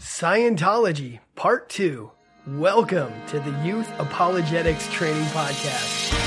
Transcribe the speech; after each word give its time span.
Scientology, 0.00 1.20
Part 1.36 1.68
2. 1.68 2.10
Welcome 2.46 3.12
to 3.28 3.38
the 3.38 3.50
Youth 3.62 3.86
Apologetics 3.98 4.90
Training 4.90 5.24
Podcast. 5.24 6.19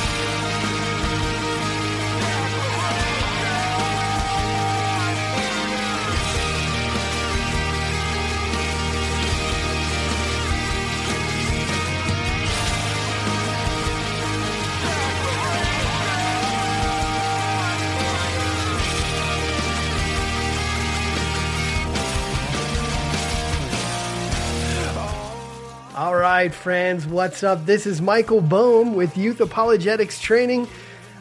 Right, 26.44 26.54
friends, 26.54 27.08
what's 27.08 27.42
up? 27.42 27.66
This 27.66 27.88
is 27.88 28.02
Michael 28.02 28.42
Bohm 28.42 28.96
with 28.96 29.16
Youth 29.16 29.40
Apologetics 29.40 30.20
Training. 30.20 30.68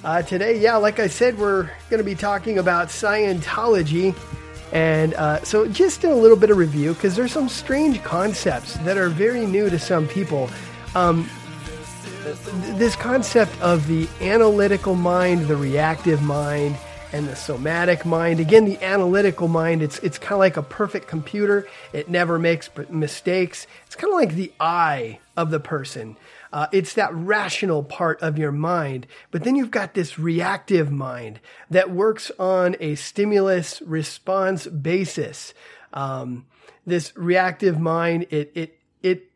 Uh, 0.03 0.21
today, 0.21 0.59
yeah, 0.59 0.75
like 0.75 0.99
I 0.99 1.07
said, 1.07 1.39
we're 1.39 1.71
going 1.89 1.99
to 1.99 2.05
be 2.05 2.17
talking 2.17 2.59
about 2.59 2.89
Scientology. 2.89 4.17
And 4.73 5.15
uh, 5.15 5.41
so, 5.45 5.69
just 5.69 6.03
a 6.03 6.13
little 6.13 6.37
bit 6.37 6.51
of 6.51 6.57
review, 6.57 6.95
because 6.95 7.15
there's 7.15 7.31
some 7.31 7.49
strange 7.49 8.03
concepts 8.03 8.75
that 8.79 8.97
are 8.97 9.09
very 9.09 9.47
new 9.47 9.71
to 9.71 9.79
some 9.79 10.09
people. 10.09 10.51
Um, 10.97 11.31
this 12.77 12.97
concept 12.97 13.53
of 13.61 13.87
the 13.87 14.09
analytical 14.21 14.97
mind, 14.97 15.47
the 15.47 15.55
reactive 15.55 16.21
mind, 16.21 16.77
and 17.13 17.29
the 17.29 17.37
somatic 17.37 18.07
mind. 18.07 18.41
Again, 18.41 18.65
the 18.65 18.83
analytical 18.83 19.49
mind, 19.49 19.83
it's, 19.83 19.99
it's 19.99 20.19
kind 20.19 20.33
of 20.33 20.39
like 20.39 20.57
a 20.57 20.63
perfect 20.63 21.07
computer. 21.07 21.67
It 21.93 22.09
never 22.09 22.39
makes 22.39 22.71
mistakes. 22.89 23.67
It's 23.87 23.97
kind 23.97 24.13
of 24.13 24.19
like 24.19 24.35
the 24.35 24.53
eye 24.59 25.19
of 25.37 25.51
the 25.51 25.61
person. 25.61 26.17
Uh, 26.53 26.67
it's 26.73 26.95
that 26.95 27.15
rational 27.15 27.83
part 27.83 28.21
of 28.23 28.39
your 28.39 28.53
mind. 28.53 29.07
But 29.31 29.45
then 29.45 29.57
you've 29.57 29.71
got 29.71 29.95
this 29.95 30.19
reactive 30.19 30.91
mind 30.91 31.41
that 31.71 31.91
works 31.91 32.31
on 32.39 32.77
a 32.81 32.95
stimulus 32.95 33.83
response 33.83 34.67
basis. 34.67 35.55
Um, 35.93 36.47
this 36.87 37.13
reactive 37.17 37.79
mind, 37.79 38.27
it, 38.31 38.53
it, 38.55 38.79
it 39.03 39.31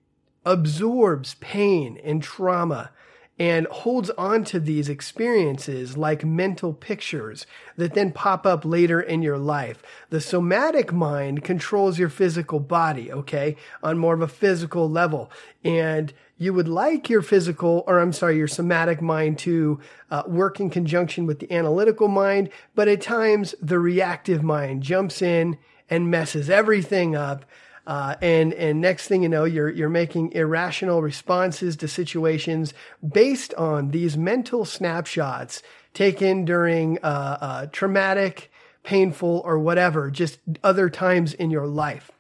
absorbs 0.45 1.35
pain 1.35 1.99
and 2.03 2.23
trauma 2.23 2.91
and 3.39 3.67
holds 3.67 4.09
on 4.11 4.45
to 4.45 4.59
these 4.59 4.89
experiences 4.89 5.97
like 5.97 6.25
mental 6.25 6.73
pictures 6.73 7.47
that 7.77 7.93
then 7.95 8.11
pop 8.11 8.47
up 8.47 8.65
later 8.65 9.01
in 9.01 9.21
your 9.21 9.37
life. 9.37 9.83
The 10.09 10.21
somatic 10.21 10.93
mind 10.93 11.45
controls 11.45 11.99
your 11.99 12.09
physical 12.09 12.61
body, 12.61 13.13
okay, 13.13 13.57
on 13.83 13.99
more 13.99 14.15
of 14.15 14.23
a 14.23 14.29
physical 14.29 14.89
level. 14.89 15.31
And 15.63 16.15
you 16.39 16.55
would 16.55 16.69
like 16.69 17.11
your 17.11 17.23
physical, 17.23 17.85
or 17.87 17.99
I'm 17.99 18.13
sorry, 18.13 18.37
your 18.37 18.49
somatic 18.49 19.03
mind 19.03 19.39
to 19.41 19.81
uh, 20.11 20.23
work 20.27 20.59
in 20.59 20.71
conjunction 20.71 21.27
with 21.27 21.39
the 21.39 21.53
analytical 21.53 22.09
mind, 22.09 22.49
but 22.75 22.89
at 22.89 23.03
times 23.03 23.55
the 23.61 23.79
reactive 23.79 24.43
mind 24.43 24.83
jumps 24.83 25.21
in 25.21 25.59
and 25.91 26.11
messes 26.11 26.49
everything 26.49 27.15
up 27.15 27.45
uh, 27.87 28.17
and 28.21 28.53
and 28.55 28.81
next 28.81 29.07
thing 29.07 29.23
you 29.23 29.29
know, 29.29 29.45
you're 29.45 29.71
you're 29.71 29.89
making 29.89 30.33
irrational 30.33 31.03
responses 31.03 31.77
to 31.77 31.89
situations 31.89 32.75
based 33.07 33.55
on 33.55 33.91
these 33.91 34.17
mental 34.17 34.65
snapshots 34.65 35.63
taken 35.95 36.45
during 36.45 36.99
uh, 37.03 37.39
uh, 37.41 37.67
traumatic, 37.67 38.51
painful, 38.83 39.41
or 39.45 39.59
whatever, 39.59 40.11
just 40.11 40.41
other 40.65 40.91
times 40.91 41.33
in 41.33 41.51
your 41.51 41.67
life. 41.67 42.11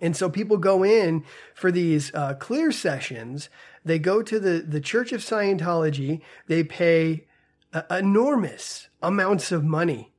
And 0.00 0.16
so 0.16 0.30
people 0.30 0.56
go 0.56 0.82
in 0.82 1.24
for 1.54 1.70
these 1.70 2.12
uh, 2.14 2.34
clear 2.34 2.72
sessions. 2.72 3.50
They 3.84 3.98
go 3.98 4.22
to 4.22 4.40
the 4.40 4.64
the 4.66 4.80
Church 4.80 5.12
of 5.12 5.20
Scientology. 5.20 6.22
They 6.46 6.64
pay 6.64 7.26
uh, 7.74 7.82
enormous 7.90 8.88
amounts 9.02 9.52
of 9.52 9.62
money 9.62 10.14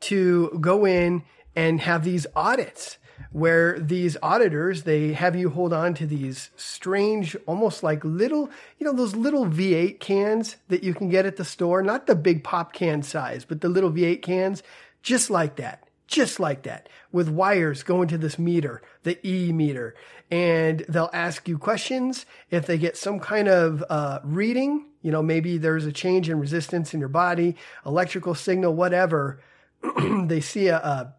to 0.00 0.56
go 0.58 0.86
in 0.86 1.22
and 1.54 1.82
have 1.82 2.02
these 2.02 2.26
audits 2.34 2.96
where 3.30 3.78
these 3.78 4.16
auditors 4.22 4.82
they 4.82 5.12
have 5.12 5.36
you 5.36 5.50
hold 5.50 5.72
on 5.72 5.94
to 5.94 6.06
these 6.06 6.50
strange 6.56 7.36
almost 7.46 7.82
like 7.82 8.04
little 8.04 8.50
you 8.78 8.86
know 8.86 8.92
those 8.92 9.14
little 9.14 9.46
v8 9.46 10.00
cans 10.00 10.56
that 10.68 10.82
you 10.82 10.94
can 10.94 11.08
get 11.08 11.26
at 11.26 11.36
the 11.36 11.44
store. 11.44 11.82
Not 11.82 12.06
the 12.06 12.14
big 12.14 12.42
pop 12.44 12.72
can 12.72 13.02
size 13.02 13.44
but 13.44 13.60
the 13.60 13.68
little 13.68 13.90
v8 13.90 14.22
cans. 14.22 14.62
Just 15.02 15.30
like 15.30 15.56
that. 15.56 15.84
Just 16.06 16.38
like 16.38 16.62
that. 16.64 16.88
With 17.10 17.28
wires 17.28 17.82
going 17.82 18.08
to 18.08 18.18
this 18.18 18.38
meter 18.38 18.82
the 19.02 19.18
e 19.26 19.52
meter. 19.52 19.94
And 20.30 20.84
they'll 20.88 21.10
ask 21.12 21.46
you 21.46 21.58
questions. 21.58 22.24
If 22.50 22.66
they 22.66 22.78
get 22.78 22.96
some 22.96 23.20
kind 23.20 23.48
of 23.48 23.84
uh, 23.88 24.20
reading 24.24 24.86
you 25.02 25.10
know 25.10 25.22
maybe 25.22 25.58
there's 25.58 25.84
a 25.84 25.92
change 25.92 26.30
in 26.30 26.38
resistance 26.38 26.94
in 26.94 27.00
your 27.00 27.08
body 27.08 27.56
electrical 27.84 28.34
signal 28.34 28.72
whatever 28.72 29.40
they 30.24 30.40
see 30.40 30.68
a, 30.68 30.76
a, 30.76 31.14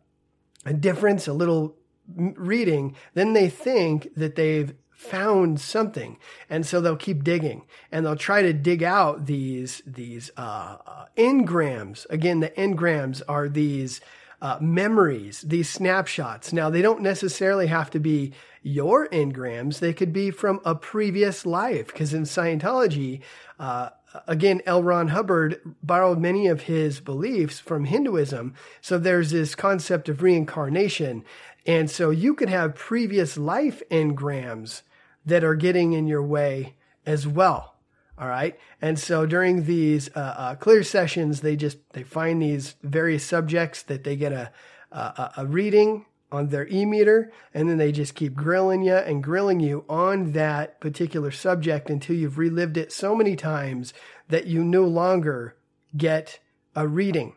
a 0.66 0.74
difference 0.74 1.28
a 1.28 1.34
little 1.34 1.76
reading, 2.16 2.96
then 3.14 3.34
they 3.34 3.50
think 3.50 4.14
that 4.16 4.36
they've 4.36 4.74
found 4.92 5.60
something 5.60 6.18
and 6.50 6.66
so 6.66 6.80
they'll 6.80 6.96
keep 6.96 7.26
digging 7.26 7.64
and 7.92 8.06
they'll 8.06 8.16
try 8.16 8.42
to 8.42 8.54
dig 8.54 8.82
out 8.82 9.26
these 9.26 9.82
these 9.86 10.32
uh, 10.38 10.78
uh, 10.88 11.06
engrams 11.18 12.10
again 12.10 12.40
the 12.40 12.50
engrams 12.52 13.22
are 13.28 13.50
these 13.50 14.00
uh, 14.42 14.58
memories 14.62 15.42
these 15.42 15.68
snapshots 15.68 16.54
now 16.54 16.70
they 16.70 16.82
don't 16.82 17.02
necessarily 17.02 17.68
have 17.68 17.90
to 17.90 18.00
be 18.00 18.32
your 18.62 19.10
engrams 19.10 19.80
they 19.80 19.92
could 19.92 20.14
be 20.14 20.32
from 20.32 20.62
a 20.64 20.74
previous 20.74 21.46
life 21.46 21.88
because 21.88 22.14
in 22.14 22.24
scientology 22.24 23.22
uh, 23.60 23.90
again, 24.28 24.62
L. 24.66 24.84
Ron 24.84 25.10
Hubbard 25.10 25.60
borrowed 25.82 26.20
many 26.20 26.48
of 26.48 26.64
his 26.64 27.00
beliefs 27.00 27.60
from 27.60 27.86
Hinduism. 27.86 28.54
So 28.82 28.98
there's 28.98 29.32
this 29.32 29.56
concept 29.56 30.10
of 30.10 30.22
reincarnation. 30.22 31.24
And 31.66 31.90
so 31.90 32.10
you 32.10 32.34
could 32.34 32.50
have 32.50 32.76
previous 32.76 33.38
life 33.38 33.82
engrams 33.90 34.82
that 35.26 35.44
are 35.44 35.56
getting 35.56 35.94
in 35.94 36.08
your 36.08 36.24
way 36.24 36.76
as 37.06 37.28
well. 37.28 37.76
All 38.18 38.28
right. 38.28 38.60
And 38.82 39.00
so 39.00 39.26
during 39.26 39.66
these 39.66 40.10
uh, 40.16 40.20
uh, 40.38 40.56
clear 40.56 40.84
sessions, 40.84 41.42
they 41.42 41.56
just, 41.56 41.78
they 41.94 42.04
find 42.04 42.42
these 42.42 42.76
various 42.84 43.26
subjects 43.26 43.82
that 43.84 44.04
they 44.04 44.16
get 44.16 44.32
a, 44.32 44.52
a, 44.92 45.32
a 45.38 45.46
reading 45.46 46.06
on 46.32 46.48
their 46.48 46.68
e-meter 46.68 47.32
and 47.54 47.70
then 47.70 47.78
they 47.78 47.92
just 47.92 48.16
keep 48.16 48.34
grilling 48.34 48.84
you 48.84 48.96
and 48.96 49.24
grilling 49.24 49.60
you 49.60 49.86
on 49.88 50.32
that 50.34 50.80
particular 50.80 51.32
subject 51.32 51.90
until 51.90 52.16
you've 52.16 52.38
relived 52.38 52.76
it 52.76 52.92
so 52.92 53.16
many 53.16 53.36
times 53.36 53.94
that 54.30 54.48
you 54.48 54.64
no 54.64 54.84
longer 54.84 55.56
get 55.96 56.40
a 56.76 56.88
reading. 56.88 57.36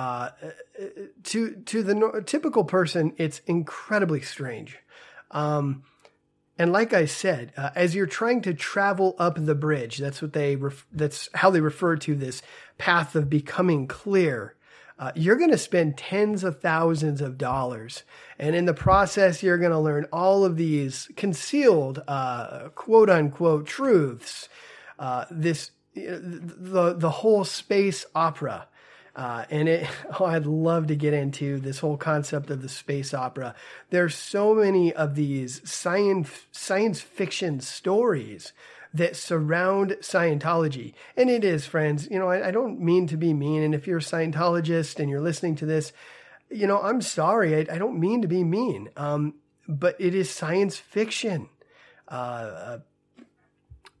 Uh, 0.00 0.30
to 1.22 1.56
to 1.66 1.82
the 1.82 1.94
no- 1.94 2.22
typical 2.22 2.64
person, 2.64 3.12
it's 3.18 3.42
incredibly 3.46 4.22
strange. 4.22 4.78
Um, 5.30 5.82
and 6.58 6.72
like 6.72 6.94
I 6.94 7.04
said, 7.04 7.52
uh, 7.54 7.68
as 7.74 7.94
you're 7.94 8.06
trying 8.06 8.40
to 8.42 8.54
travel 8.54 9.14
up 9.18 9.34
the 9.36 9.54
bridge, 9.54 9.98
that's 9.98 10.22
what 10.22 10.32
they 10.32 10.56
ref- 10.56 10.86
that's 10.90 11.28
how 11.34 11.50
they 11.50 11.60
refer 11.60 11.96
to 11.96 12.14
this 12.14 12.40
path 12.78 13.14
of 13.14 13.28
becoming 13.28 13.86
clear. 13.86 14.54
Uh, 14.98 15.12
you're 15.14 15.36
going 15.36 15.50
to 15.50 15.58
spend 15.58 15.98
tens 15.98 16.44
of 16.44 16.62
thousands 16.62 17.20
of 17.20 17.36
dollars, 17.36 18.04
and 18.38 18.56
in 18.56 18.64
the 18.64 18.72
process, 18.72 19.42
you're 19.42 19.58
going 19.58 19.70
to 19.70 19.78
learn 19.78 20.06
all 20.10 20.46
of 20.46 20.56
these 20.56 21.10
concealed, 21.14 22.02
uh, 22.08 22.70
quote 22.70 23.10
unquote, 23.10 23.66
truths. 23.66 24.48
Uh, 24.98 25.26
this 25.30 25.72
the 25.94 26.94
the 26.96 27.10
whole 27.10 27.44
space 27.44 28.06
opera 28.14 28.66
uh, 29.16 29.44
and 29.50 29.68
it, 29.68 29.88
oh, 30.20 30.24
I'd 30.24 30.46
love 30.46 30.86
to 30.88 30.96
get 30.96 31.14
into 31.14 31.58
this 31.58 31.78
whole 31.78 31.96
concept 31.96 32.50
of 32.50 32.62
the 32.62 32.68
space 32.68 33.12
opera. 33.14 33.54
There's 33.90 34.14
so 34.14 34.54
many 34.54 34.92
of 34.92 35.14
these 35.14 35.60
science 35.70 36.46
science 36.52 37.00
fiction 37.00 37.60
stories 37.60 38.52
that 38.92 39.14
surround 39.16 39.90
Scientology, 40.00 40.94
and 41.16 41.30
it 41.30 41.44
is, 41.44 41.64
friends. 41.64 42.08
You 42.10 42.18
know, 42.18 42.28
I, 42.28 42.48
I 42.48 42.50
don't 42.50 42.80
mean 42.80 43.06
to 43.08 43.16
be 43.16 43.32
mean, 43.32 43.62
and 43.62 43.74
if 43.74 43.86
you're 43.86 43.98
a 43.98 44.02
Scientologist 44.02 44.98
and 44.98 45.08
you're 45.08 45.20
listening 45.20 45.54
to 45.56 45.66
this, 45.66 45.92
you 46.50 46.66
know, 46.66 46.80
I'm 46.82 47.00
sorry. 47.00 47.54
I, 47.54 47.74
I 47.74 47.78
don't 47.78 48.00
mean 48.00 48.22
to 48.22 48.28
be 48.28 48.42
mean, 48.42 48.88
um, 48.96 49.34
but 49.68 49.96
it 50.00 50.14
is 50.14 50.28
science 50.28 50.76
fiction. 50.76 51.48
Uh, 52.08 52.14
uh 52.14 52.78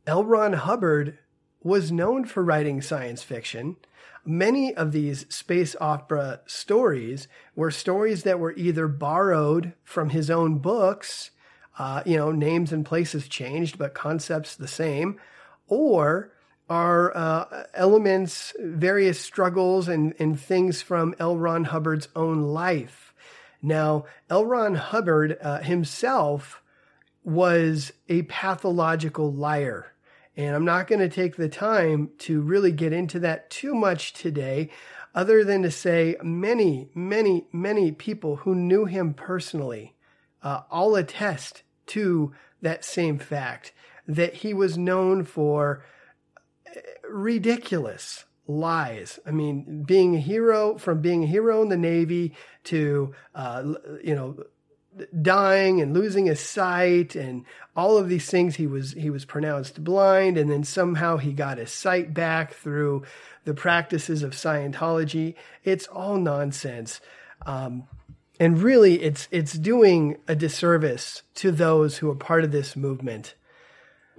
L. 0.06 0.24
Ron 0.24 0.54
Hubbard 0.54 1.18
was 1.62 1.92
known 1.92 2.24
for 2.24 2.42
writing 2.42 2.82
science 2.82 3.22
fiction 3.22 3.76
many 4.24 4.74
of 4.74 4.92
these 4.92 5.26
space 5.32 5.74
opera 5.80 6.40
stories 6.46 7.28
were 7.54 7.70
stories 7.70 8.22
that 8.24 8.38
were 8.38 8.52
either 8.52 8.88
borrowed 8.88 9.72
from 9.82 10.10
his 10.10 10.30
own 10.30 10.58
books, 10.58 11.30
uh, 11.78 12.02
you 12.04 12.16
know, 12.16 12.30
names 12.30 12.72
and 12.72 12.84
places 12.84 13.28
changed, 13.28 13.78
but 13.78 13.94
concepts 13.94 14.54
the 14.56 14.68
same, 14.68 15.18
or 15.66 16.32
are 16.68 17.16
uh, 17.16 17.64
elements, 17.74 18.52
various 18.60 19.18
struggles 19.18 19.88
and, 19.88 20.14
and 20.20 20.38
things 20.40 20.80
from 20.82 21.14
L. 21.18 21.36
Ron 21.36 21.64
Hubbard's 21.64 22.08
own 22.14 22.42
life. 22.42 23.12
Now, 23.60 24.04
L. 24.30 24.46
Ron 24.46 24.76
Hubbard 24.76 25.36
uh, 25.42 25.58
himself 25.58 26.62
was 27.24 27.92
a 28.08 28.22
pathological 28.22 29.32
liar. 29.32 29.92
And 30.36 30.54
I'm 30.54 30.64
not 30.64 30.86
going 30.86 31.00
to 31.00 31.08
take 31.08 31.36
the 31.36 31.48
time 31.48 32.10
to 32.18 32.40
really 32.40 32.72
get 32.72 32.92
into 32.92 33.18
that 33.20 33.50
too 33.50 33.74
much 33.74 34.12
today, 34.12 34.70
other 35.14 35.44
than 35.44 35.62
to 35.62 35.70
say 35.70 36.16
many, 36.22 36.88
many, 36.94 37.46
many 37.52 37.92
people 37.92 38.36
who 38.36 38.54
knew 38.54 38.84
him 38.84 39.12
personally 39.12 39.96
uh, 40.42 40.62
all 40.70 40.94
attest 40.94 41.62
to 41.86 42.32
that 42.62 42.84
same 42.84 43.18
fact 43.18 43.72
that 44.06 44.34
he 44.34 44.54
was 44.54 44.78
known 44.78 45.24
for 45.24 45.84
uh, 46.66 46.80
ridiculous 47.08 48.24
lies. 48.46 49.18
I 49.26 49.30
mean, 49.30 49.82
being 49.84 50.16
a 50.16 50.20
hero, 50.20 50.78
from 50.78 51.00
being 51.00 51.24
a 51.24 51.26
hero 51.26 51.62
in 51.62 51.68
the 51.68 51.76
Navy 51.76 52.34
to, 52.64 53.12
uh, 53.34 53.74
you 54.02 54.14
know, 54.14 54.36
dying 55.22 55.80
and 55.80 55.94
losing 55.94 56.26
his 56.26 56.40
sight 56.40 57.14
and 57.14 57.44
all 57.76 57.96
of 57.96 58.08
these 58.08 58.28
things 58.30 58.56
he 58.56 58.66
was 58.66 58.92
he 58.92 59.10
was 59.10 59.24
pronounced 59.24 59.82
blind. 59.82 60.36
And 60.36 60.50
then 60.50 60.64
somehow 60.64 61.16
he 61.16 61.32
got 61.32 61.58
his 61.58 61.72
sight 61.72 62.12
back 62.14 62.54
through 62.54 63.04
the 63.44 63.54
practices 63.54 64.22
of 64.22 64.32
Scientology. 64.32 65.34
It's 65.64 65.86
all 65.86 66.16
nonsense. 66.16 67.00
Um, 67.46 67.88
and 68.38 68.62
really 68.62 69.02
it's 69.02 69.28
it's 69.30 69.52
doing 69.52 70.16
a 70.26 70.34
disservice 70.34 71.22
to 71.36 71.50
those 71.52 71.98
who 71.98 72.10
are 72.10 72.16
part 72.16 72.42
of 72.42 72.52
this 72.52 72.74
movement. 72.74 73.34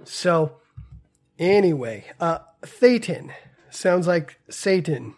So 0.04 0.56
anyway 1.38 2.06
uh 2.20 2.38
Thetan 2.62 3.32
sounds 3.70 4.06
like 4.06 4.38
Satan 4.48 5.14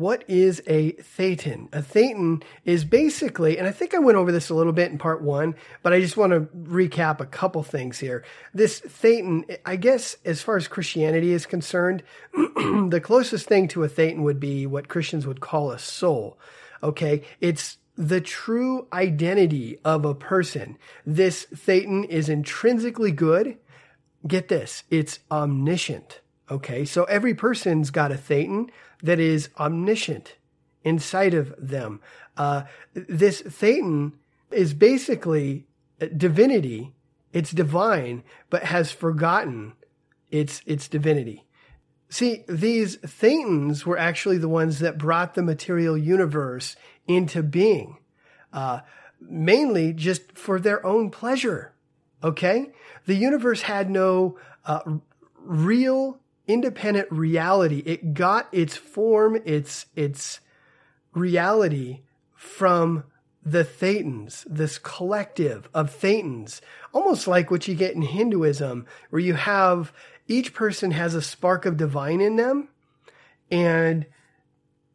what 0.00 0.24
is 0.28 0.62
a 0.66 0.92
thetan? 0.92 1.68
A 1.74 1.82
thetan 1.82 2.42
is 2.64 2.86
basically, 2.86 3.58
and 3.58 3.68
I 3.68 3.70
think 3.70 3.92
I 3.92 3.98
went 3.98 4.16
over 4.16 4.32
this 4.32 4.48
a 4.48 4.54
little 4.54 4.72
bit 4.72 4.90
in 4.90 4.96
part 4.96 5.20
one, 5.20 5.54
but 5.82 5.92
I 5.92 6.00
just 6.00 6.16
want 6.16 6.32
to 6.32 6.48
recap 6.56 7.20
a 7.20 7.26
couple 7.26 7.62
things 7.62 7.98
here. 7.98 8.24
This 8.54 8.80
thetan, 8.80 9.58
I 9.66 9.76
guess, 9.76 10.16
as 10.24 10.40
far 10.40 10.56
as 10.56 10.68
Christianity 10.68 11.32
is 11.32 11.44
concerned, 11.44 12.02
the 12.32 13.02
closest 13.04 13.46
thing 13.46 13.68
to 13.68 13.84
a 13.84 13.90
thetan 13.90 14.22
would 14.22 14.40
be 14.40 14.64
what 14.64 14.88
Christians 14.88 15.26
would 15.26 15.40
call 15.40 15.70
a 15.70 15.78
soul. 15.78 16.38
Okay. 16.82 17.22
It's 17.42 17.76
the 17.94 18.22
true 18.22 18.88
identity 18.94 19.80
of 19.84 20.06
a 20.06 20.14
person. 20.14 20.78
This 21.04 21.46
thetan 21.54 22.06
is 22.06 22.30
intrinsically 22.30 23.12
good. 23.12 23.58
Get 24.26 24.48
this. 24.48 24.82
It's 24.88 25.18
omniscient. 25.30 26.20
Okay. 26.50 26.84
So 26.84 27.04
every 27.04 27.34
person's 27.34 27.90
got 27.90 28.10
a 28.10 28.16
thetan 28.16 28.70
that 29.02 29.20
is 29.20 29.50
omniscient 29.58 30.36
inside 30.82 31.34
of 31.34 31.54
them. 31.58 32.00
Uh, 32.36 32.62
this 32.94 33.42
Thetan 33.42 34.12
is 34.50 34.74
basically 34.74 35.66
divinity. 36.16 36.94
It's 37.32 37.50
divine, 37.50 38.24
but 38.48 38.64
has 38.64 38.90
forgotten 38.90 39.74
its, 40.30 40.62
its 40.66 40.88
divinity. 40.88 41.46
See, 42.08 42.44
these 42.48 42.96
Thetans 42.98 43.84
were 43.84 43.98
actually 43.98 44.38
the 44.38 44.48
ones 44.48 44.80
that 44.80 44.98
brought 44.98 45.34
the 45.34 45.42
material 45.42 45.96
universe 45.96 46.74
into 47.06 47.42
being, 47.42 47.98
uh, 48.52 48.80
mainly 49.20 49.92
just 49.92 50.32
for 50.36 50.58
their 50.58 50.84
own 50.84 51.10
pleasure. 51.10 51.72
Okay? 52.24 52.72
The 53.06 53.14
universe 53.14 53.62
had 53.62 53.90
no 53.90 54.38
uh, 54.64 54.80
real 55.38 56.18
independent 56.46 57.10
reality. 57.10 57.82
It 57.86 58.14
got 58.14 58.48
its 58.52 58.76
form, 58.76 59.40
its, 59.44 59.86
its 59.94 60.40
reality 61.12 62.00
from 62.34 63.04
the 63.42 63.64
Thetans, 63.64 64.44
this 64.48 64.78
collective 64.78 65.68
of 65.72 65.90
Thetans, 65.90 66.60
almost 66.92 67.26
like 67.26 67.50
what 67.50 67.66
you 67.68 67.74
get 67.74 67.94
in 67.94 68.02
Hinduism, 68.02 68.86
where 69.10 69.20
you 69.20 69.34
have 69.34 69.92
each 70.28 70.52
person 70.52 70.90
has 70.92 71.14
a 71.14 71.22
spark 71.22 71.64
of 71.66 71.76
divine 71.76 72.20
in 72.20 72.36
them 72.36 72.68
and 73.50 74.06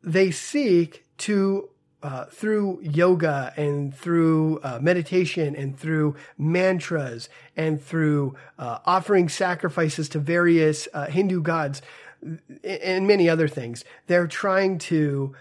they 0.03 0.31
seek 0.31 1.05
to 1.17 1.69
uh, 2.05 2.25
through 2.25 2.79
yoga 2.83 3.51
and 3.57 3.95
through 3.95 4.59
uh, 4.61 4.77
meditation 4.79 5.55
and 5.55 5.75
through 5.75 6.15
mantras 6.37 7.29
and 7.57 7.81
through 7.81 8.35
uh, 8.59 8.77
offering 8.85 9.27
sacrifices 9.27 10.07
to 10.07 10.19
various 10.19 10.87
uh, 10.93 11.07
Hindu 11.07 11.41
gods 11.41 11.81
and 12.63 13.07
many 13.07 13.27
other 13.27 13.47
things. 13.47 13.83
They're 14.05 14.27
trying 14.27 14.77
to 14.79 15.33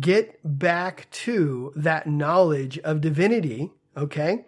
get 0.00 0.40
back 0.42 1.08
to 1.10 1.72
that 1.76 2.08
knowledge 2.08 2.80
of 2.80 3.00
divinity. 3.00 3.70
Okay. 3.96 4.44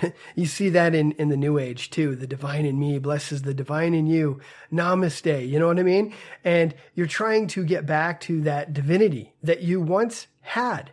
You 0.34 0.46
see 0.46 0.70
that 0.70 0.92
in, 0.92 1.12
in 1.12 1.28
the 1.28 1.36
new 1.36 1.56
age 1.56 1.88
too. 1.90 2.16
The 2.16 2.26
divine 2.26 2.66
in 2.66 2.80
me 2.80 2.98
blesses 2.98 3.42
the 3.42 3.54
divine 3.54 3.94
in 3.94 4.08
you. 4.08 4.40
Namaste. 4.72 5.48
You 5.48 5.60
know 5.60 5.68
what 5.68 5.78
I 5.78 5.84
mean? 5.84 6.12
And 6.42 6.74
you're 6.96 7.06
trying 7.06 7.46
to 7.48 7.64
get 7.64 7.86
back 7.86 8.20
to 8.22 8.40
that 8.42 8.72
divinity 8.72 9.34
that 9.40 9.62
you 9.62 9.80
once 9.80 10.26
had. 10.44 10.92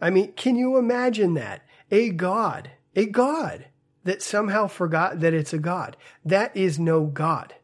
I 0.00 0.10
mean, 0.10 0.32
can 0.32 0.56
you 0.56 0.76
imagine 0.76 1.34
that? 1.34 1.62
A 1.90 2.10
God, 2.10 2.70
a 2.94 3.06
God 3.06 3.66
that 4.04 4.22
somehow 4.22 4.66
forgot 4.66 5.20
that 5.20 5.34
it's 5.34 5.52
a 5.52 5.58
God. 5.58 5.96
That 6.24 6.56
is 6.56 6.78
no 6.78 7.04
God. 7.06 7.54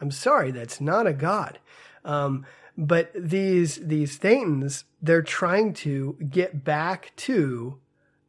I'm 0.00 0.10
sorry, 0.10 0.50
that's 0.50 0.80
not 0.80 1.06
a 1.06 1.12
God. 1.12 1.58
Um, 2.04 2.46
but 2.76 3.10
these 3.14 3.76
these 3.76 4.18
Thetans, 4.18 4.84
they're 5.00 5.22
trying 5.22 5.74
to 5.74 6.16
get 6.30 6.64
back 6.64 7.12
to 7.16 7.78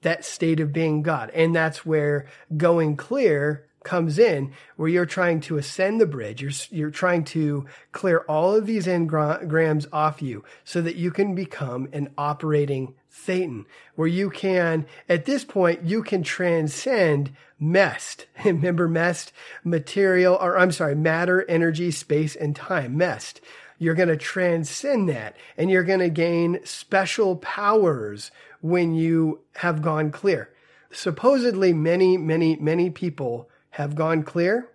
that 0.01 0.25
state 0.25 0.60
of 0.60 0.74
being 0.74 1.01
God, 1.01 1.31
and 1.34 1.56
that's 1.56 1.86
where 1.86 2.28
going 2.57 2.98
clear 2.98 3.68
comes 3.84 4.18
in 4.18 4.54
where 4.76 4.90
you're 4.90 5.06
trying 5.06 5.40
to 5.42 5.58
ascend 5.58 6.00
the 6.00 6.06
bridge. 6.06 6.42
You're, 6.42 6.52
you're 6.70 6.92
trying 6.92 7.24
to 7.26 7.66
clear 7.92 8.20
all 8.30 8.56
of 8.56 8.66
these 8.66 8.88
engrams 8.88 9.86
off 9.92 10.22
you 10.22 10.44
so 10.64 10.82
that 10.82 10.96
you 10.96 11.12
can 11.12 11.36
become 11.36 11.90
an 11.94 12.10
operating 12.18 12.96
Thetan, 13.14 13.66
where 13.96 14.08
you 14.08 14.30
can, 14.30 14.88
at 15.08 15.26
this 15.26 15.46
point, 15.46 15.84
you 15.84 16.02
can 16.02 16.24
transcend 16.24 17.32
MEST. 17.60 18.26
Remember 18.46 18.88
MEST? 18.88 19.32
Material, 19.64 20.38
or 20.40 20.58
I'm 20.58 20.72
sorry, 20.72 20.96
matter, 20.96 21.46
energy, 21.48 21.92
space, 21.92 22.36
and 22.36 22.56
time. 22.56 22.98
MEST. 22.98 23.40
You're 23.78 23.96
going 23.96 24.10
to 24.10 24.18
transcend 24.18 25.10
that 25.10 25.36
and 25.58 25.70
you're 25.70 25.84
going 25.84 26.00
to 26.00 26.10
gain 26.10 26.60
special 26.64 27.36
powers 27.38 28.32
when 28.62 28.96
you 28.96 29.42
have 29.58 29.82
gone 29.82 30.10
clear. 30.10 30.50
Supposedly, 30.92 31.74
many, 31.74 32.18
many, 32.18 32.56
many 32.56 32.90
people 32.90 33.50
have 33.74 33.96
gone 33.96 34.24
clear. 34.24 34.70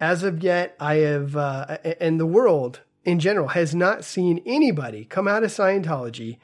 As 0.00 0.22
of 0.22 0.42
yet, 0.42 0.76
I 0.80 0.96
have, 0.96 1.36
uh, 1.36 1.78
and 2.00 2.18
the 2.18 2.26
world 2.26 2.80
in 3.04 3.18
general 3.18 3.48
has 3.48 3.74
not 3.74 4.04
seen 4.04 4.40
anybody 4.46 5.04
come 5.04 5.26
out 5.26 5.42
of 5.42 5.50
Scientology 5.50 6.38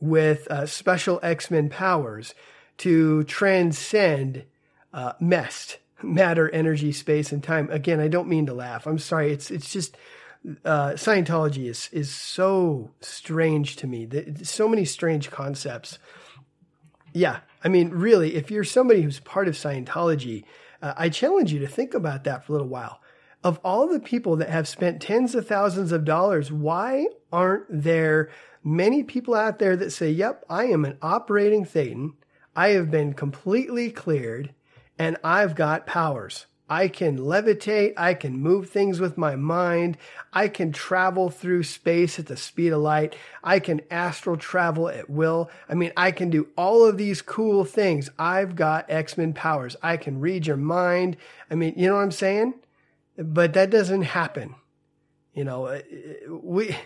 with 0.00 0.46
uh, 0.50 0.66
special 0.66 1.20
X 1.22 1.50
Men 1.50 1.68
powers 1.68 2.34
to 2.78 3.22
transcend 3.24 4.44
uh, 4.92 5.12
matter, 5.20 6.50
energy, 6.50 6.92
space, 6.92 7.32
and 7.32 7.42
time. 7.42 7.68
Again, 7.70 8.00
I 8.00 8.08
don't 8.08 8.28
mean 8.28 8.46
to 8.46 8.54
laugh. 8.54 8.86
I'm 8.86 8.98
sorry. 8.98 9.32
It's 9.32 9.50
it's 9.50 9.72
just 9.72 9.96
uh, 10.64 10.90
Scientology 10.90 11.68
is 11.68 11.88
is 11.92 12.10
so 12.10 12.90
strange 13.00 13.76
to 13.76 13.86
me. 13.86 14.08
So 14.42 14.68
many 14.68 14.84
strange 14.84 15.30
concepts. 15.30 15.98
Yeah, 17.12 17.40
I 17.64 17.68
mean, 17.68 17.90
really, 17.90 18.34
if 18.34 18.50
you're 18.50 18.64
somebody 18.64 19.02
who's 19.02 19.20
part 19.20 19.48
of 19.48 19.54
Scientology 19.54 20.44
uh, 20.82 20.94
I 20.96 21.08
challenge 21.08 21.52
you 21.52 21.58
to 21.60 21.66
think 21.66 21.94
about 21.94 22.24
that 22.24 22.44
for 22.44 22.52
a 22.52 22.54
little 22.54 22.68
while. 22.68 23.00
Of 23.44 23.60
all 23.64 23.86
the 23.86 24.00
people 24.00 24.36
that 24.36 24.50
have 24.50 24.66
spent 24.66 25.00
tens 25.00 25.34
of 25.34 25.46
thousands 25.46 25.92
of 25.92 26.04
dollars, 26.04 26.50
why 26.50 27.06
aren't 27.32 27.66
there 27.68 28.30
many 28.64 29.02
people 29.02 29.34
out 29.34 29.58
there 29.58 29.76
that 29.76 29.90
say, 29.90 30.10
Yep, 30.10 30.44
I 30.50 30.64
am 30.64 30.84
an 30.84 30.98
operating 31.00 31.64
Thetan. 31.64 32.14
I 32.56 32.70
have 32.70 32.90
been 32.90 33.14
completely 33.14 33.90
cleared 33.90 34.52
and 34.98 35.16
I've 35.22 35.54
got 35.54 35.86
powers. 35.86 36.46
I 36.68 36.88
can 36.88 37.18
levitate. 37.18 37.94
I 37.96 38.14
can 38.14 38.38
move 38.38 38.68
things 38.68 39.00
with 39.00 39.16
my 39.16 39.36
mind. 39.36 39.96
I 40.32 40.48
can 40.48 40.72
travel 40.72 41.30
through 41.30 41.62
space 41.62 42.18
at 42.18 42.26
the 42.26 42.36
speed 42.36 42.72
of 42.72 42.82
light. 42.82 43.16
I 43.42 43.58
can 43.58 43.80
astral 43.90 44.36
travel 44.36 44.88
at 44.88 45.08
will. 45.08 45.50
I 45.68 45.74
mean, 45.74 45.92
I 45.96 46.10
can 46.10 46.28
do 46.28 46.48
all 46.56 46.84
of 46.84 46.98
these 46.98 47.22
cool 47.22 47.64
things. 47.64 48.10
I've 48.18 48.54
got 48.54 48.90
X-Men 48.90 49.32
powers. 49.32 49.76
I 49.82 49.96
can 49.96 50.20
read 50.20 50.46
your 50.46 50.58
mind. 50.58 51.16
I 51.50 51.54
mean, 51.54 51.72
you 51.76 51.88
know 51.88 51.96
what 51.96 52.02
I'm 52.02 52.10
saying? 52.10 52.54
But 53.16 53.54
that 53.54 53.70
doesn't 53.70 54.02
happen. 54.02 54.54
You 55.32 55.44
know, 55.44 55.66
uh, 55.66 55.80
we, 56.28 56.76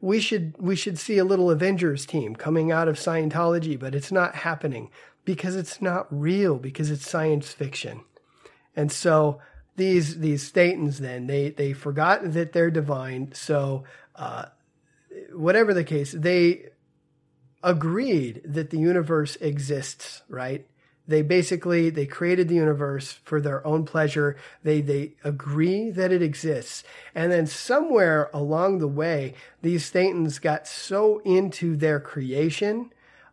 we 0.00 0.18
should, 0.18 0.54
we 0.58 0.74
should 0.74 0.98
see 0.98 1.18
a 1.18 1.24
little 1.24 1.50
Avengers 1.50 2.06
team 2.06 2.34
coming 2.34 2.72
out 2.72 2.88
of 2.88 2.96
Scientology, 2.96 3.78
but 3.78 3.94
it's 3.94 4.10
not 4.10 4.34
happening 4.34 4.90
because 5.24 5.56
it's 5.56 5.82
not 5.82 6.06
real, 6.10 6.56
because 6.56 6.90
it's 6.90 7.06
science 7.06 7.52
fiction. 7.52 8.00
And 8.76 8.92
so 8.92 9.40
these 9.76 10.18
these 10.18 10.52
Thetans 10.52 10.98
then 10.98 11.26
they 11.26 11.50
they 11.50 11.72
forgot 11.72 12.32
that 12.32 12.52
they're 12.52 12.70
divine. 12.70 13.32
So 13.32 13.84
uh, 14.14 14.46
whatever 15.32 15.72
the 15.72 15.84
case, 15.84 16.12
they 16.12 16.70
agreed 17.62 18.42
that 18.44 18.70
the 18.70 18.78
universe 18.78 19.36
exists, 19.36 20.22
right? 20.28 20.66
They 21.06 21.22
basically 21.22 21.88
they 21.88 22.04
created 22.04 22.48
the 22.48 22.54
universe 22.54 23.12
for 23.24 23.40
their 23.40 23.66
own 23.66 23.84
pleasure. 23.86 24.36
They 24.62 24.82
they 24.82 25.14
agree 25.24 25.90
that 25.90 26.12
it 26.12 26.20
exists. 26.20 26.84
And 27.14 27.32
then 27.32 27.46
somewhere 27.46 28.30
along 28.34 28.78
the 28.78 28.88
way, 28.88 29.34
these 29.62 29.90
Thetans 29.90 30.40
got 30.40 30.66
so 30.66 31.20
into 31.20 31.76
their 31.76 31.98
creation, 31.98 32.92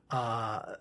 uh, 0.09 0.75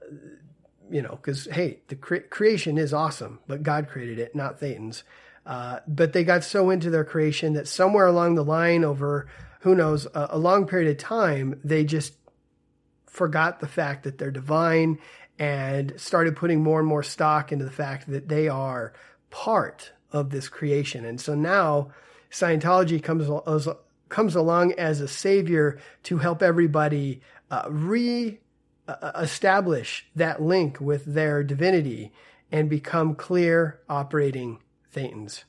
you 0.94 1.02
know, 1.02 1.16
because 1.16 1.46
hey, 1.46 1.80
the 1.88 1.96
cre- 1.96 2.28
creation 2.30 2.78
is 2.78 2.94
awesome, 2.94 3.40
but 3.48 3.64
God 3.64 3.88
created 3.88 4.20
it, 4.20 4.36
not 4.36 4.60
Thetans. 4.60 5.02
Uh, 5.44 5.80
but 5.88 6.12
they 6.12 6.22
got 6.22 6.44
so 6.44 6.70
into 6.70 6.88
their 6.88 7.04
creation 7.04 7.54
that 7.54 7.66
somewhere 7.66 8.06
along 8.06 8.36
the 8.36 8.44
line, 8.44 8.84
over 8.84 9.26
who 9.62 9.74
knows, 9.74 10.06
a, 10.14 10.28
a 10.30 10.38
long 10.38 10.68
period 10.68 10.88
of 10.88 10.96
time, 10.96 11.60
they 11.64 11.82
just 11.82 12.14
forgot 13.06 13.58
the 13.58 13.66
fact 13.66 14.04
that 14.04 14.18
they're 14.18 14.30
divine 14.30 15.00
and 15.36 15.92
started 15.96 16.36
putting 16.36 16.62
more 16.62 16.78
and 16.78 16.88
more 16.88 17.02
stock 17.02 17.50
into 17.50 17.64
the 17.64 17.72
fact 17.72 18.08
that 18.08 18.28
they 18.28 18.48
are 18.48 18.92
part 19.30 19.90
of 20.12 20.30
this 20.30 20.48
creation. 20.48 21.04
And 21.04 21.20
so 21.20 21.34
now 21.34 21.90
Scientology 22.30 23.02
comes 23.02 23.28
comes 24.10 24.36
along 24.36 24.74
as 24.74 25.00
a 25.00 25.08
savior 25.08 25.80
to 26.04 26.18
help 26.18 26.40
everybody 26.40 27.20
uh, 27.50 27.64
re 27.68 28.38
establish 29.16 30.06
that 30.14 30.42
link 30.42 30.80
with 30.80 31.04
their 31.06 31.42
divinity 31.42 32.12
and 32.52 32.68
become 32.68 33.14
clear 33.14 33.80
operating 33.88 34.58
Thetans. 34.94 35.44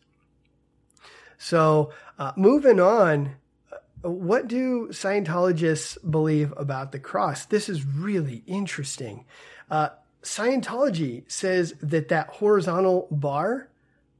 So, 1.38 1.92
uh, 2.18 2.32
moving 2.36 2.80
on, 2.80 3.36
uh, 3.72 4.10
what 4.10 4.48
do 4.48 4.88
Scientologists 4.92 5.98
believe 6.10 6.54
about 6.58 6.92
the 6.92 7.00
cross? 7.00 7.46
This 7.46 7.70
is 7.70 7.86
really 7.86 8.44
interesting. 8.48 9.25
Uh, 9.70 9.89
Scientology 10.24 11.30
says 11.30 11.75
that 11.82 12.08
that 12.08 12.30
horizontal 12.30 13.08
bar 13.12 13.70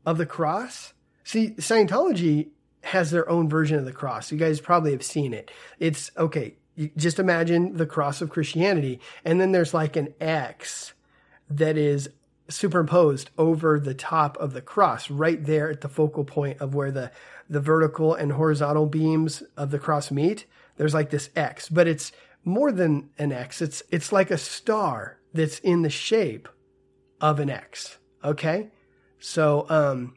of 0.05 0.17
the 0.17 0.25
cross, 0.25 0.93
see, 1.24 1.51
Scientology 1.51 2.50
has 2.84 3.10
their 3.10 3.27
own 3.27 3.50
version 3.50 3.79
of 3.79 3.86
the 3.86 3.91
cross. 3.91 4.31
You 4.31 4.38
guys 4.38 4.62
probably 4.62 4.91
have 4.91 5.03
seen 5.03 5.34
it. 5.34 5.50
It's 5.79 6.12
okay. 6.17 6.57
You 6.75 6.91
just 6.98 7.20
imagine 7.20 7.77
the 7.77 7.86
cross 7.86 8.22
of 8.22 8.29
Christianity, 8.29 9.00
and 9.24 9.39
then 9.39 9.51
there's 9.51 9.74
like 9.74 9.96
an 9.96 10.13
X 10.20 10.94
that 11.50 11.77
is 11.77 12.10
superimposed 12.48 13.29
over 13.38 13.79
the 13.79 13.94
top 13.94 14.38
of 14.38 14.53
the 14.53 14.62
cross, 14.62 15.10
right 15.10 15.44
there 15.46 15.70
at 15.70 15.82
the 15.82 15.89
focal 15.89 16.24
point 16.24 16.60
of 16.62 16.75
where 16.75 16.91
the, 16.91 17.12
the 17.50 17.60
vertical 17.60 18.13
and 18.13 18.34
horizontal 18.34 18.86
beams 18.86 19.41
of 19.58 19.72
the 19.72 19.79
cross 19.79 20.12
meet. 20.12 20.46
There's 20.77 20.94
like 20.94 21.10
this 21.10 21.29
X, 21.36 21.70
but 21.70 21.88
it's 21.88 22.12
more 22.44 22.72
than 22.72 23.10
an 23.17 23.32
X. 23.32 23.62
It's, 23.62 23.82
it's 23.89 24.12
like 24.12 24.29
a 24.29 24.38
star 24.38 25.17
that's 25.34 25.60
in 25.60 25.82
the 25.82 25.89
shape 25.89 26.48
of 27.20 27.39
an 27.39 27.50
X. 27.50 27.98
Okay. 28.24 28.70
So, 29.20 29.65
um, 29.70 30.15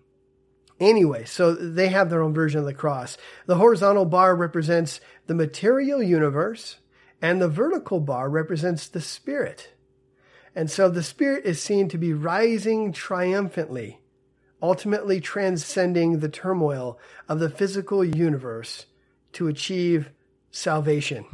anyway, 0.80 1.24
so 1.24 1.54
they 1.54 1.88
have 1.88 2.10
their 2.10 2.22
own 2.22 2.34
version 2.34 2.60
of 2.60 2.66
the 2.66 2.74
cross. 2.74 3.16
The 3.46 3.56
horizontal 3.56 4.04
bar 4.04 4.34
represents 4.34 5.00
the 5.26 5.34
material 5.34 6.02
universe 6.02 6.76
and 7.20 7.40
the 7.40 7.48
vertical 7.48 8.00
bar 8.00 8.28
represents 8.28 8.86
the 8.86 9.00
spirit. 9.00 9.72
And 10.54 10.70
so 10.70 10.88
the 10.88 11.04
Spirit 11.04 11.44
is 11.44 11.62
seen 11.62 11.88
to 11.88 11.98
be 11.98 12.12
rising 12.12 12.92
triumphantly, 12.92 14.00
ultimately 14.60 15.20
transcending 15.20 16.18
the 16.18 16.28
turmoil 16.28 16.98
of 17.28 17.38
the 17.38 17.48
physical 17.48 18.04
universe 18.04 18.86
to 19.34 19.46
achieve 19.46 20.10
salvation. 20.50 21.26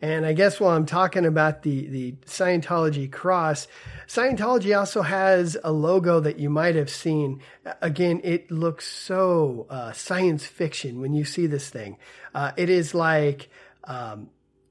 And 0.00 0.24
I 0.24 0.32
guess 0.32 0.60
while 0.60 0.76
I'm 0.76 0.86
talking 0.86 1.26
about 1.26 1.62
the, 1.62 1.86
the 1.88 2.12
Scientology 2.24 3.10
cross, 3.10 3.66
Scientology 4.06 4.76
also 4.76 5.02
has 5.02 5.56
a 5.64 5.72
logo 5.72 6.20
that 6.20 6.38
you 6.38 6.50
might 6.50 6.76
have 6.76 6.88
seen. 6.88 7.42
Again, 7.82 8.20
it 8.22 8.50
looks 8.50 8.86
so 8.86 9.66
uh, 9.68 9.92
science 9.92 10.46
fiction 10.46 11.00
when 11.00 11.14
you 11.14 11.24
see 11.24 11.46
this 11.46 11.68
thing. 11.68 11.98
Uh, 12.34 12.52
it 12.56 12.70
is 12.70 12.94
like 12.94 13.50
um, 13.84 14.30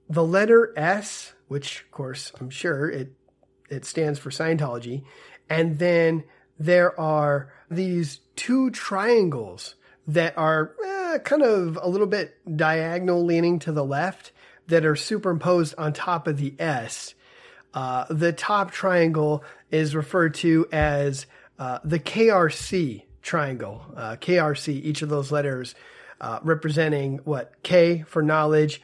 the 0.10 0.24
letter 0.24 0.74
S 0.78 1.34
which 1.48 1.82
of 1.82 1.92
course 1.92 2.32
I'm 2.40 2.50
sure 2.50 2.90
it 2.90 3.14
it 3.70 3.86
stands 3.86 4.18
for 4.18 4.30
Scientology, 4.30 5.04
and 5.50 5.78
then 5.78 6.24
there 6.58 6.98
are 7.00 7.52
these 7.70 8.22
two 8.36 8.70
triangles 8.72 9.76
that 10.08 10.38
are 10.38 10.74
eh, 10.86 11.18
kind 11.20 11.44
of 11.44 11.78
a 11.82 11.90
little 11.90 12.08
bit 12.08 12.38
diagonal 12.56 13.26
leaning 13.26 13.60
to 13.60 13.74
the 13.74 13.84
left 13.84 14.32
that 14.68 14.86
are 14.86 14.96
superimposed 14.96 15.76
on 15.78 15.94
top 15.94 16.28
of 16.28 16.38
the 16.38 16.54
S. 16.60 17.14
Uh, 17.74 18.06
the 18.10 18.34
top 18.34 18.72
triangle 18.72 19.44
is 19.72 19.96
referred 19.96 20.34
to 20.36 20.68
as 20.72 21.26
uh, 21.60 21.80
the 21.84 22.00
KRC 22.00 23.04
triangle. 23.22 23.82
Uh, 23.96 24.16
KRC, 24.16 24.84
each 24.84 25.02
of 25.02 25.10
those 25.10 25.32
letters 25.32 25.76
uh, 26.20 26.40
representing 26.44 27.20
what? 27.24 27.54
K 27.64 28.04
for 28.08 28.22
knowledge, 28.22 28.82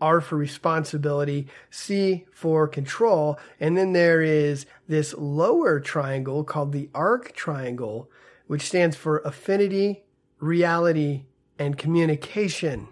R 0.00 0.20
for 0.20 0.36
responsibility, 0.36 1.48
C 1.70 2.26
for 2.32 2.66
control, 2.66 3.38
and 3.58 3.76
then 3.76 3.92
there 3.92 4.22
is 4.22 4.66
this 4.88 5.14
lower 5.14 5.80
triangle 5.80 6.44
called 6.44 6.72
the 6.72 6.88
arc 6.94 7.34
triangle, 7.34 8.10
which 8.46 8.62
stands 8.62 8.96
for 8.96 9.18
affinity, 9.18 10.02
reality, 10.38 11.24
and 11.58 11.76
communication. 11.76 12.88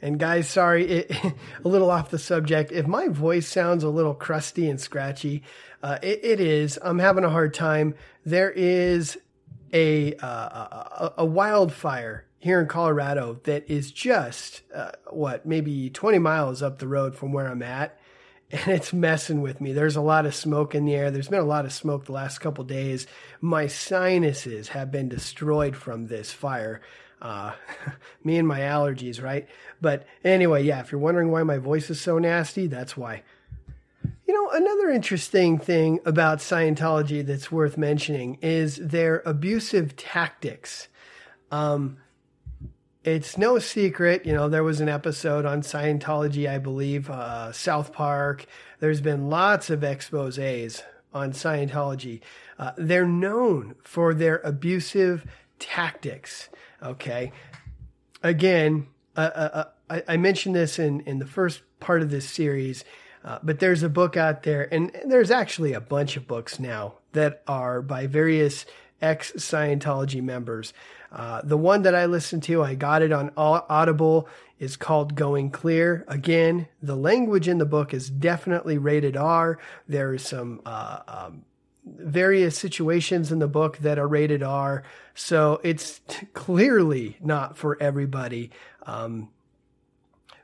And 0.00 0.18
guys, 0.18 0.48
sorry, 0.48 0.86
it, 0.86 1.16
a 1.64 1.68
little 1.68 1.90
off 1.90 2.10
the 2.10 2.18
subject. 2.18 2.72
If 2.72 2.86
my 2.86 3.08
voice 3.08 3.48
sounds 3.48 3.84
a 3.84 3.88
little 3.88 4.14
crusty 4.14 4.68
and 4.68 4.80
scratchy, 4.80 5.42
uh, 5.82 5.98
it, 6.02 6.20
it 6.24 6.40
is. 6.40 6.78
I'm 6.82 6.98
having 6.98 7.24
a 7.24 7.30
hard 7.30 7.54
time. 7.54 7.94
There 8.24 8.50
is 8.50 9.18
a, 9.72 10.14
uh, 10.14 10.26
a, 10.26 11.12
a 11.18 11.24
wildfire 11.24 12.24
here 12.38 12.60
in 12.60 12.68
Colorado 12.68 13.40
that 13.44 13.68
is 13.68 13.90
just 13.90 14.62
uh, 14.74 14.92
what 15.10 15.44
maybe 15.44 15.90
20 15.90 16.18
miles 16.18 16.62
up 16.62 16.78
the 16.78 16.88
road 16.88 17.16
from 17.16 17.32
where 17.32 17.48
I'm 17.48 17.62
at 17.62 17.98
and 18.50 18.68
it's 18.68 18.92
messing 18.92 19.42
with 19.42 19.60
me. 19.60 19.72
There's 19.72 19.96
a 19.96 20.00
lot 20.00 20.24
of 20.24 20.34
smoke 20.34 20.74
in 20.74 20.84
the 20.84 20.94
air. 20.94 21.10
There's 21.10 21.28
been 21.28 21.38
a 21.38 21.44
lot 21.44 21.66
of 21.66 21.72
smoke 21.72 22.06
the 22.06 22.12
last 22.12 22.38
couple 22.38 22.64
days. 22.64 23.06
My 23.40 23.66
sinuses 23.66 24.68
have 24.68 24.90
been 24.90 25.08
destroyed 25.08 25.76
from 25.76 26.06
this 26.06 26.32
fire. 26.32 26.80
Uh, 27.20 27.52
me 28.24 28.38
and 28.38 28.46
my 28.46 28.60
allergies, 28.60 29.22
right? 29.22 29.48
But 29.80 30.06
anyway, 30.24 30.64
yeah, 30.64 30.80
if 30.80 30.92
you're 30.92 31.00
wondering 31.00 31.30
why 31.30 31.42
my 31.42 31.58
voice 31.58 31.90
is 31.90 32.00
so 32.00 32.18
nasty, 32.18 32.66
that's 32.66 32.96
why. 32.96 33.22
You 34.26 34.34
know, 34.34 34.50
another 34.50 34.90
interesting 34.90 35.58
thing 35.58 36.00
about 36.04 36.38
Scientology 36.38 37.24
that's 37.24 37.50
worth 37.50 37.78
mentioning 37.78 38.38
is 38.42 38.76
their 38.76 39.22
abusive 39.24 39.96
tactics. 39.96 40.88
Um, 41.50 41.98
it's 43.04 43.38
no 43.38 43.58
secret, 43.58 44.26
you 44.26 44.34
know, 44.34 44.48
there 44.48 44.64
was 44.64 44.80
an 44.80 44.88
episode 44.88 45.46
on 45.46 45.62
Scientology, 45.62 46.48
I 46.48 46.58
believe, 46.58 47.08
uh, 47.08 47.52
South 47.52 47.92
Park. 47.92 48.44
There's 48.80 49.00
been 49.00 49.30
lots 49.30 49.70
of 49.70 49.82
exposes 49.82 50.82
on 51.14 51.32
Scientology. 51.32 52.20
Uh, 52.58 52.72
they're 52.76 53.06
known 53.06 53.76
for 53.82 54.12
their 54.12 54.38
abusive 54.38 55.24
tactics. 55.58 56.50
Okay. 56.82 57.32
Again, 58.22 58.86
uh, 59.16 59.20
uh, 59.20 59.50
uh 59.52 59.64
I, 59.90 60.02
I, 60.14 60.16
mentioned 60.16 60.54
this 60.54 60.78
in, 60.78 61.00
in 61.00 61.18
the 61.18 61.26
first 61.26 61.62
part 61.80 62.02
of 62.02 62.10
this 62.10 62.28
series, 62.28 62.84
uh, 63.24 63.38
but 63.42 63.58
there's 63.58 63.82
a 63.82 63.88
book 63.88 64.16
out 64.16 64.42
there, 64.42 64.72
and 64.72 64.94
there's 65.06 65.30
actually 65.30 65.72
a 65.72 65.80
bunch 65.80 66.16
of 66.16 66.26
books 66.26 66.60
now 66.60 66.94
that 67.12 67.42
are 67.46 67.80
by 67.80 68.06
various 68.06 68.66
ex 69.00 69.32
Scientology 69.32 70.22
members. 70.22 70.72
Uh, 71.10 71.40
the 71.42 71.56
one 71.56 71.82
that 71.82 71.94
I 71.94 72.04
listened 72.06 72.42
to, 72.44 72.62
I 72.62 72.74
got 72.74 73.02
it 73.02 73.12
on 73.12 73.32
Audible, 73.36 74.28
is 74.58 74.76
called 74.76 75.14
Going 75.14 75.50
Clear. 75.50 76.04
Again, 76.08 76.68
the 76.82 76.96
language 76.96 77.48
in 77.48 77.58
the 77.58 77.64
book 77.64 77.94
is 77.94 78.10
definitely 78.10 78.76
rated 78.76 79.16
R. 79.16 79.58
There 79.86 80.12
is 80.14 80.22
some 80.22 80.60
uh, 80.66 81.00
um, 81.08 81.44
various 81.96 82.58
situations 82.58 83.32
in 83.32 83.38
the 83.38 83.48
book 83.48 83.78
that 83.78 83.98
are 83.98 84.08
rated 84.08 84.42
R. 84.42 84.82
So 85.14 85.60
it's 85.64 86.00
clearly 86.32 87.16
not 87.20 87.56
for 87.56 87.80
everybody. 87.80 88.50
Um, 88.84 89.28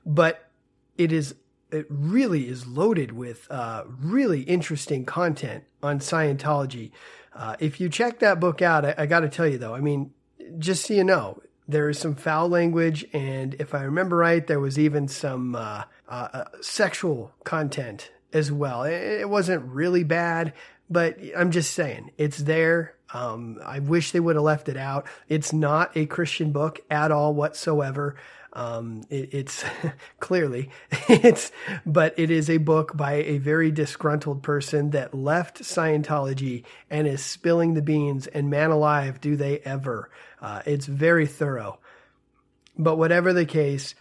but 0.05 0.49
it 0.97 1.13
is 1.13 1.35
it 1.71 1.87
really 1.89 2.49
is 2.49 2.67
loaded 2.67 3.13
with 3.13 3.51
uh, 3.51 3.85
really 4.01 4.43
interesting 4.43 5.05
content 5.05 5.65
on 5.83 5.99
Scientology. 5.99 6.93
Uh, 7.35 7.57
if 7.59 7.81
you 7.81 7.89
check 7.89 8.21
that 8.21 8.39
book 8.39 8.63
out, 8.63 8.85
I, 8.85 8.95
I 8.99 9.07
got 9.07 9.21
to 9.21 9.29
tell 9.29 9.49
you 9.49 9.59
though, 9.59 9.75
I 9.75 9.81
mean, 9.81 10.13
just 10.59 10.87
so 10.87 10.95
you 10.95 11.03
know, 11.03 11.43
there 11.67 11.89
is 11.89 11.99
some 11.99 12.15
foul 12.15 12.49
language, 12.49 13.07
and 13.13 13.55
if 13.55 13.75
I 13.75 13.83
remember 13.83 14.17
right, 14.17 14.47
there 14.47 14.61
was 14.61 14.79
even 14.79 15.09
some 15.09 15.57
uh, 15.57 15.85
uh, 16.09 16.29
uh, 16.33 16.45
sexual 16.61 17.33
content 17.45 18.11
as 18.33 18.53
well. 18.53 18.83
It, 18.85 19.29
wasn't 19.29 19.65
really 19.65 20.05
bad, 20.05 20.53
but 20.91 21.19
I'm 21.37 21.51
just 21.51 21.73
saying 21.73 22.11
it's 22.19 22.39
there. 22.39 22.95
Um, 23.13 23.61
I 23.65 23.79
wish 23.79 24.11
they 24.11 24.21
would 24.21 24.37
have 24.37 24.45
left 24.45 24.69
it 24.69 24.77
out. 24.77 25.07
It's 25.29 25.53
not 25.53 25.97
a 25.97 26.07
Christian 26.07 26.53
book 26.53 26.81
at 26.91 27.13
all 27.13 27.35
whatsoever. 27.35 28.17
Um, 28.53 29.03
it, 29.11 29.35
it's 29.35 29.65
clearly 30.21 30.71
it's, 31.09 31.51
but 31.85 32.15
it 32.19 32.31
is 32.31 32.49
a 32.49 32.59
book 32.59 32.97
by 32.97 33.15
a 33.15 33.39
very 33.39 33.71
disgruntled 33.71 34.43
person 34.43 34.91
that 34.91 35.15
left 35.15 35.63
Scientology 35.63 36.65
and 36.91 37.07
is 37.07 37.25
spilling 37.25 37.75
the 37.75 37.83
beans. 37.83 38.27
And 38.27 38.51
man 38.51 38.71
alive, 38.71 39.21
do 39.21 39.37
they 39.37 39.59
ever? 39.61 40.11
Uh, 40.41 40.63
it's 40.67 40.87
very 40.87 41.27
thorough. 41.27 41.79
But 42.77 42.97
whatever 42.97 43.33
the 43.33 43.47
case, 43.47 43.95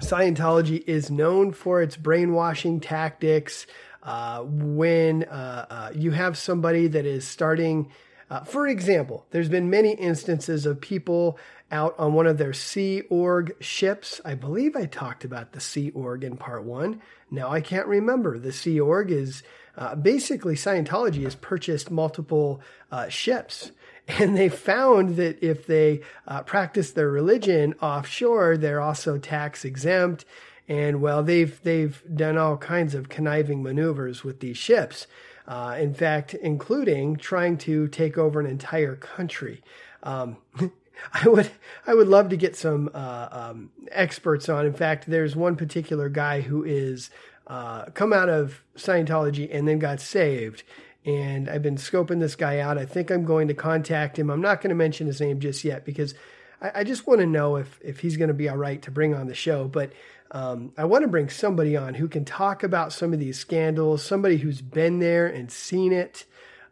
Scientology 0.00 0.82
is 0.86 1.10
known 1.10 1.52
for 1.52 1.80
its 1.80 1.96
brainwashing 1.96 2.80
tactics. 2.80 3.66
Uh, 4.02 4.42
when 4.42 5.24
uh, 5.24 5.66
uh 5.70 5.90
you 5.94 6.10
have 6.10 6.36
somebody 6.36 6.88
that 6.88 7.06
is 7.06 7.26
starting, 7.26 7.90
uh, 8.30 8.40
for 8.44 8.66
example, 8.66 9.26
there's 9.30 9.48
been 9.48 9.68
many 9.68 9.92
instances 9.92 10.66
of 10.66 10.80
people 10.80 11.38
out 11.70 11.94
on 11.98 12.12
one 12.12 12.26
of 12.26 12.38
their 12.38 12.52
Sea 12.52 13.02
Org 13.10 13.54
ships. 13.60 14.20
I 14.24 14.34
believe 14.34 14.76
I 14.76 14.86
talked 14.86 15.24
about 15.24 15.52
the 15.52 15.60
Sea 15.60 15.90
Org 15.90 16.22
in 16.24 16.36
part 16.36 16.64
one. 16.64 17.00
Now 17.30 17.50
I 17.50 17.60
can't 17.60 17.86
remember. 17.86 18.38
The 18.38 18.52
Sea 18.52 18.78
Org 18.78 19.10
is 19.10 19.42
uh, 19.76 19.94
basically 19.94 20.54
Scientology 20.54 21.24
has 21.24 21.34
purchased 21.34 21.90
multiple 21.90 22.60
uh, 22.90 23.08
ships. 23.08 23.72
And 24.08 24.36
they 24.36 24.48
found 24.48 25.14
that 25.14 25.40
if 25.44 25.64
they 25.64 26.00
uh, 26.26 26.42
practice 26.42 26.90
their 26.90 27.08
religion 27.08 27.74
offshore, 27.80 28.56
they're 28.56 28.80
also 28.80 29.16
tax 29.16 29.64
exempt. 29.64 30.24
And 30.68 31.00
well, 31.00 31.22
they've 31.22 31.60
they've 31.62 32.02
done 32.14 32.38
all 32.38 32.56
kinds 32.56 32.94
of 32.94 33.08
conniving 33.08 33.62
maneuvers 33.62 34.24
with 34.24 34.40
these 34.40 34.56
ships. 34.56 35.06
Uh, 35.46 35.76
in 35.78 35.92
fact, 35.92 36.34
including 36.34 37.16
trying 37.16 37.58
to 37.58 37.88
take 37.88 38.16
over 38.16 38.38
an 38.38 38.46
entire 38.46 38.94
country. 38.94 39.62
Um, 40.02 40.36
I 41.12 41.28
would 41.28 41.50
I 41.86 41.94
would 41.94 42.08
love 42.08 42.28
to 42.28 42.36
get 42.36 42.56
some 42.56 42.90
uh, 42.94 43.28
um, 43.30 43.70
experts 43.90 44.48
on. 44.48 44.66
In 44.66 44.72
fact, 44.72 45.06
there's 45.08 45.34
one 45.34 45.56
particular 45.56 46.08
guy 46.08 46.42
who 46.42 46.62
is 46.64 47.10
uh, 47.46 47.86
come 47.86 48.12
out 48.12 48.28
of 48.28 48.62
Scientology 48.76 49.48
and 49.52 49.66
then 49.66 49.78
got 49.78 50.00
saved. 50.00 50.62
And 51.04 51.48
I've 51.48 51.62
been 51.62 51.76
scoping 51.76 52.20
this 52.20 52.36
guy 52.36 52.60
out. 52.60 52.78
I 52.78 52.86
think 52.86 53.10
I'm 53.10 53.24
going 53.24 53.48
to 53.48 53.54
contact 53.54 54.18
him. 54.18 54.30
I'm 54.30 54.40
not 54.40 54.60
going 54.60 54.68
to 54.68 54.76
mention 54.76 55.08
his 55.08 55.20
name 55.20 55.40
just 55.40 55.64
yet 55.64 55.84
because 55.84 56.14
I, 56.62 56.70
I 56.76 56.84
just 56.84 57.06
want 57.06 57.20
to 57.20 57.26
know 57.26 57.56
if 57.56 57.78
if 57.82 58.00
he's 58.00 58.16
going 58.16 58.28
to 58.28 58.34
be 58.34 58.48
all 58.48 58.56
right 58.56 58.80
to 58.82 58.90
bring 58.90 59.14
on 59.14 59.26
the 59.26 59.34
show. 59.34 59.68
But 59.68 59.92
um, 60.30 60.72
I 60.78 60.86
want 60.86 61.02
to 61.02 61.08
bring 61.08 61.28
somebody 61.28 61.76
on 61.76 61.94
who 61.94 62.08
can 62.08 62.24
talk 62.24 62.62
about 62.62 62.92
some 62.92 63.12
of 63.12 63.18
these 63.18 63.38
scandals, 63.38 64.02
somebody 64.02 64.38
who's 64.38 64.62
been 64.62 64.98
there 64.98 65.26
and 65.26 65.50
seen 65.50 65.92
it. 65.92 66.24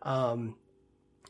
Um, 0.03 0.55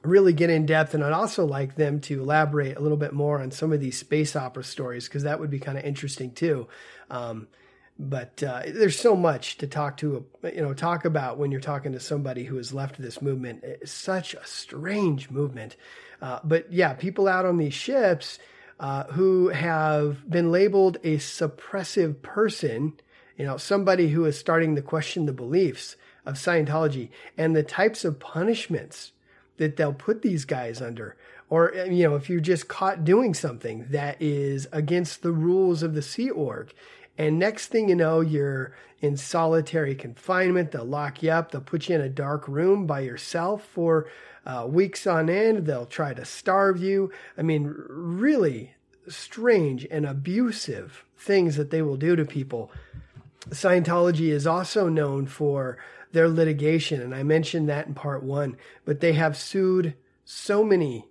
really 0.03 0.33
get 0.33 0.51
in 0.51 0.67
depth. 0.67 0.95
And 0.95 1.05
I'd 1.05 1.13
also 1.13 1.45
like 1.45 1.75
them 1.75 2.01
to 2.03 2.23
elaborate 2.23 2.77
a 2.77 2.81
little 2.81 2.97
bit 2.97 3.13
more 3.13 3.41
on 3.41 3.51
some 3.51 3.73
of 3.73 3.81
these 3.81 3.99
space 3.99 4.35
opera 4.35 4.65
stories 4.65 5.07
because 5.07 5.25
that 5.25 5.41
would 5.41 5.51
be 5.51 5.59
kind 5.59 5.77
of 5.77 5.85
interesting 5.85 6.33
too. 6.33 6.69
Um, 7.11 7.49
but 7.99 8.43
uh, 8.43 8.63
there's 8.67 8.99
so 8.99 9.15
much 9.15 9.59
to 9.59 9.67
talk 9.67 9.99
to, 9.99 10.25
you 10.43 10.63
know, 10.63 10.73
talk 10.73 11.05
about 11.05 11.37
when 11.37 11.51
you're 11.51 11.61
talking 11.61 11.93
to 11.93 12.01
somebody 12.01 12.45
who 12.45 12.57
has 12.57 12.73
left 12.73 13.01
this 13.01 13.21
movement. 13.21 13.63
It's 13.63 13.93
such 13.93 14.33
a 14.33 14.47
strange 14.47 15.29
movement. 15.29 15.77
Uh, 16.21 16.41
but 16.45 16.73
yeah, 16.73 16.93
people 16.95 17.29
out 17.29 17.47
on 17.47 17.59
these 17.59 17.75
ships 17.75 18.39
uh, 18.79 19.05
who 19.05 19.49
have 19.49 20.29
been 20.29 20.51
labeled 20.51 20.99
a 21.03 21.17
suppressive 21.17 22.23
person, 22.23 22.95
you 23.37 23.45
know, 23.45 23.57
somebody 23.57 24.09
who 24.09 24.25
is 24.25 24.39
starting 24.39 24.75
to 24.77 24.83
question 24.83 25.27
the 25.27 25.33
beliefs 25.33 25.97
of 26.27 26.35
Scientology 26.35 27.11
and 27.37 27.55
the 27.55 27.63
types 27.63 28.05
of 28.05 28.21
punishments 28.21 29.13
that 29.57 29.77
they'll 29.77 29.93
put 29.93 30.23
these 30.23 30.45
guys 30.45 30.81
under. 30.81 31.17
Or, 31.49 31.73
you 31.75 32.09
know, 32.09 32.17
if 32.17 32.31
you're 32.31 32.41
just 32.41 32.69
caught 32.69 33.05
doing 33.05 33.35
something 33.35 33.87
that 33.91 34.21
is 34.21 34.69
against 34.73 35.23
the 35.23 35.33
rules 35.33 35.83
of 35.83 35.95
the 35.95 36.03
Sea 36.03 36.31
Org, 36.31 36.73
and 37.19 37.39
next 37.39 37.67
thing 37.67 37.89
you 37.89 37.97
know, 37.97 38.21
you're 38.21 38.73
in 39.01 39.17
solitary 39.17 39.95
confinement. 39.95 40.71
They'll 40.71 40.85
lock 40.85 41.23
you 41.23 41.31
up. 41.31 41.51
They'll 41.51 41.61
put 41.61 41.89
you 41.89 41.95
in 41.95 42.01
a 42.01 42.09
dark 42.09 42.47
room 42.49 42.87
by 42.87 43.01
yourself 43.01 43.65
for 43.65 44.07
uh, 44.51 44.67
weeks 44.67 45.07
on 45.07 45.31
end. 45.31 45.65
They'll 45.67 45.87
try 45.87 46.13
to 46.13 46.25
starve 46.25 46.83
you. 46.83 47.13
I 47.39 47.43
mean, 47.43 47.73
really 47.89 48.75
strange 49.09 49.87
and 49.91 50.05
abusive 50.05 51.05
things 51.17 51.57
that 51.57 51.71
they 51.71 51.83
will 51.83 51.97
do 51.97 52.17
to 52.17 52.25
people. 52.25 52.73
Scientology 53.51 54.29
is 54.31 54.47
also 54.47 54.89
known 54.89 55.27
for 55.27 55.79
their 56.13 56.29
litigation. 56.29 57.01
And 57.01 57.15
I 57.15 57.23
mentioned 57.23 57.69
that 57.69 57.87
in 57.87 57.95
part 57.95 58.25
one, 58.25 58.57
but 58.85 59.01
they 59.01 59.13
have 59.13 59.37
sued 59.37 59.95
so 60.25 60.65
many 60.65 61.07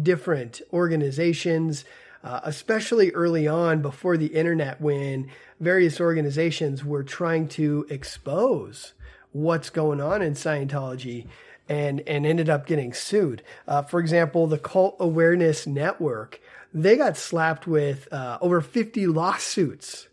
different 0.00 0.62
organizations, 0.72 1.84
uh, 2.24 2.40
especially 2.42 3.10
early 3.10 3.46
on 3.46 3.82
before 3.82 4.16
the 4.16 4.28
internet 4.28 4.80
when 4.80 5.30
various 5.60 6.00
organizations 6.00 6.84
were 6.84 7.04
trying 7.04 7.48
to 7.48 7.86
expose 7.90 8.94
what's 9.32 9.68
going 9.68 10.00
on 10.00 10.22
in 10.22 10.32
Scientology 10.32 11.26
and, 11.68 12.00
and 12.06 12.24
ended 12.24 12.48
up 12.48 12.66
getting 12.66 12.92
sued. 12.92 13.42
Uh, 13.66 13.82
for 13.82 14.00
example, 14.00 14.46
the 14.46 14.58
Cult 14.58 14.96
Awareness 14.98 15.66
Network, 15.66 16.40
they 16.72 16.96
got 16.96 17.16
slapped 17.16 17.66
with 17.66 18.12
uh, 18.12 18.38
over 18.40 18.60
50 18.60 19.06
lawsuits 19.06 20.08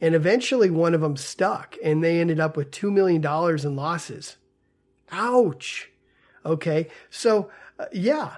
and 0.00 0.14
eventually 0.14 0.70
one 0.70 0.94
of 0.94 1.00
them 1.00 1.16
stuck 1.16 1.76
and 1.82 2.02
they 2.02 2.20
ended 2.20 2.40
up 2.40 2.56
with 2.56 2.70
$2 2.70 2.92
million 2.92 3.24
in 3.24 3.76
losses. 3.76 4.36
Ouch. 5.10 5.90
Okay. 6.44 6.88
So, 7.10 7.50
uh, 7.78 7.86
yeah. 7.92 8.36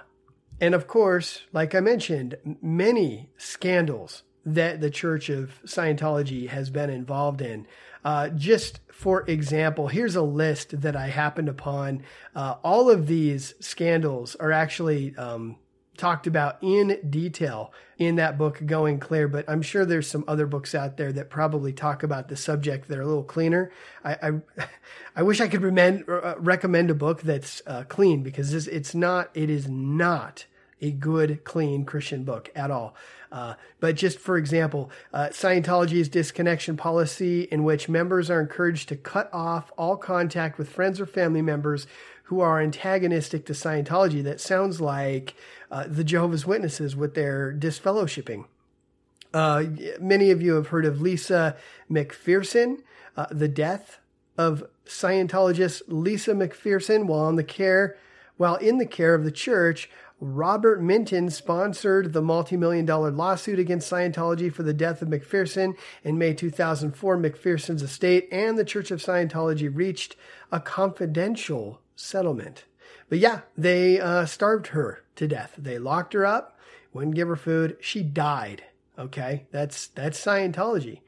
And 0.61 0.73
of 0.73 0.87
course, 0.87 1.41
like 1.51 1.75
I 1.75 1.79
mentioned, 1.79 2.37
many 2.61 3.29
scandals 3.37 4.23
that 4.45 4.81
the 4.81 4.89
Church 4.89 5.29
of 5.29 5.59
Scientology 5.65 6.47
has 6.49 6.69
been 6.69 6.89
involved 6.89 7.41
in. 7.41 7.67
Uh, 8.03 8.29
just 8.29 8.79
for 8.91 9.23
example, 9.27 9.87
here's 9.87 10.15
a 10.15 10.21
list 10.21 10.81
that 10.81 10.95
I 10.95 11.07
happened 11.07 11.49
upon. 11.49 12.03
Uh, 12.35 12.55
all 12.63 12.89
of 12.89 13.07
these 13.07 13.55
scandals 13.59 14.35
are 14.35 14.51
actually 14.51 15.15
um, 15.17 15.57
talked 15.97 16.27
about 16.27 16.57
in 16.61 16.99
detail 17.09 17.73
in 17.97 18.15
that 18.15 18.37
book, 18.37 18.61
Going 18.65 18.99
Clear. 18.99 19.27
But 19.27 19.49
I'm 19.49 19.61
sure 19.61 19.85
there's 19.85 20.07
some 20.07 20.23
other 20.27 20.45
books 20.45 20.75
out 20.75 20.97
there 20.97 21.11
that 21.13 21.29
probably 21.29 21.73
talk 21.73 22.03
about 22.03 22.27
the 22.27 22.37
subject 22.37 22.87
that 22.87 22.97
are 22.97 23.01
a 23.01 23.07
little 23.07 23.23
cleaner. 23.23 23.71
I 24.03 24.13
I, 24.13 24.65
I 25.15 25.23
wish 25.23 25.41
I 25.41 25.47
could 25.47 25.61
recommend 25.61 26.05
uh, 26.07 26.35
recommend 26.37 26.91
a 26.91 26.95
book 26.95 27.21
that's 27.21 27.61
uh, 27.65 27.83
clean 27.87 28.23
because 28.23 28.51
this, 28.51 28.67
it's 28.67 28.93
not. 28.93 29.29
It 29.33 29.49
is 29.49 29.67
not 29.67 30.45
a 30.81 30.91
good, 30.91 31.43
clean 31.43 31.85
Christian 31.85 32.23
book 32.23 32.51
at 32.55 32.71
all. 32.71 32.95
Uh, 33.31 33.55
but 33.79 33.95
just 33.95 34.19
for 34.19 34.37
example, 34.37 34.89
uh, 35.13 35.27
Scientology's 35.31 36.09
disconnection 36.09 36.77
policy, 36.77 37.43
in 37.51 37.63
which 37.63 37.89
members 37.89 38.29
are 38.29 38.41
encouraged 38.41 38.89
to 38.89 38.95
cut 38.95 39.29
off 39.33 39.71
all 39.77 39.97
contact 39.97 40.57
with 40.57 40.69
friends 40.69 40.99
or 40.99 41.05
family 41.05 41.41
members 41.41 41.87
who 42.23 42.39
are 42.39 42.59
antagonistic 42.59 43.45
to 43.45 43.53
Scientology, 43.53 44.23
that 44.23 44.41
sounds 44.41 44.81
like 44.81 45.35
uh, 45.69 45.85
the 45.87 46.03
Jehovah's 46.03 46.45
Witnesses 46.45 46.95
with 46.95 47.13
their 47.13 47.53
disfellowshipping. 47.53 48.45
Uh, 49.33 49.65
many 49.99 50.31
of 50.31 50.41
you 50.41 50.53
have 50.53 50.67
heard 50.67 50.85
of 50.85 51.01
Lisa 51.01 51.57
McPherson, 51.91 52.81
uh, 53.17 53.25
the 53.29 53.49
death 53.49 53.99
of 54.37 54.63
Scientologist 54.85 55.81
Lisa 55.87 56.31
McPherson 56.31 57.05
while 57.05 57.27
in 57.29 57.35
the 57.35 57.43
care 57.43 57.97
while 58.37 58.55
in 58.55 58.77
the 58.77 58.85
care 58.85 59.15
of 59.15 59.23
the 59.23 59.31
church. 59.31 59.89
Robert 60.19 60.81
Minton 60.81 61.29
sponsored 61.29 62.13
the 62.13 62.21
multi-million 62.21 62.85
dollar 62.85 63.11
lawsuit 63.11 63.59
against 63.59 63.91
Scientology 63.91 64.51
for 64.51 64.63
the 64.63 64.73
death 64.73 65.01
of 65.01 65.09
McPherson 65.09 65.75
in 66.03 66.17
May 66.17 66.33
2004. 66.33 67.17
McPherson's 67.17 67.81
estate 67.81 68.29
and 68.31 68.57
the 68.57 68.63
Church 68.63 68.91
of 68.91 69.01
Scientology 69.01 69.69
reached 69.73 70.15
a 70.51 70.59
confidential 70.59 71.81
settlement. 71.95 72.63
But 73.09 73.19
yeah, 73.19 73.41
they 73.57 73.99
uh, 73.99 74.25
starved 74.25 74.67
her 74.67 75.03
to 75.17 75.27
death. 75.27 75.53
They 75.57 75.77
locked 75.77 76.13
her 76.13 76.25
up, 76.25 76.57
wouldn't 76.93 77.15
give 77.15 77.27
her 77.27 77.35
food. 77.35 77.77
She 77.81 78.01
died. 78.01 78.63
Okay, 78.97 79.45
that's 79.51 79.87
that's 79.87 80.23
Scientology. 80.23 81.01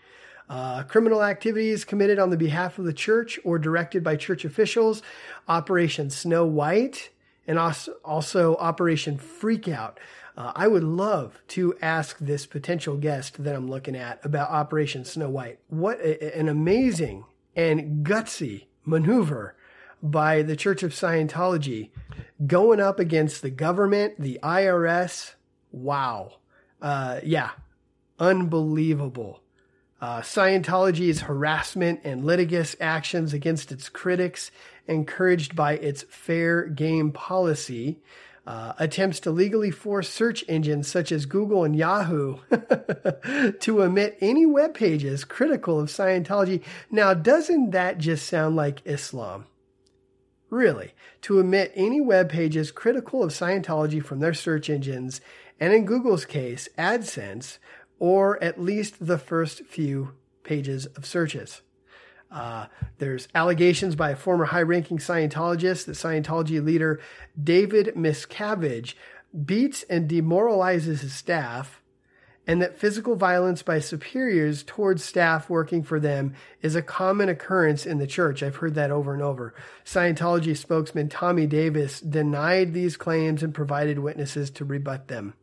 Uh, 0.50 0.84
criminal 0.84 1.24
activities 1.24 1.86
committed 1.86 2.20
on 2.20 2.30
the 2.30 2.38
behalf 2.38 2.78
of 2.80 2.86
the 2.86 2.94
church 2.94 3.40
or 3.44 3.58
directed 3.60 4.04
by 4.04 4.16
church 4.16 4.46
officials. 4.46 5.02
Operation 5.48 6.10
Snow 6.10 6.46
White 6.46 7.10
and 7.48 7.58
also, 7.58 8.56
Operation 8.58 9.18
Freakout. 9.18 9.96
Uh, 10.36 10.52
I 10.56 10.68
would 10.68 10.84
love 10.84 11.42
to 11.50 11.74
ask 11.82 12.20
this 12.20 12.46
potential 12.46 12.98
guest 12.98 13.44
that 13.44 13.56
I'm 13.56 13.70
looking 13.70 13.96
at 13.96 14.24
about 14.24 14.52
Operation 14.52 15.06
Snow 15.06 15.30
White. 15.30 15.60
What 15.70 16.00
a, 16.02 16.38
an 16.38 16.50
amazing 16.50 17.26
and 17.56 18.06
gutsy 18.06 18.66
maneuver 18.86 19.56
by 20.04 20.42
the 20.44 20.56
Church 20.56 20.84
of 20.84 20.92
Scientology 20.92 21.90
going 22.46 22.80
up 22.80 23.00
against 23.00 23.42
the 23.42 23.50
government, 23.50 24.16
the 24.20 24.40
IRS. 24.44 25.34
Wow. 25.72 26.34
Uh, 26.82 27.20
yeah, 27.24 27.52
unbelievable. 28.20 29.42
Uh, 30.00 30.22
Scientology's 30.22 31.22
harassment 31.22 32.02
and 32.04 32.24
litigious 32.24 32.76
actions 32.80 33.34
against 33.34 33.72
its 33.72 33.90
critics, 33.90 34.52
encouraged 34.88 35.56
by 35.56 35.74
its 35.74 36.04
fair 36.04 36.66
game 36.68 37.12
policy. 37.12 38.00
uh, 38.48 38.72
attempts 38.80 39.20
to 39.20 39.30
legally 39.30 39.70
force 39.70 40.10
search 40.10 40.44
engines 40.48 40.88
such 40.88 41.12
as 41.12 41.26
Google 41.26 41.66
and 41.66 41.76
Yahoo 41.76 42.38
to 43.60 43.84
omit 43.84 44.18
any 44.22 44.46
web 44.46 44.74
pages 44.74 45.26
critical 45.26 45.82
of 45.82 45.90
Scientology. 45.90 46.64
Now, 46.90 47.14
doesn't 47.14 47.72
that 47.72 47.98
just 47.98 48.26
sound 48.26 48.56
like 48.56 48.82
Islam? 48.86 49.48
Really, 50.50 50.94
to 51.24 51.42
omit 51.42 51.74
any 51.76 52.00
web 52.00 52.30
pages 52.30 52.72
critical 52.72 53.22
of 53.22 53.32
Scientology 53.32 54.02
from 54.02 54.22
their 54.22 54.34
search 54.34 54.70
engines, 54.70 55.20
and 55.60 55.74
in 55.74 55.84
Google's 55.84 56.24
case, 56.24 56.70
AdSense, 56.78 57.58
or 58.00 58.42
at 58.44 58.62
least 58.62 59.06
the 59.06 59.18
first 59.18 59.66
few 59.66 60.14
pages 60.44 60.86
of 60.88 61.06
searches. 61.06 61.62
Uh, 62.30 62.68
there's 62.98 63.28
allegations 63.34 63.96
by 63.96 64.12
a 64.12 64.16
former 64.16 64.46
high 64.46 64.62
ranking 64.62 64.98
Scientologist 64.98 65.86
that 65.86 65.94
Scientology 65.94 66.64
leader 66.64 67.00
David 67.42 67.94
Miscavige 67.96 68.96
beats 69.46 69.84
and 69.90 70.08
demoralizes 70.08 71.02
his 71.02 71.14
staff, 71.14 71.82
and 72.46 72.62
that 72.62 72.78
physical 72.78 73.16
violence 73.16 73.62
by 73.62 73.80
superiors 73.80 74.64
towards 74.64 75.04
staff 75.04 75.50
working 75.50 75.84
for 75.84 76.00
them 76.00 76.34
is 76.62 76.76
a 76.76 76.82
common 76.82 77.28
occurrence 77.30 77.86
in 77.86 77.98
the 77.98 78.08
church. 78.08 78.42
I've 78.42 78.58
heard 78.58 78.76
that 78.76 78.92
over 78.92 79.14
and 79.14 79.22
over. 79.22 79.54
Scientology 79.86 80.56
spokesman 80.56 81.10
Tommy 81.10 81.46
Davis 81.46 82.00
denied 82.00 82.74
these 82.74 82.98
claims 82.98 83.44
and 83.44 83.54
provided 83.54 84.00
witnesses 84.00 84.50
to 84.52 84.66
rebut 84.66 85.08
them. 85.08 85.34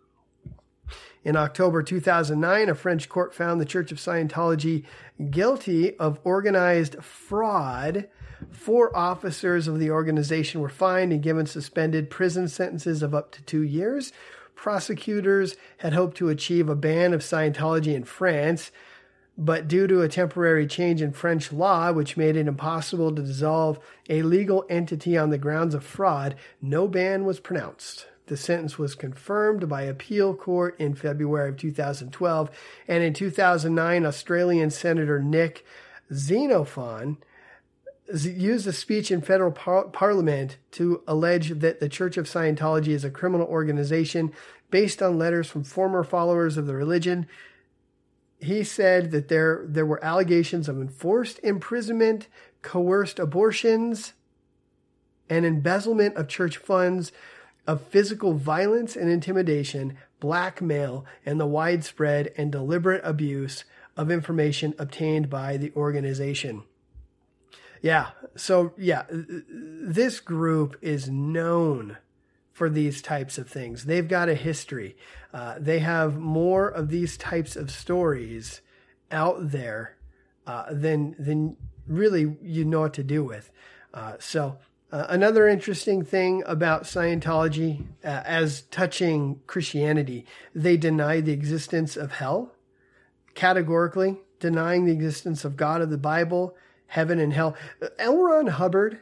In 1.25 1.37
October 1.37 1.83
2009, 1.83 2.69
a 2.69 2.75
French 2.75 3.09
court 3.09 3.35
found 3.35 3.59
the 3.59 3.65
Church 3.65 3.91
of 3.91 3.97
Scientology 3.97 4.85
guilty 5.31 5.97
of 5.97 6.21
organized 6.23 7.03
fraud. 7.03 8.09
Four 8.51 8.95
officers 8.95 9.67
of 9.67 9.79
the 9.79 9.91
organization 9.91 10.61
were 10.61 10.69
fined 10.69 11.13
and 11.13 11.23
given 11.23 11.47
suspended 11.47 12.11
prison 12.11 12.47
sentences 12.47 13.03
of 13.03 13.15
up 13.15 13.33
to 13.33 13.43
two 13.43 13.63
years. 13.63 14.13
Prosecutors 14.55 15.57
had 15.79 15.95
hoped 15.95 16.19
to 16.19 16.29
achieve 16.29 16.69
a 16.69 16.77
ban 16.77 17.15
of 17.15 17.23
Scientology 17.23 17.95
in 17.95 18.05
France, 18.05 18.71
but 19.39 19.67
due 19.67 19.87
to 19.87 20.03
a 20.03 20.09
temporary 20.09 20.67
change 20.67 21.01
in 21.01 21.13
French 21.13 21.51
law, 21.51 21.91
which 21.91 22.19
made 22.19 22.37
it 22.37 22.47
impossible 22.47 23.15
to 23.15 23.23
dissolve 23.23 23.79
a 24.11 24.23
legal 24.23 24.67
entity 24.69 25.17
on 25.17 25.31
the 25.31 25.39
grounds 25.39 25.75
of 25.75 25.85
fraud, 25.85 26.37
no 26.61 26.87
ban 26.87 27.25
was 27.25 27.41
pronounced. 27.41 28.09
The 28.27 28.37
sentence 28.37 28.79
was 28.79 28.95
confirmed 28.95 29.69
by 29.69 29.83
appeal 29.83 30.35
court 30.35 30.79
in 30.81 30.95
February 30.95 31.51
of 31.51 31.57
2012. 31.59 32.51
And 32.89 33.03
in 33.03 33.13
2009, 33.13 34.07
Australian 34.07 34.71
Senator 34.71 35.21
Nick 35.21 35.65
Xenophon 36.13 37.19
used 38.13 38.67
a 38.67 38.73
speech 38.73 39.11
in 39.11 39.21
federal 39.21 39.51
par- 39.51 39.89
parliament 39.89 40.59
to 40.73 41.03
allege 41.07 41.51
that 41.51 41.81
the 41.81 41.89
Church 41.89 42.17
of 42.17 42.27
Scientology 42.27 42.89
is 42.89 43.05
a 43.05 43.11
criminal 43.11 43.47
organization 43.47 44.33
based 44.71 45.03
on 45.03 45.19
letters 45.19 45.49
from 45.49 45.65
former 45.65 46.03
followers 46.03 46.57
of 46.57 46.67
the 46.67 46.75
religion. 46.75 47.27
He 48.41 48.65
said 48.65 49.11
that 49.13 49.29
there, 49.29 49.65
there 49.67 49.87
were 49.87 50.05
allegations 50.05 50.69
of 50.69 50.81
enforced 50.81 51.41
imprisonment, 51.43 52.27
coerced 52.63 53.19
abortions, 53.19 54.15
and 55.31 55.47
embezzlement 55.47 56.17
of 56.17 56.29
church 56.29 56.57
funds 56.59 57.13
of 57.67 57.83
physical 57.83 58.35
violence 58.35 58.97
and 58.97 59.11
intimidation, 59.11 59.97
blackmail, 60.21 61.05
and 61.25 61.41
the 61.41 61.47
widespread 61.47 62.33
and 62.37 62.53
deliberate 62.53 63.01
abuse 63.05 63.65
of 63.97 64.11
information 64.11 64.75
obtained 64.79 65.31
by 65.31 65.57
the 65.57 65.73
organization. 65.75 66.63
Yeah, 67.81 68.11
so 68.35 68.73
yeah, 68.79 69.05
this 69.11 70.21
group 70.21 70.77
is 70.81 71.09
known 71.09 71.99
for 72.53 72.71
these 72.71 73.03
types 73.03 73.37
of 73.37 73.49
things. 73.49 73.85
They've 73.85 74.09
got 74.09 74.29
a 74.29 74.35
history. 74.35 74.97
Uh, 75.33 75.57
they 75.59 75.81
have 75.81 76.17
more 76.17 76.69
of 76.69 76.89
these 76.89 77.17
types 77.19 77.57
of 77.57 77.71
stories 77.71 78.63
out 79.11 79.51
there 79.51 79.97
uh, 80.47 80.67
than 80.71 81.15
than 81.19 81.57
really 81.87 82.37
you 82.43 82.65
know 82.65 82.81
what 82.81 82.95
to 82.95 83.03
do 83.03 83.23
with. 83.25 83.51
Uh, 83.93 84.15
so 84.19 84.57
uh, 84.95 85.07
another 85.09 85.49
interesting 85.49 86.05
thing 86.05 86.45
about 86.47 86.85
Scientology, 86.85 87.85
uh, 88.05 88.23
as 88.25 88.63
touching 88.71 89.41
Christianity, 89.49 90.25
they 90.55 90.77
deny 90.77 91.21
the 91.21 91.33
existence 91.33 91.97
of 91.97 92.13
hell, 92.13 92.53
categorically 93.35 94.21
denying 94.39 94.85
the 94.85 94.93
existence 94.93 95.45
of 95.45 95.57
God 95.57 95.81
of 95.81 95.91
the 95.91 95.99
Bible, 95.99 96.55
heaven 96.87 97.19
and 97.19 97.33
hell. 97.33 97.57
Uh, 97.83 97.89
L. 97.99 98.23
Ron 98.23 98.47
Hubbard 98.47 99.01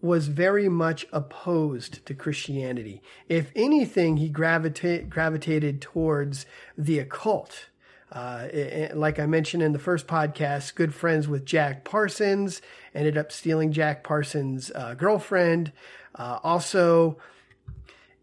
was 0.00 0.28
very 0.28 0.70
much 0.70 1.04
opposed 1.12 2.06
to 2.06 2.14
Christianity. 2.14 3.02
If 3.28 3.52
anything, 3.54 4.16
he 4.16 4.30
gravita- 4.30 5.10
gravitated 5.10 5.82
towards 5.82 6.46
the 6.78 6.98
occult. 6.98 7.66
Uh, 8.12 8.48
like 8.94 9.18
I 9.18 9.26
mentioned 9.26 9.62
in 9.62 9.72
the 9.72 9.78
first 9.78 10.06
podcast, 10.06 10.74
good 10.74 10.94
friends 10.94 11.26
with 11.26 11.44
Jack 11.44 11.84
Parsons, 11.84 12.62
ended 12.94 13.18
up 13.18 13.32
stealing 13.32 13.72
Jack 13.72 14.04
Parsons' 14.04 14.70
uh, 14.74 14.94
girlfriend. 14.94 15.72
Uh, 16.14 16.38
also, 16.42 17.18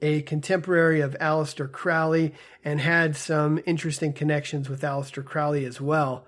a 0.01 0.21
contemporary 0.21 1.01
of 1.01 1.15
Aleister 1.19 1.71
Crowley, 1.71 2.33
and 2.63 2.79
had 2.79 3.15
some 3.15 3.59
interesting 3.65 4.13
connections 4.13 4.69
with 4.69 4.81
Aleister 4.81 5.23
Crowley 5.23 5.65
as 5.65 5.79
well. 5.79 6.25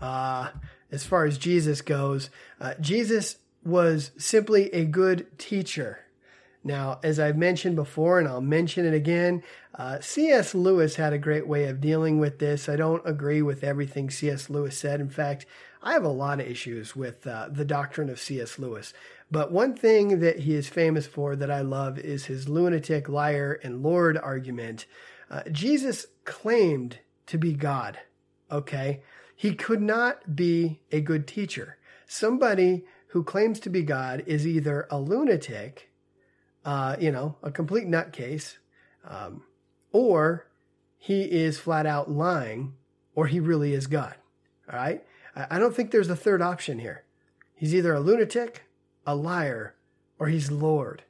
Uh, 0.00 0.50
as 0.90 1.04
far 1.04 1.24
as 1.24 1.38
Jesus 1.38 1.82
goes, 1.82 2.30
uh, 2.60 2.74
Jesus 2.80 3.36
was 3.64 4.10
simply 4.16 4.72
a 4.72 4.84
good 4.84 5.26
teacher. 5.38 6.03
Now, 6.66 6.98
as 7.02 7.20
I've 7.20 7.36
mentioned 7.36 7.76
before, 7.76 8.18
and 8.18 8.26
I'll 8.26 8.40
mention 8.40 8.86
it 8.86 8.94
again, 8.94 9.42
uh, 9.74 10.00
C.S. 10.00 10.54
Lewis 10.54 10.96
had 10.96 11.12
a 11.12 11.18
great 11.18 11.46
way 11.46 11.64
of 11.64 11.80
dealing 11.80 12.18
with 12.18 12.38
this. 12.38 12.70
I 12.70 12.76
don't 12.76 13.06
agree 13.06 13.42
with 13.42 13.62
everything 13.62 14.08
C.S. 14.08 14.48
Lewis 14.48 14.78
said. 14.78 14.98
In 14.98 15.10
fact, 15.10 15.44
I 15.82 15.92
have 15.92 16.04
a 16.04 16.08
lot 16.08 16.40
of 16.40 16.46
issues 16.46 16.96
with 16.96 17.26
uh, 17.26 17.48
the 17.50 17.66
doctrine 17.66 18.08
of 18.08 18.18
C.S. 18.18 18.58
Lewis. 18.58 18.94
But 19.30 19.52
one 19.52 19.76
thing 19.76 20.20
that 20.20 20.40
he 20.40 20.54
is 20.54 20.68
famous 20.68 21.06
for 21.06 21.36
that 21.36 21.50
I 21.50 21.60
love 21.60 21.98
is 21.98 22.26
his 22.26 22.48
lunatic, 22.48 23.10
liar, 23.10 23.60
and 23.62 23.82
Lord 23.82 24.16
argument. 24.16 24.86
Uh, 25.30 25.42
Jesus 25.52 26.06
claimed 26.24 27.00
to 27.26 27.36
be 27.36 27.52
God, 27.52 27.98
okay? 28.50 29.02
He 29.36 29.54
could 29.54 29.82
not 29.82 30.34
be 30.34 30.80
a 30.90 31.02
good 31.02 31.26
teacher. 31.26 31.76
Somebody 32.06 32.86
who 33.08 33.22
claims 33.22 33.60
to 33.60 33.70
be 33.70 33.82
God 33.82 34.22
is 34.26 34.46
either 34.46 34.86
a 34.90 34.98
lunatic 34.98 35.90
uh, 36.64 36.96
you 36.98 37.10
know, 37.10 37.36
a 37.42 37.50
complete 37.50 37.86
nutcase, 37.86 38.56
um, 39.08 39.42
or 39.92 40.46
he 40.98 41.22
is 41.22 41.58
flat 41.58 41.86
out 41.86 42.10
lying, 42.10 42.74
or 43.14 43.26
he 43.26 43.40
really 43.40 43.74
is 43.74 43.86
God. 43.86 44.14
All 44.72 44.78
right? 44.78 45.04
I 45.36 45.58
don't 45.58 45.74
think 45.74 45.90
there's 45.90 46.08
a 46.08 46.16
third 46.16 46.40
option 46.40 46.78
here. 46.78 47.04
He's 47.54 47.74
either 47.74 47.92
a 47.92 48.00
lunatic, 48.00 48.64
a 49.06 49.14
liar, 49.14 49.74
or 50.18 50.28
he's 50.28 50.50
Lord. 50.50 51.02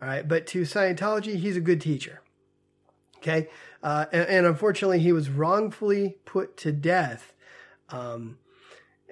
All 0.00 0.08
right? 0.08 0.26
But 0.26 0.46
to 0.48 0.62
Scientology, 0.62 1.36
he's 1.36 1.56
a 1.56 1.60
good 1.60 1.80
teacher. 1.80 2.22
Okay? 3.18 3.48
Uh, 3.82 4.06
and, 4.12 4.28
and, 4.28 4.46
unfortunately, 4.46 5.00
he 5.00 5.12
was 5.12 5.28
wrongfully 5.28 6.18
put 6.24 6.56
to 6.58 6.72
death. 6.72 7.32
Um, 7.90 8.38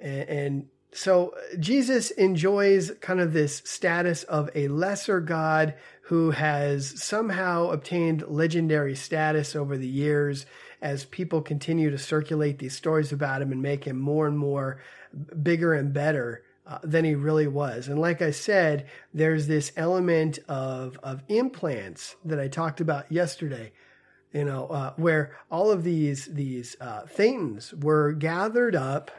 and, 0.01 0.29
and 0.29 0.67
so 0.97 1.35
Jesus 1.59 2.09
enjoys 2.09 2.89
kind 3.01 3.19
of 3.19 3.31
this 3.31 3.61
status 3.63 4.23
of 4.23 4.49
a 4.55 4.67
lesser 4.67 5.21
God 5.21 5.75
who 6.01 6.31
has 6.31 6.99
somehow 6.99 7.69
obtained 7.69 8.23
legendary 8.27 8.95
status 8.95 9.55
over 9.55 9.77
the 9.77 9.87
years 9.87 10.47
as 10.81 11.05
people 11.05 11.43
continue 11.43 11.91
to 11.91 11.99
circulate 11.99 12.57
these 12.57 12.75
stories 12.75 13.11
about 13.11 13.43
him 13.43 13.51
and 13.51 13.61
make 13.61 13.83
him 13.83 13.99
more 13.99 14.25
and 14.25 14.39
more 14.39 14.81
bigger 15.43 15.75
and 15.75 15.93
better 15.93 16.41
uh, 16.65 16.79
than 16.81 17.05
he 17.05 17.13
really 17.13 17.47
was. 17.47 17.87
And 17.87 18.01
like 18.01 18.23
I 18.23 18.31
said, 18.31 18.87
there's 19.13 19.45
this 19.45 19.71
element 19.77 20.39
of, 20.47 20.97
of 21.03 21.21
implants 21.27 22.15
that 22.25 22.39
I 22.39 22.47
talked 22.47 22.81
about 22.81 23.11
yesterday 23.11 23.71
you 24.33 24.43
know, 24.43 24.65
uh, 24.67 24.93
where 24.97 25.37
all 25.49 25.71
of 25.71 25.83
these 25.83 26.25
these 26.25 26.75
uh, 26.81 27.03
thetans 27.03 27.73
were 27.83 28.11
gathered 28.13 28.75
up 28.75 29.09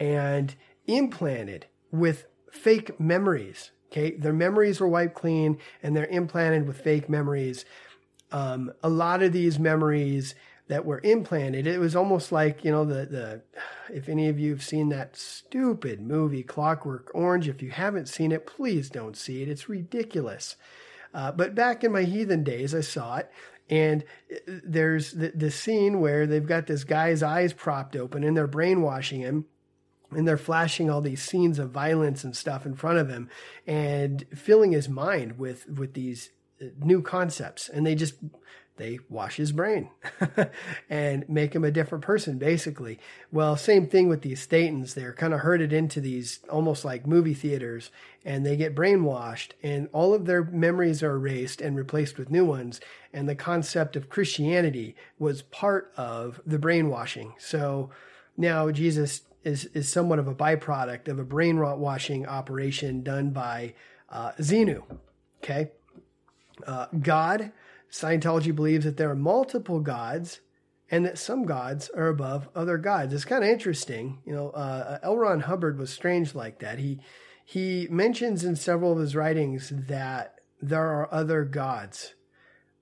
and 0.00 0.54
implanted 0.86 1.66
with 1.90 2.26
fake 2.50 2.98
memories. 3.00 3.70
Okay, 3.90 4.16
their 4.16 4.32
memories 4.32 4.80
were 4.80 4.88
wiped 4.88 5.14
clean 5.14 5.58
and 5.82 5.96
they're 5.96 6.06
implanted 6.06 6.66
with 6.66 6.80
fake 6.80 7.08
memories. 7.08 7.64
Um, 8.32 8.72
a 8.82 8.88
lot 8.88 9.22
of 9.22 9.32
these 9.32 9.58
memories 9.58 10.34
that 10.66 10.84
were 10.84 11.00
implanted, 11.04 11.66
it 11.66 11.78
was 11.78 11.94
almost 11.94 12.32
like 12.32 12.64
you 12.64 12.70
know 12.70 12.84
the 12.84 13.06
the. 13.06 13.42
If 13.92 14.08
any 14.08 14.28
of 14.28 14.38
you 14.38 14.50
have 14.50 14.62
seen 14.62 14.88
that 14.88 15.16
stupid 15.16 16.00
movie 16.00 16.42
Clockwork 16.42 17.10
Orange, 17.14 17.48
if 17.48 17.62
you 17.62 17.70
haven't 17.70 18.08
seen 18.08 18.32
it, 18.32 18.46
please 18.46 18.88
don't 18.88 19.16
see 19.16 19.42
it. 19.42 19.48
It's 19.48 19.68
ridiculous. 19.68 20.56
Uh, 21.12 21.30
but 21.30 21.54
back 21.54 21.84
in 21.84 21.92
my 21.92 22.02
heathen 22.02 22.42
days, 22.42 22.74
I 22.74 22.80
saw 22.80 23.18
it, 23.18 23.30
and 23.70 24.02
uh, 24.32 24.36
there's 24.64 25.12
the, 25.12 25.32
the 25.34 25.50
scene 25.50 26.00
where 26.00 26.26
they've 26.26 26.46
got 26.46 26.66
this 26.66 26.82
guy's 26.82 27.22
eyes 27.22 27.52
propped 27.52 27.94
open 27.94 28.24
and 28.24 28.36
they're 28.36 28.46
brainwashing 28.46 29.20
him 29.20 29.44
and 30.14 30.26
they're 30.26 30.36
flashing 30.36 30.90
all 30.90 31.00
these 31.00 31.22
scenes 31.22 31.58
of 31.58 31.70
violence 31.70 32.24
and 32.24 32.36
stuff 32.36 32.66
in 32.66 32.74
front 32.74 32.98
of 32.98 33.08
him 33.08 33.28
and 33.66 34.24
filling 34.34 34.72
his 34.72 34.88
mind 34.88 35.38
with 35.38 35.68
with 35.68 35.94
these 35.94 36.30
uh, 36.62 36.66
new 36.78 37.02
concepts, 37.02 37.68
and 37.68 37.86
they 37.86 37.94
just 37.94 38.14
they 38.76 38.98
wash 39.08 39.36
his 39.36 39.52
brain 39.52 39.90
and 40.90 41.28
make 41.28 41.54
him 41.54 41.62
a 41.62 41.70
different 41.70 42.02
person, 42.02 42.38
basically. 42.38 42.98
Well, 43.30 43.56
same 43.56 43.86
thing 43.86 44.08
with 44.08 44.22
these 44.22 44.48
thetans. 44.48 44.94
They're 44.94 45.12
kind 45.12 45.32
of 45.32 45.40
herded 45.40 45.72
into 45.72 46.00
these 46.00 46.40
almost 46.50 46.84
like 46.84 47.06
movie 47.06 47.34
theaters 47.34 47.92
and 48.24 48.44
they 48.44 48.56
get 48.56 48.74
brainwashed 48.74 49.52
and 49.62 49.88
all 49.92 50.12
of 50.12 50.26
their 50.26 50.42
memories 50.42 51.04
are 51.04 51.14
erased 51.14 51.60
and 51.60 51.76
replaced 51.76 52.18
with 52.18 52.30
new 52.30 52.44
ones. 52.44 52.80
And 53.12 53.28
the 53.28 53.36
concept 53.36 53.94
of 53.94 54.08
Christianity 54.08 54.96
was 55.20 55.42
part 55.42 55.92
of 55.96 56.40
the 56.44 56.58
brainwashing. 56.58 57.34
So 57.38 57.90
now 58.36 58.72
Jesus 58.72 59.22
is, 59.44 59.66
is 59.66 59.88
somewhat 59.88 60.18
of 60.18 60.26
a 60.26 60.34
byproduct 60.34 61.08
of 61.08 61.18
a 61.18 61.24
brainwashing 61.24 62.26
operation 62.26 63.02
done 63.02 63.30
by 63.30 63.74
uh, 64.08 64.32
Xenu. 64.40 64.82
Okay. 65.42 65.70
Uh, 66.66 66.86
God 67.00 67.52
Scientology 67.94 68.52
believes 68.52 68.84
that 68.84 68.96
there 68.96 69.08
are 69.10 69.14
multiple 69.14 69.78
gods 69.78 70.40
and 70.90 71.06
that 71.06 71.16
some 71.16 71.44
gods 71.44 71.88
are 71.90 72.08
above 72.08 72.48
other 72.52 72.76
gods. 72.76 73.14
It's 73.14 73.24
kind 73.24 73.44
of 73.44 73.50
interesting. 73.50 74.18
You 74.26 74.34
know, 74.34 74.50
uh, 74.50 74.98
L. 75.04 75.16
Ron 75.16 75.40
Hubbard 75.40 75.78
was 75.78 75.92
strange 75.92 76.34
like 76.34 76.58
that. 76.58 76.80
He 76.80 76.98
he 77.44 77.86
mentions 77.90 78.42
in 78.42 78.56
several 78.56 78.92
of 78.92 78.98
his 78.98 79.14
writings 79.14 79.72
that 79.86 80.40
there 80.60 80.84
are 80.84 81.12
other 81.14 81.44
gods. 81.44 82.14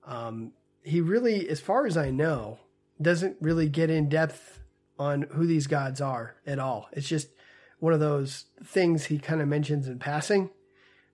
Um, 0.03 0.53
he 0.81 0.99
really, 0.99 1.47
as 1.47 1.59
far 1.59 1.85
as 1.85 1.95
I 1.95 2.09
know, 2.09 2.59
doesn't 2.99 3.37
really 3.39 3.69
get 3.69 3.91
in 3.91 4.09
depth 4.09 4.62
on 4.97 5.23
who 5.31 5.45
these 5.45 5.67
gods 5.67 6.01
are 6.01 6.35
at 6.45 6.59
all. 6.59 6.89
It's 6.91 7.07
just 7.07 7.29
one 7.79 7.93
of 7.93 7.99
those 7.99 8.45
things 8.63 9.05
he 9.05 9.19
kind 9.19 9.41
of 9.41 9.47
mentions 9.47 9.87
in 9.87 9.99
passing, 9.99 10.49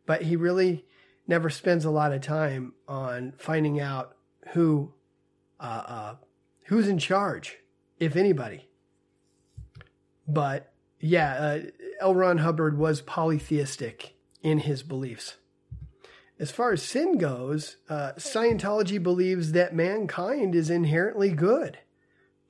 but 0.05 0.23
he 0.23 0.35
really 0.35 0.85
never 1.27 1.49
spends 1.49 1.85
a 1.85 1.91
lot 1.91 2.11
of 2.11 2.21
time 2.21 2.73
on 2.87 3.33
finding 3.37 3.79
out 3.79 4.15
who 4.53 4.93
uh, 5.59 5.83
uh, 5.85 6.15
who's 6.65 6.87
in 6.87 6.97
charge, 6.97 7.57
if 7.99 8.15
anybody. 8.15 8.67
But 10.27 10.71
yeah, 10.99 11.33
uh, 11.33 11.59
L. 11.99 12.15
Ron 12.15 12.39
Hubbard 12.39 12.77
was 12.77 13.01
polytheistic 13.01 14.15
in 14.41 14.59
his 14.59 14.83
beliefs. 14.83 15.37
As 16.39 16.51
far 16.51 16.71
as 16.71 16.81
sin 16.81 17.17
goes, 17.17 17.77
uh, 17.89 18.13
Scientology 18.17 19.01
believes 19.01 19.51
that 19.51 19.75
mankind 19.75 20.55
is 20.55 20.69
inherently 20.69 21.31
good. 21.31 21.79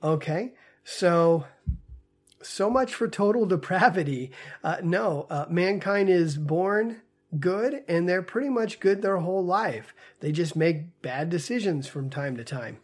Okay, 0.03 0.53
so 0.89 1.45
so 2.41 2.69
much 2.69 2.93
for 2.93 3.07
total 3.07 3.45
depravity. 3.45 4.31
Uh, 4.63 4.77
no, 4.81 5.27
uh, 5.29 5.45
mankind 5.49 6.09
is 6.09 6.37
born 6.37 7.01
good 7.37 7.83
and 7.87 8.07
they're 8.07 8.21
pretty 8.21 8.49
much 8.49 8.79
good 8.79 9.01
their 9.01 9.17
whole 9.17 9.45
life. 9.45 9.93
They 10.21 10.31
just 10.31 10.55
make 10.55 11.01
bad 11.01 11.29
decisions 11.29 11.87
from 11.87 12.09
time 12.09 12.37
to 12.37 12.43
time. 12.43 12.79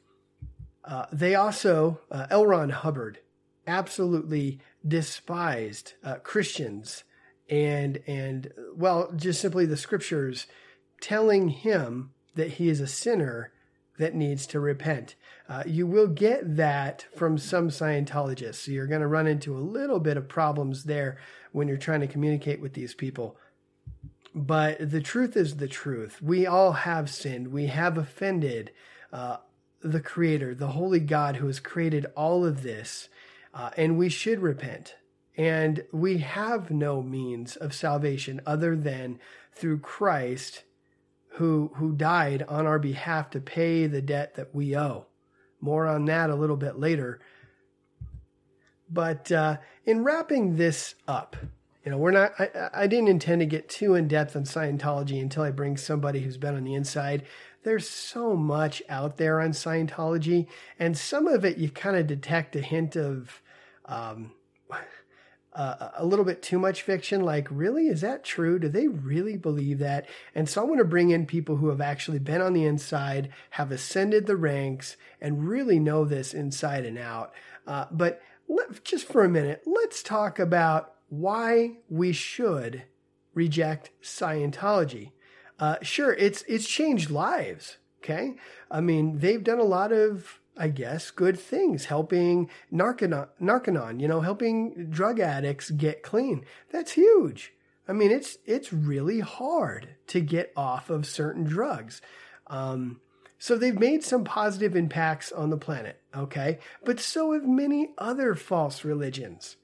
Uh, 0.84 1.06
they 1.12 1.34
also, 1.34 2.02
uh, 2.12 2.28
L. 2.30 2.46
Ron 2.46 2.70
Hubbard, 2.70 3.20
absolutely 3.66 4.60
despised 4.88 5.94
uh, 6.04 6.16
Christians 6.16 7.04
and 7.50 8.00
and 8.08 8.52
well, 8.76 9.12
just 9.16 9.42
simply 9.42 9.66
the 9.66 9.78
scriptures 9.78 10.48
telling 11.02 11.50
him 11.50 12.12
that 12.36 12.54
he 12.54 12.70
is 12.70 12.82
a 12.82 12.88
sinner 12.88 13.52
that 13.98 14.16
needs 14.16 14.46
to 14.48 14.60
repent. 14.60 15.16
Uh, 15.48 15.64
you 15.66 15.88
will 15.88 16.08
get 16.08 16.58
that 16.58 17.06
from 17.16 17.38
some 17.38 17.70
Scientologists. 17.70 18.66
So 18.66 18.72
you're 18.72 18.88
going 18.88 19.02
to 19.02 19.08
run 19.08 19.28
into 19.28 19.56
a 19.56 19.60
little 19.60 20.00
bit 20.00 20.18
of 20.18 20.28
problems 20.28 20.84
there 20.84 21.18
when 21.52 21.68
you're 21.68 21.78
trying 21.78 22.02
to 22.02 22.08
communicate 22.08 22.60
with 22.62 22.74
these 22.74 22.94
people. 22.94 23.38
But 24.34 24.92
the 24.92 25.02
truth 25.02 25.38
is 25.38 25.58
the 25.58 25.68
truth. 25.68 26.22
We 26.22 26.46
all 26.46 26.74
have 26.74 27.10
sinned. 27.10 27.50
We 27.54 27.68
have 27.68 27.98
offended 27.98 28.72
uh, 29.14 29.38
the 29.82 30.02
Creator, 30.02 30.56
the 30.56 30.70
Holy 30.70 31.00
God 31.00 31.38
who 31.38 31.48
has 31.48 31.60
created 31.60 32.06
all 32.18 32.46
of 32.46 32.64
this. 32.64 33.08
Uh, 33.54 33.70
and 33.78 33.98
we 33.98 34.10
should 34.10 34.40
repent. 34.40 34.96
And 35.38 35.86
we 35.92 36.18
have 36.18 36.72
no 36.72 37.02
means 37.02 37.56
of 37.56 37.74
salvation 37.74 38.42
other 38.46 38.76
than 38.76 39.20
through 39.54 39.80
Christ 39.80 40.64
who, 41.36 41.72
who 41.76 41.92
died 41.94 42.44
on 42.48 42.66
our 42.66 42.80
behalf 42.80 43.30
to 43.30 43.42
pay 43.42 43.88
the 43.88 44.02
debt 44.02 44.36
that 44.36 44.56
we 44.56 44.76
owe. 44.76 45.06
More 45.60 45.86
on 45.86 46.06
that 46.06 46.30
a 46.30 46.36
little 46.36 46.56
bit 46.56 46.80
later. 46.80 47.20
But 48.90 49.32
uh, 49.32 49.58
in 49.86 50.04
wrapping 50.04 50.56
this 50.56 50.96
up, 51.08 51.36
you 51.84 51.92
know, 51.92 51.98
we're 51.98 52.12
not, 52.12 52.32
I, 52.40 52.70
I 52.74 52.88
didn't 52.88 53.10
intend 53.10 53.42
to 53.42 53.46
get 53.46 53.68
too 53.68 53.96
in 53.96 54.08
depth 54.08 54.36
on 54.36 54.44
Scientology 54.44 55.22
until 55.22 55.44
I 55.44 55.52
bring 55.52 55.76
somebody 55.76 56.22
who's 56.22 56.38
been 56.38 56.56
on 56.56 56.64
the 56.64 56.74
inside. 56.74 57.24
There's 57.64 57.90
so 57.90 58.36
much 58.36 58.82
out 58.88 59.18
there 59.18 59.42
on 59.42 59.52
Scientology, 59.52 60.48
and 60.80 60.98
some 60.98 61.28
of 61.28 61.44
it 61.44 61.58
you 61.58 61.70
kind 61.70 61.98
of 61.98 62.08
detect 62.08 62.56
a 62.56 62.62
hint 62.62 62.96
of, 62.96 63.42
um, 63.86 64.32
uh, 65.56 65.90
a 65.98 66.06
little 66.06 66.26
bit 66.26 66.42
too 66.42 66.60
much 66.60 66.82
fiction. 66.82 67.22
Like, 67.22 67.48
really? 67.50 67.88
Is 67.88 68.02
that 68.02 68.24
true? 68.24 68.60
Do 68.60 68.68
they 68.68 68.88
really 68.88 69.38
believe 69.38 69.80
that? 69.80 70.06
And 70.36 70.48
so 70.48 70.62
I 70.62 70.66
want 70.66 70.80
to 70.80 70.86
bring 70.86 71.12
in 71.12 71.26
people 71.26 71.56
who 71.56 71.70
have 71.70 71.82
actually 71.82 72.20
been 72.20 72.42
on 72.42 72.54
the 72.54 72.66
inside, 72.66 73.30
have 73.52 73.72
ascended 73.72 74.28
the 74.28 74.36
ranks, 74.36 74.98
and 75.22 75.48
really 75.48 75.80
know 75.80 76.06
this 76.06 76.34
inside 76.34 76.86
and 76.86 76.98
out. 76.98 77.32
Uh, 77.66 77.86
but 77.92 78.22
let, 78.48 78.84
just 78.84 79.08
for 79.08 79.24
a 79.24 79.30
minute, 79.30 79.64
let's 79.66 80.04
talk 80.04 80.38
about 80.38 80.94
why 81.10 81.78
we 81.90 82.12
should 82.12 82.84
reject 83.34 83.92
Scientology. 84.02 85.12
Uh, 85.60 85.78
sure, 85.82 86.14
it's 86.14 86.44
it's 86.48 86.68
changed 86.68 87.10
lives. 87.10 87.78
Okay, 88.04 88.36
I 88.70 88.82
mean 88.82 89.20
they've 89.20 89.44
done 89.44 89.60
a 89.60 89.64
lot 89.64 89.92
of, 89.92 90.40
I 90.58 90.70
guess, 90.70 91.12
good 91.12 91.40
things, 91.40 91.86
helping 91.86 92.50
Narconon, 92.72 93.28
Narconon, 93.42 94.00
you 94.00 94.08
know, 94.08 94.22
helping 94.22 94.90
drug 94.90 95.20
addicts 95.20 95.70
get 95.70 96.04
clean. 96.04 96.46
That's 96.72 96.94
huge. 96.94 97.54
I 97.88 97.94
mean, 97.94 98.12
it's 98.12 98.38
it's 98.46 98.74
really 98.74 99.20
hard 99.20 99.90
to 100.08 100.22
get 100.22 100.52
off 100.56 100.90
of 100.90 101.06
certain 101.06 101.44
drugs. 101.44 102.02
Um, 102.48 103.02
so 103.38 103.58
they've 103.58 103.78
made 103.78 104.04
some 104.04 104.24
positive 104.24 104.76
impacts 104.76 105.32
on 105.32 105.50
the 105.50 105.58
planet, 105.58 106.02
okay? 106.16 106.60
But 106.84 107.00
so 107.00 107.34
have 107.34 107.46
many 107.46 107.90
other 107.98 108.34
false 108.34 108.84
religions. 108.84 109.58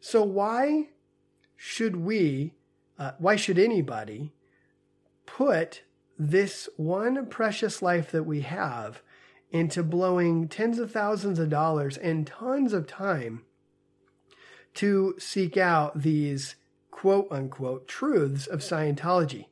So 0.00 0.22
why 0.22 0.88
should 1.56 1.96
we, 1.96 2.54
uh, 2.98 3.12
why 3.18 3.36
should 3.36 3.58
anybody 3.58 4.32
put 5.26 5.82
this 6.18 6.68
one 6.76 7.26
precious 7.26 7.82
life 7.82 8.10
that 8.10 8.24
we 8.24 8.40
have 8.40 9.02
into 9.50 9.82
blowing 9.82 10.48
tens 10.48 10.78
of 10.78 10.92
thousands 10.92 11.38
of 11.38 11.48
dollars 11.48 11.96
and 11.96 12.26
tons 12.26 12.72
of 12.72 12.86
time 12.86 13.42
to 14.74 15.14
seek 15.18 15.56
out 15.56 16.02
these 16.02 16.56
quote 16.90 17.28
unquote 17.30 17.88
truths 17.88 18.46
of 18.46 18.60
Scientology? 18.60 19.46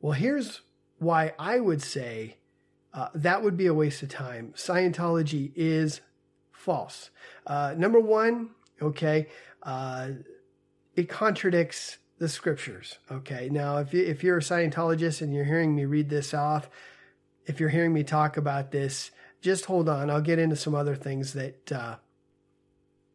Well, 0.00 0.12
here's 0.12 0.62
why 0.98 1.34
I 1.38 1.60
would 1.60 1.82
say 1.82 2.36
uh, 2.92 3.08
that 3.14 3.42
would 3.42 3.56
be 3.56 3.66
a 3.66 3.74
waste 3.74 4.02
of 4.02 4.08
time. 4.08 4.52
Scientology 4.56 5.52
is 5.54 6.00
false. 6.50 7.10
Uh, 7.46 7.74
number 7.76 8.00
one, 8.00 8.50
okay, 8.82 9.28
uh, 9.62 10.08
it 10.96 11.08
contradicts 11.08 11.98
the 12.18 12.28
scriptures. 12.28 12.98
Okay. 13.10 13.48
Now, 13.50 13.78
if, 13.78 13.92
you, 13.94 14.04
if 14.04 14.22
you're 14.22 14.38
a 14.38 14.42
Scientologist 14.42 15.22
and 15.22 15.34
you're 15.34 15.44
hearing 15.44 15.74
me 15.74 15.86
read 15.86 16.10
this 16.10 16.34
off, 16.34 16.68
if 17.46 17.58
you're 17.58 17.70
hearing 17.70 17.92
me 17.92 18.04
talk 18.04 18.36
about 18.36 18.70
this, 18.70 19.10
just 19.40 19.66
hold 19.66 19.88
on. 19.88 20.10
I'll 20.10 20.20
get 20.20 20.38
into 20.38 20.56
some 20.56 20.74
other 20.74 20.94
things 20.94 21.32
that, 21.32 21.72
uh, 21.72 21.96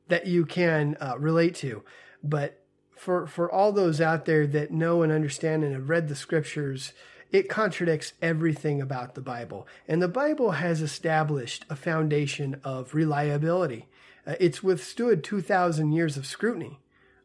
that 0.08 0.28
you 0.28 0.46
can 0.46 0.98
uh, 1.00 1.16
relate 1.18 1.56
to. 1.56 1.84
But 2.24 2.64
for, 2.96 3.28
for 3.28 3.52
all 3.52 3.72
those 3.72 4.02
out 4.02 4.26
there 4.26 4.48
that 4.48 4.72
know 4.72 5.04
and 5.04 5.12
understand 5.12 5.64
and 5.64 5.74
have 5.74 5.90
read 5.90 6.08
the 6.08 6.16
scriptures, 6.16 6.94
it 7.32 7.50
contradicts 7.50 8.14
everything 8.22 8.82
about 8.82 9.16
the 9.16 9.22
Bible. 9.22 9.68
And 9.88 10.02
the 10.02 10.08
Bible 10.08 10.52
has 10.52 10.82
established 10.82 11.66
a 11.70 11.76
foundation 11.76 12.60
of 12.64 12.96
reliability. 12.96 13.88
Uh, 14.26 14.36
it's 14.40 14.64
withstood 14.64 15.24
2,000 15.24 15.92
years 15.92 16.18
of 16.18 16.26
scrutiny. 16.26 16.80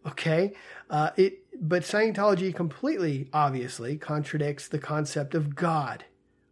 Okay. 0.07 0.55
Uh, 0.89 1.11
it, 1.17 1.39
but 1.61 1.83
Scientology 1.83 2.55
completely, 2.55 3.29
obviously, 3.33 3.97
contradicts 3.97 4.69
the 4.69 4.79
concept 4.79 5.35
of 5.35 5.55
God. 5.55 6.05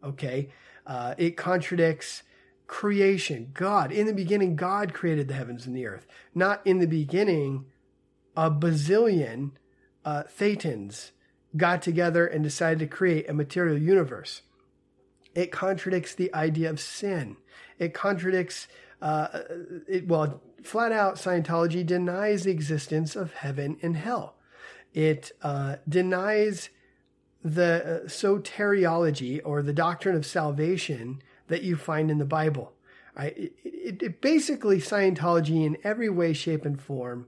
Okay. 0.05 0.51
Uh, 0.87 1.15
it 1.19 1.37
contradicts 1.37 2.23
creation. 2.69 3.51
God. 3.55 3.91
In 3.91 4.07
the 4.07 4.13
beginning, 4.13 4.55
God 4.55 4.95
created 4.95 5.27
the 5.27 5.35
heavens 5.35 5.67
and 5.67 5.75
the 5.75 5.87
earth. 5.87 6.07
Not 6.35 6.65
in 6.65 6.79
the 6.79 6.87
beginning, 6.87 7.65
a 8.37 8.51
bazillion 8.51 9.53
uh, 10.05 10.25
thetans 10.39 11.11
got 11.57 11.83
together 11.83 12.27
and 12.27 12.45
decided 12.45 12.79
to 12.79 12.87
create 12.87 13.29
a 13.29 13.35
material 13.35 13.77
universe. 13.77 14.43
It 15.35 15.51
contradicts 15.51 16.15
the 16.15 16.33
idea 16.35 16.71
of 16.71 16.79
sin. 16.79 17.39
It 17.79 17.95
contradicts, 17.95 18.69
uh, 19.01 19.41
it, 19.89 20.07
well, 20.07 20.43
flat 20.63 20.93
out, 20.93 21.17
Scientology 21.17 21.85
denies 21.85 22.45
the 22.45 22.51
existence 22.51 23.17
of 23.17 23.33
heaven 23.33 23.79
and 23.83 23.97
hell. 23.97 24.37
It 24.93 25.33
uh, 25.43 25.77
denies 25.89 26.69
the 27.43 28.03
uh, 28.05 28.09
soteriology 28.09 29.41
or 29.45 29.63
the 29.63 29.73
doctrine 29.73 30.17
of 30.17 30.27
salvation 30.27 31.23
that 31.49 31.63
you 31.63 31.77
find 31.77 32.11
in 32.11 32.19
the 32.19 32.25
Bible. 32.25 32.73
It, 33.19 33.53
it, 33.65 34.03
it 34.03 34.21
basically 34.21 34.79
Scientology 34.79 35.67
in 35.67 35.77
every 35.83 36.09
way, 36.09 36.33
shape, 36.33 36.65
and 36.65 36.81
form 36.81 37.27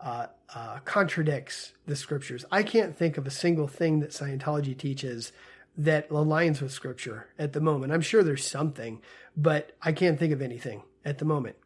uh, 0.00 0.26
uh, 0.54 0.78
contradicts 0.84 1.72
the 1.86 1.94
scriptures. 1.94 2.44
I 2.50 2.62
can't 2.64 2.96
think 2.96 3.16
of 3.16 3.26
a 3.26 3.30
single 3.30 3.68
thing 3.68 4.00
that 4.00 4.10
Scientology 4.10 4.76
teaches 4.76 5.32
that 5.76 6.08
aligns 6.10 6.60
with 6.60 6.72
scripture 6.72 7.28
at 7.38 7.52
the 7.52 7.60
moment. 7.60 7.92
I'm 7.92 8.00
sure 8.00 8.22
there's 8.22 8.46
something, 8.46 9.00
but 9.36 9.76
I 9.80 9.92
can't 9.92 10.18
think 10.18 10.32
of 10.32 10.42
anything 10.42 10.82
at 11.04 11.18
the 11.18 11.24
moment. 11.24 11.56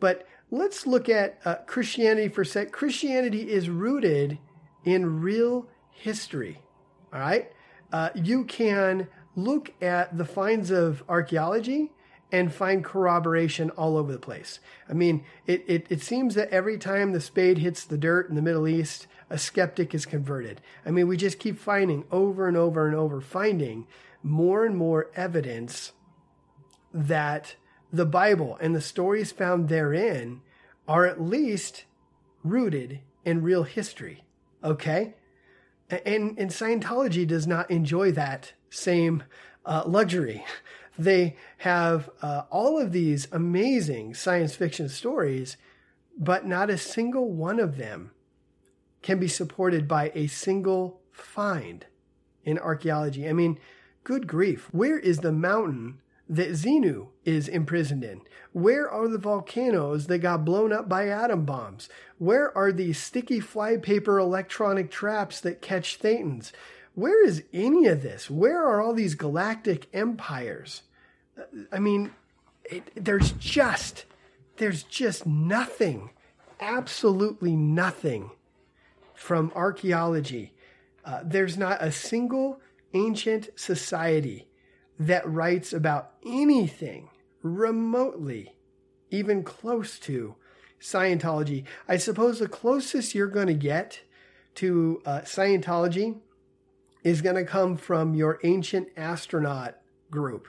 But 0.00 0.26
let's 0.50 0.86
look 0.86 1.08
at 1.08 1.40
uh, 1.44 1.56
Christianity 1.66 2.28
for 2.28 2.42
a 2.42 2.46
sec. 2.46 2.72
Christianity 2.72 3.50
is 3.50 3.68
rooted 3.68 4.38
in 4.84 5.20
real 5.20 5.68
history. 5.90 6.62
All 7.12 7.20
right. 7.20 7.50
Uh, 7.92 8.10
you 8.14 8.44
can 8.44 9.08
look 9.36 9.72
at 9.82 10.16
the 10.16 10.24
finds 10.24 10.70
of 10.70 11.02
archaeology 11.08 11.90
and 12.32 12.52
find 12.52 12.84
corroboration 12.84 13.70
all 13.70 13.96
over 13.96 14.12
the 14.12 14.18
place. 14.18 14.58
I 14.88 14.92
mean, 14.92 15.24
it, 15.46 15.64
it, 15.68 15.86
it 15.88 16.02
seems 16.02 16.34
that 16.34 16.50
every 16.50 16.78
time 16.78 17.12
the 17.12 17.20
spade 17.20 17.58
hits 17.58 17.84
the 17.84 17.98
dirt 17.98 18.28
in 18.28 18.34
the 18.34 18.42
Middle 18.42 18.66
East, 18.66 19.06
a 19.30 19.38
skeptic 19.38 19.94
is 19.94 20.06
converted. 20.06 20.60
I 20.84 20.90
mean, 20.90 21.06
we 21.06 21.16
just 21.16 21.38
keep 21.38 21.58
finding 21.58 22.04
over 22.10 22.48
and 22.48 22.56
over 22.56 22.86
and 22.86 22.96
over, 22.96 23.20
finding 23.20 23.86
more 24.22 24.64
and 24.64 24.76
more 24.76 25.10
evidence 25.14 25.92
that 26.92 27.56
the 27.92 28.06
Bible 28.06 28.58
and 28.60 28.74
the 28.74 28.80
stories 28.80 29.30
found 29.30 29.68
therein 29.68 30.40
are 30.88 31.06
at 31.06 31.20
least 31.20 31.84
rooted 32.42 33.00
in 33.24 33.42
real 33.42 33.62
history. 33.62 34.24
Okay? 34.62 35.14
And, 35.88 36.38
and 36.38 36.50
Scientology 36.50 37.26
does 37.26 37.46
not 37.46 37.70
enjoy 37.70 38.10
that 38.12 38.54
same 38.74 39.22
uh, 39.64 39.84
luxury. 39.86 40.44
They 40.98 41.36
have 41.58 42.10
uh, 42.22 42.42
all 42.50 42.80
of 42.80 42.92
these 42.92 43.26
amazing 43.32 44.14
science 44.14 44.54
fiction 44.54 44.88
stories, 44.88 45.56
but 46.16 46.46
not 46.46 46.70
a 46.70 46.78
single 46.78 47.32
one 47.32 47.58
of 47.58 47.76
them 47.76 48.12
can 49.02 49.18
be 49.18 49.28
supported 49.28 49.88
by 49.88 50.12
a 50.14 50.26
single 50.28 51.00
find 51.10 51.86
in 52.44 52.58
archaeology. 52.58 53.28
I 53.28 53.32
mean, 53.32 53.58
good 54.04 54.26
grief, 54.26 54.68
where 54.72 54.98
is 54.98 55.18
the 55.18 55.32
mountain 55.32 56.00
that 56.28 56.50
Xenu 56.50 57.08
is 57.24 57.48
imprisoned 57.48 58.04
in? 58.04 58.22
Where 58.52 58.88
are 58.88 59.08
the 59.08 59.18
volcanoes 59.18 60.06
that 60.06 60.18
got 60.18 60.44
blown 60.44 60.72
up 60.72 60.88
by 60.88 61.08
atom 61.08 61.44
bombs? 61.44 61.88
Where 62.18 62.56
are 62.56 62.72
these 62.72 62.98
sticky 62.98 63.40
flypaper 63.40 64.18
electronic 64.18 64.90
traps 64.90 65.40
that 65.40 65.60
catch 65.60 65.98
thetans? 65.98 66.52
Where 66.94 67.24
is 67.24 67.42
any 67.52 67.86
of 67.86 68.02
this? 68.02 68.30
Where 68.30 68.64
are 68.64 68.80
all 68.80 68.92
these 68.92 69.14
galactic 69.14 69.88
empires? 69.92 70.82
I 71.72 71.78
mean, 71.78 72.12
it, 72.64 72.90
there's 72.94 73.32
just 73.32 74.04
there's 74.56 74.84
just 74.84 75.26
nothing, 75.26 76.10
absolutely 76.60 77.56
nothing 77.56 78.30
from 79.14 79.50
archaeology. 79.54 80.52
Uh, 81.04 81.20
there's 81.24 81.58
not 81.58 81.82
a 81.82 81.90
single 81.90 82.60
ancient 82.94 83.48
society 83.56 84.46
that 84.98 85.28
writes 85.28 85.72
about 85.72 86.12
anything 86.24 87.10
remotely, 87.42 88.54
even 89.10 89.42
close 89.42 89.98
to 89.98 90.36
Scientology. 90.80 91.64
I 91.88 91.96
suppose 91.96 92.38
the 92.38 92.48
closest 92.48 93.14
you're 93.14 93.26
going 93.26 93.48
to 93.48 93.54
get 93.54 94.00
to 94.56 95.02
uh, 95.04 95.20
Scientology 95.20 96.20
is 97.04 97.20
going 97.20 97.36
to 97.36 97.44
come 97.44 97.76
from 97.76 98.14
your 98.14 98.40
ancient 98.42 98.88
astronaut 98.96 99.76
group. 100.10 100.48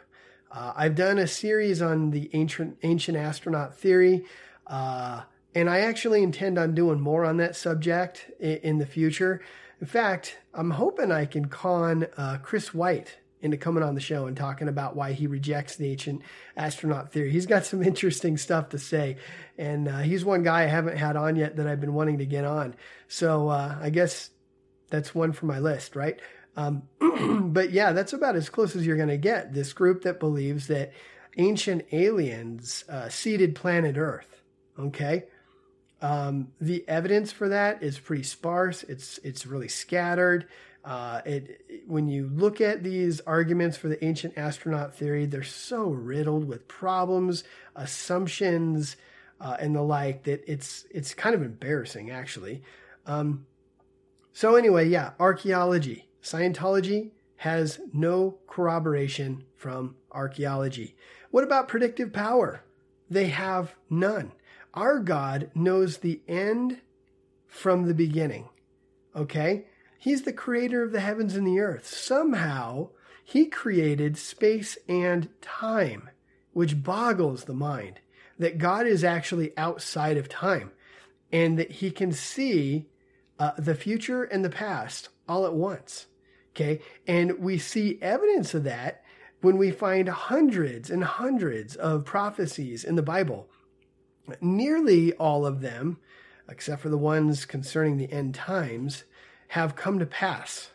Uh, 0.49 0.71
I've 0.75 0.95
done 0.95 1.19
a 1.19 1.27
series 1.27 1.81
on 1.81 2.11
the 2.11 2.29
ancient 2.33 2.77
ancient 2.81 3.17
astronaut 3.17 3.77
theory, 3.77 4.25
uh, 4.65 5.23
and 5.53 5.69
I 5.69 5.81
actually 5.81 6.23
intend 6.23 6.57
on 6.57 6.73
doing 6.73 6.99
more 6.99 7.25
on 7.25 7.37
that 7.37 7.55
subject 7.57 8.31
in, 8.39 8.57
in 8.57 8.77
the 8.77 8.85
future. 8.85 9.41
In 9.81 9.87
fact, 9.87 10.37
I'm 10.53 10.71
hoping 10.71 11.11
I 11.11 11.25
can 11.25 11.45
con 11.45 12.07
uh, 12.15 12.37
Chris 12.41 12.73
White 12.73 13.19
into 13.41 13.57
coming 13.57 13.83
on 13.83 13.93
the 13.93 14.01
show 14.01 14.25
and 14.25 14.35
talking 14.35 14.69
about 14.69 14.95
why 14.95 15.11
he 15.11 15.27
rejects 15.27 15.75
the 15.75 15.91
ancient 15.91 16.21
astronaut 16.55 17.11
theory. 17.11 17.31
He's 17.31 17.45
got 17.45 17.65
some 17.65 17.83
interesting 17.91 18.37
stuff 18.37 18.69
to 18.69 18.79
say, 18.79 19.17
and 19.57 19.89
uh, 19.89 19.99
he's 19.99 20.23
one 20.23 20.43
guy 20.43 20.63
I 20.63 20.67
haven't 20.67 20.97
had 20.97 21.17
on 21.17 21.35
yet 21.35 21.57
that 21.57 21.67
I've 21.67 21.81
been 21.81 21.93
wanting 21.93 22.19
to 22.19 22.25
get 22.25 22.45
on. 22.45 22.75
So 23.09 23.49
uh, 23.49 23.77
I 23.79 23.89
guess 23.89 24.29
that's 24.89 25.13
one 25.13 25.33
for 25.33 25.47
my 25.47 25.59
list, 25.59 25.95
right? 25.95 26.19
Um, 26.55 26.83
but 27.53 27.71
yeah, 27.71 27.91
that's 27.91 28.13
about 28.13 28.35
as 28.35 28.49
close 28.49 28.75
as 28.75 28.85
you're 28.85 28.97
going 28.97 29.09
to 29.09 29.17
get. 29.17 29.53
This 29.53 29.73
group 29.73 30.03
that 30.03 30.19
believes 30.19 30.67
that 30.67 30.93
ancient 31.37 31.85
aliens 31.91 32.83
uh, 32.89 33.09
seeded 33.09 33.55
planet 33.55 33.97
Earth. 33.97 34.41
Okay. 34.79 35.25
Um, 36.01 36.49
the 36.59 36.87
evidence 36.87 37.31
for 37.31 37.49
that 37.49 37.81
is 37.81 37.97
pretty 37.97 38.23
sparse. 38.23 38.83
It's 38.83 39.17
it's 39.19 39.45
really 39.45 39.69
scattered. 39.69 40.47
Uh, 40.83 41.21
it, 41.25 41.83
when 41.87 42.07
you 42.07 42.29
look 42.31 42.61
at 42.61 42.83
these 42.83 43.19
arguments 43.21 43.75
for 43.75 43.87
the 43.87 44.03
ancient 44.05 44.37
astronaut 44.37 44.93
theory, 44.93 45.25
they're 45.25 45.41
so 45.41 45.85
riddled 45.85 46.47
with 46.47 46.67
problems, 46.67 47.43
assumptions, 47.75 48.95
uh, 49.41 49.57
and 49.59 49.75
the 49.75 49.81
like 49.81 50.23
that 50.23 50.43
it's 50.47 50.85
it's 50.91 51.13
kind 51.13 51.33
of 51.33 51.41
embarrassing 51.41 52.11
actually. 52.11 52.61
Um, 53.07 53.47
so 54.33 54.55
anyway, 54.55 54.87
yeah, 54.87 55.11
archaeology. 55.19 56.07
Scientology 56.25 57.11
has 57.37 57.79
no 57.93 58.39
corroboration 58.47 59.43
from 59.55 59.95
archaeology. 60.11 60.95
What 61.29 61.43
about 61.43 61.67
predictive 61.67 62.11
power? 62.11 62.63
They 63.11 63.27
have 63.27 63.75
none. 63.91 64.31
Our 64.73 64.97
God 65.01 65.51
knows 65.53 65.97
the 65.97 66.21
end 66.27 66.81
from 67.47 67.83
the 67.83 67.93
beginning. 67.93 68.49
Okay? 69.15 69.67
He's 69.99 70.23
the 70.23 70.33
creator 70.33 70.81
of 70.81 70.91
the 70.91 70.99
heavens 70.99 71.35
and 71.35 71.45
the 71.45 71.59
earth. 71.59 71.85
Somehow, 71.85 72.89
he 73.23 73.45
created 73.45 74.17
space 74.17 74.79
and 74.89 75.29
time, 75.43 76.09
which 76.53 76.81
boggles 76.81 77.43
the 77.43 77.53
mind 77.53 77.99
that 78.39 78.57
God 78.57 78.87
is 78.87 79.03
actually 79.03 79.55
outside 79.57 80.17
of 80.17 80.27
time 80.27 80.71
and 81.31 81.59
that 81.59 81.69
he 81.69 81.91
can 81.91 82.11
see 82.11 82.87
uh, 83.37 83.51
the 83.59 83.75
future 83.75 84.23
and 84.23 84.43
the 84.43 84.49
past 84.49 85.09
all 85.27 85.45
at 85.45 85.53
once. 85.53 86.07
Okay. 86.55 86.79
And 87.05 87.39
we 87.39 87.57
see 87.57 87.99
evidence 88.01 88.53
of 88.53 88.63
that 88.63 89.03
when 89.41 89.57
we 89.57 89.71
find 89.71 90.07
hundreds 90.07 90.89
and 90.89 91.03
hundreds 91.03 91.75
of 91.75 92.05
prophecies 92.05 92.85
in 92.85 92.95
the 92.95 93.03
Bible. 93.03 93.49
Nearly 94.39 95.13
all 95.13 95.45
of 95.45 95.59
them, 95.59 95.97
except 96.49 96.81
for 96.81 96.89
the 96.89 96.97
ones 96.97 97.45
concerning 97.45 97.97
the 97.97 98.11
end 98.11 98.35
times, 98.35 99.03
have 99.49 99.75
come 99.75 99.99
to 99.99 100.05
pass. 100.05 100.71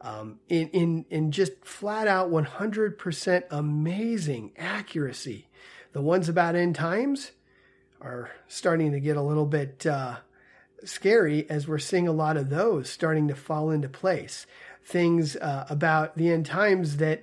Um, 0.00 0.40
in, 0.48 0.68
in, 0.70 1.06
in 1.08 1.30
just 1.32 1.52
flat 1.64 2.08
out 2.08 2.30
100% 2.30 3.44
amazing 3.50 4.52
accuracy. 4.58 5.48
The 5.92 6.02
ones 6.02 6.28
about 6.28 6.56
end 6.56 6.74
times 6.74 7.30
are 8.02 8.32
starting 8.48 8.92
to 8.92 9.00
get 9.00 9.16
a 9.16 9.22
little 9.22 9.46
bit 9.46 9.86
uh, 9.86 10.16
scary 10.84 11.48
as 11.48 11.66
we're 11.66 11.78
seeing 11.78 12.06
a 12.06 12.12
lot 12.12 12.36
of 12.36 12.50
those 12.50 12.90
starting 12.90 13.28
to 13.28 13.34
fall 13.34 13.70
into 13.70 13.88
place 13.88 14.46
things 14.84 15.36
uh, 15.36 15.66
about 15.68 16.16
the 16.16 16.30
end 16.30 16.46
times 16.46 16.98
that 16.98 17.22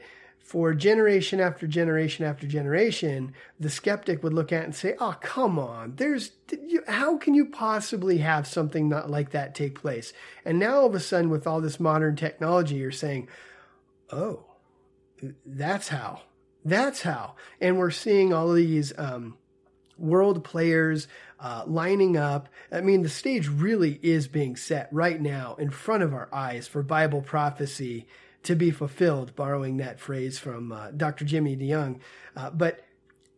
for 0.51 0.73
generation 0.73 1.39
after 1.39 1.65
generation 1.65 2.25
after 2.25 2.45
generation, 2.45 3.33
the 3.57 3.69
skeptic 3.69 4.21
would 4.21 4.33
look 4.33 4.51
at 4.51 4.65
and 4.65 4.75
say, 4.75 4.95
"Oh, 4.99 5.15
come 5.21 5.57
on! 5.57 5.93
There's 5.95 6.31
how 6.87 7.17
can 7.17 7.33
you 7.33 7.45
possibly 7.45 8.17
have 8.17 8.45
something 8.45 8.89
not 8.89 9.09
like 9.09 9.31
that 9.31 9.55
take 9.55 9.79
place?" 9.79 10.11
And 10.43 10.59
now 10.59 10.79
all 10.79 10.87
of 10.87 10.95
a 10.95 10.99
sudden, 10.99 11.29
with 11.29 11.47
all 11.47 11.61
this 11.61 11.79
modern 11.79 12.17
technology, 12.17 12.75
you're 12.75 12.91
saying, 12.91 13.29
"Oh, 14.11 14.43
that's 15.45 15.87
how. 15.87 16.23
That's 16.65 17.03
how." 17.03 17.35
And 17.61 17.77
we're 17.77 17.89
seeing 17.89 18.33
all 18.33 18.51
these 18.51 18.91
um, 18.97 19.37
world 19.97 20.43
players 20.43 21.07
uh, 21.41 21.63
lining 21.65 22.15
up. 22.15 22.47
I 22.71 22.81
mean, 22.81 23.01
the 23.01 23.09
stage 23.09 23.47
really 23.47 23.99
is 24.03 24.27
being 24.27 24.55
set 24.55 24.87
right 24.91 25.19
now 25.19 25.55
in 25.59 25.71
front 25.71 26.03
of 26.03 26.13
our 26.13 26.29
eyes 26.31 26.67
for 26.67 26.83
Bible 26.83 27.21
prophecy 27.21 28.07
to 28.43 28.55
be 28.55 28.71
fulfilled, 28.71 29.35
borrowing 29.35 29.77
that 29.77 29.99
phrase 29.99 30.39
from 30.39 30.71
uh, 30.71 30.91
Dr. 30.91 31.25
Jimmy 31.25 31.55
DeYoung. 31.57 31.99
Uh, 32.35 32.49
but 32.51 32.85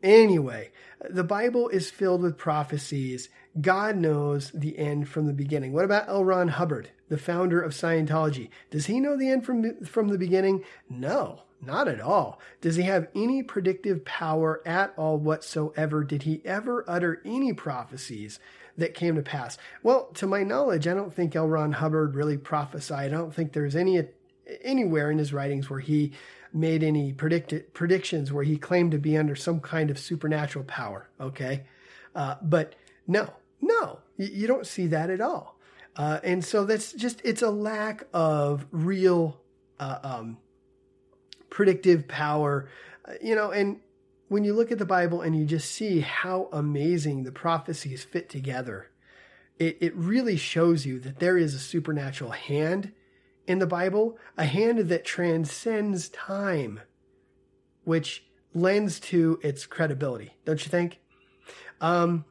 anyway, 0.02 0.72
the 1.10 1.24
Bible 1.24 1.70
is 1.70 1.90
filled 1.90 2.22
with 2.22 2.38
prophecies. 2.38 3.30
God 3.60 3.98
knows 3.98 4.52
the 4.52 4.78
end 4.78 5.10
from 5.10 5.28
the 5.28 5.34
beginning. 5.34 5.74
What 5.74 5.86
about 5.86 6.10
L. 6.10 6.26
Ron 6.26 6.50
Hubbard, 6.50 6.90
the 7.10 7.18
founder 7.18 7.62
of 7.62 7.74
Scientology? 7.74 8.50
Does 8.70 8.88
he 8.88 9.00
know 9.00 9.18
the 9.18 9.30
end 9.30 9.46
from, 9.46 9.84
from 9.86 10.10
the 10.10 10.18
beginning? 10.18 10.64
No, 10.90 11.44
not 11.66 11.88
at 11.88 12.02
all. 12.02 12.40
Does 12.62 12.76
he 12.76 12.84
have 12.84 13.08
any 13.16 13.44
predictive 13.44 14.06
power 14.06 14.62
at 14.66 14.94
all 14.98 15.18
whatsoever? 15.18 16.04
Did 16.04 16.24
he 16.24 16.42
ever 16.46 16.84
utter 16.88 17.22
any 17.26 17.54
prophecies 17.54 18.40
that 18.78 18.94
came 18.94 19.16
to 19.16 19.22
pass? 19.22 19.58
Well, 19.82 20.08
to 20.16 20.28
my 20.28 20.44
knowledge, 20.44 20.88
I 20.88 20.94
don't 20.94 21.14
think 21.14 21.36
L. 21.36 21.48
Ron 21.48 21.74
Hubbard 21.74 22.16
really 22.16 22.38
prophesied. 22.38 23.14
I 23.14 23.18
don't 23.18 23.34
think 23.34 23.54
there's 23.54 23.76
any 23.76 24.04
anywhere 24.62 25.10
in 25.10 25.18
his 25.18 25.34
writings 25.34 25.70
where 25.70 25.80
he 25.80 26.12
made 26.54 26.84
any 26.84 27.12
predict- 27.14 27.74
predictions 27.74 28.32
where 28.32 28.44
he 28.44 28.58
claimed 28.58 28.92
to 28.92 29.00
be 29.00 29.18
under 29.18 29.36
some 29.36 29.60
kind 29.60 29.90
of 29.90 29.98
supernatural 29.98 30.66
power. 30.66 31.10
Okay. 31.20 31.64
Uh, 32.16 32.36
but 32.42 32.76
no, 33.08 33.28
no, 33.60 34.00
you, 34.18 34.28
you, 34.28 34.48
don't 34.48 34.68
see 34.68 34.88
that 34.88 35.10
at 35.10 35.20
all. 35.20 35.58
Uh, 35.96 36.20
and 36.24 36.46
so 36.46 36.64
that's 36.64 36.94
just, 36.94 37.22
it's 37.24 37.42
a 37.42 37.50
lack 37.50 38.04
of 38.14 38.68
real, 38.72 39.40
uh, 39.80 40.00
um, 40.04 40.38
predictive 41.54 42.08
power, 42.08 42.68
uh, 43.08 43.14
you 43.22 43.36
know, 43.36 43.52
and 43.52 43.80
when 44.28 44.44
you 44.44 44.54
look 44.56 44.72
at 44.72 44.80
the 44.80 44.86
Bible 44.86 45.22
and 45.22 45.38
you 45.38 45.46
just 45.46 45.70
see 45.70 46.00
how 46.00 46.50
amazing 46.52 47.24
the 47.24 47.32
prophecies 47.32 48.04
fit 48.04 48.28
together, 48.28 48.90
it, 49.60 49.78
it 49.80 49.96
really 49.96 50.36
shows 50.36 50.84
you 50.84 51.00
that 51.00 51.20
there 51.20 51.38
is 51.38 51.54
a 51.54 51.60
supernatural 51.60 52.32
hand 52.32 52.92
in 53.46 53.60
the 53.60 53.68
Bible, 53.68 54.18
a 54.36 54.46
hand 54.46 54.80
that 54.80 55.06
transcends 55.06 56.10
time, 56.10 56.80
which 57.84 58.26
lends 58.56 59.00
to 59.00 59.40
its 59.44 59.68
credibility, 59.68 60.34
don't 60.46 60.66
you 60.66 60.72
think? 60.72 61.02
Um, 61.82 62.26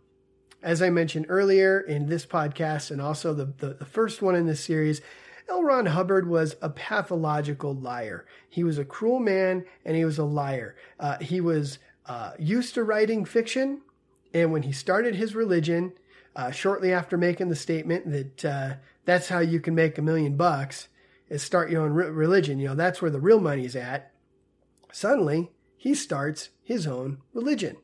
as 0.65 0.83
I 0.83 0.91
mentioned 0.91 1.27
earlier 1.29 1.79
in 1.79 2.07
this 2.07 2.27
podcast 2.27 2.91
and 2.91 3.01
also 3.01 3.35
the, 3.35 3.53
the, 3.59 3.75
the 3.75 3.85
first 3.85 4.21
one 4.21 4.35
in 4.35 4.47
this 4.47 4.65
series, 4.65 5.01
L. 5.49 5.63
Ron 5.63 5.87
Hubbard 5.87 6.29
was 6.29 6.57
a 6.63 6.71
pathological 6.71 7.75
liar. 7.75 8.27
He 8.49 8.65
was 8.65 8.79
a 8.79 8.85
cruel 8.85 9.19
man 9.19 9.65
and 9.85 9.97
he 9.97 10.05
was 10.05 10.19
a 10.19 10.25
liar. 10.25 10.77
Uh, 10.99 11.19
he 11.19 11.41
was 11.41 11.79
uh, 12.07 12.33
used 12.39 12.75
to 12.75 12.85
writing 12.85 13.25
fiction, 13.25 13.81
and 14.35 14.53
when 14.53 14.63
he 14.63 14.73
started 14.73 15.15
his 15.15 15.35
religion, 15.35 15.93
uh, 16.35 16.51
shortly 16.51 16.93
after 16.93 17.17
making 17.17 17.49
the 17.49 17.57
statement 17.57 18.11
that 18.11 18.45
uh, 18.45 18.75
that's 19.05 19.29
how 19.29 19.41
you 19.41 19.61
can 19.61 19.75
make 19.75 19.99
a 19.99 20.03
million 20.03 20.37
bucks, 20.37 20.89
is 21.29 21.43
start 21.43 21.71
your 21.71 21.83
own 21.83 21.93
re- 21.93 22.09
religion. 22.09 22.59
You 22.59 22.69
know, 22.69 22.75
that's 22.75 23.01
where 23.01 23.11
the 23.11 23.21
real 23.21 23.41
money's 23.41 23.77
at. 23.77 24.13
Suddenly, 24.93 25.51
he 25.77 25.95
starts 25.95 26.51
his 26.63 26.87
own 26.87 27.19
religion. 27.33 27.77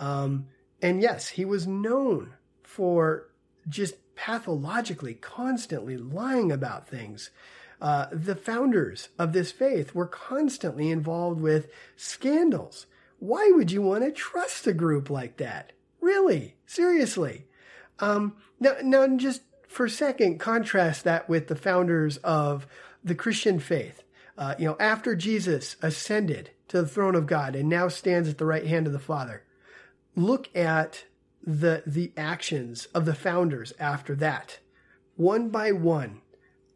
Um, 0.00 0.46
and 0.82 1.00
yes, 1.00 1.28
he 1.28 1.44
was 1.44 1.66
known 1.66 2.34
for 2.62 3.28
just 3.68 3.94
pathologically, 4.14 5.14
constantly 5.14 5.96
lying 5.96 6.52
about 6.52 6.88
things. 6.88 7.30
Uh, 7.80 8.06
the 8.12 8.36
founders 8.36 9.08
of 9.18 9.32
this 9.32 9.52
faith 9.52 9.94
were 9.94 10.06
constantly 10.06 10.90
involved 10.90 11.40
with 11.40 11.68
scandals. 11.96 12.86
Why 13.18 13.50
would 13.54 13.70
you 13.70 13.82
want 13.82 14.04
to 14.04 14.12
trust 14.12 14.66
a 14.66 14.72
group 14.72 15.10
like 15.10 15.36
that? 15.38 15.72
Really? 16.00 16.56
Seriously? 16.66 17.46
Um, 17.98 18.36
now, 18.60 18.74
now, 18.82 19.06
just 19.16 19.42
for 19.68 19.86
a 19.86 19.90
second, 19.90 20.38
contrast 20.38 21.04
that 21.04 21.28
with 21.28 21.48
the 21.48 21.56
founders 21.56 22.16
of 22.18 22.66
the 23.02 23.14
Christian 23.14 23.58
faith. 23.58 24.02
Uh, 24.36 24.54
you 24.58 24.66
know, 24.66 24.76
after 24.80 25.14
Jesus 25.14 25.76
ascended 25.82 26.50
to 26.68 26.82
the 26.82 26.88
throne 26.88 27.14
of 27.14 27.26
God 27.26 27.54
and 27.54 27.68
now 27.68 27.88
stands 27.88 28.28
at 28.28 28.38
the 28.38 28.46
right 28.46 28.66
hand 28.66 28.86
of 28.86 28.92
the 28.92 28.98
Father, 28.98 29.42
look 30.16 30.54
at 30.56 31.04
the 31.46 31.82
the 31.86 32.12
actions 32.16 32.86
of 32.94 33.04
the 33.04 33.14
founders 33.14 33.72
after 33.78 34.14
that. 34.16 34.58
One 35.16 35.48
by 35.48 35.72
one, 35.72 36.22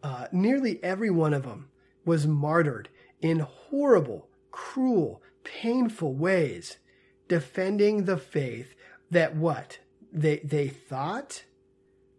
uh, 0.02 0.26
nearly 0.30 0.82
every 0.82 1.10
one 1.10 1.34
of 1.34 1.42
them 1.42 1.68
was 2.04 2.26
martyred 2.26 2.88
in 3.20 3.40
horrible, 3.40 4.28
cruel, 4.50 5.22
painful 5.42 6.14
ways, 6.14 6.78
defending 7.26 8.04
the 8.04 8.16
faith 8.16 8.74
that 9.10 9.34
what 9.34 9.78
they 10.12 10.38
they 10.38 10.68
thought 10.68 11.44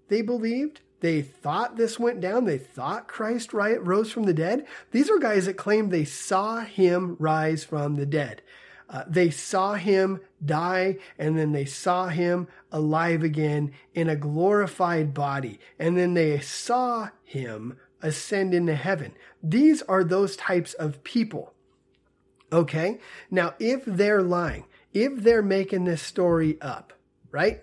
they 0.10 0.22
believed. 0.22 0.82
They 1.02 1.22
thought 1.22 1.78
this 1.78 1.98
went 1.98 2.20
down. 2.20 2.44
They 2.44 2.58
thought 2.58 3.08
Christ 3.08 3.54
rose 3.54 4.12
from 4.12 4.24
the 4.24 4.34
dead. 4.34 4.66
These 4.92 5.10
are 5.10 5.18
guys 5.18 5.46
that 5.46 5.54
claim 5.54 5.90
they 5.90 6.04
saw 6.04 6.60
him 6.60 7.16
rise 7.20 7.64
from 7.64 7.96
the 7.96 8.06
dead. 8.06 8.42
Uh, 8.90 9.04
they 9.08 9.30
saw 9.30 9.76
him 9.76 10.20
die 10.44 10.98
and 11.18 11.38
then 11.38 11.52
they 11.52 11.66
saw 11.66 12.08
him 12.08 12.48
alive 12.72 13.24
again 13.24 13.72
in 13.94 14.10
a 14.10 14.16
glorified 14.16 15.14
body. 15.14 15.60
And 15.78 15.98
then 15.98 16.16
they 16.16 16.40
saw 16.40 17.10
him 17.24 17.78
ascend 18.02 18.54
into 18.54 18.76
heaven. 18.76 19.14
These 19.44 19.84
are 19.84 20.04
those 20.04 20.36
types 20.36 20.74
of 20.74 21.04
people. 21.04 21.54
Okay. 22.52 23.00
Now, 23.30 23.54
if 23.60 23.86
they're 23.86 24.24
lying, 24.24 24.66
if 24.92 25.18
they're 25.18 25.44
making 25.44 25.86
this 25.86 26.02
story 26.02 26.60
up, 26.62 26.94
right? 27.30 27.62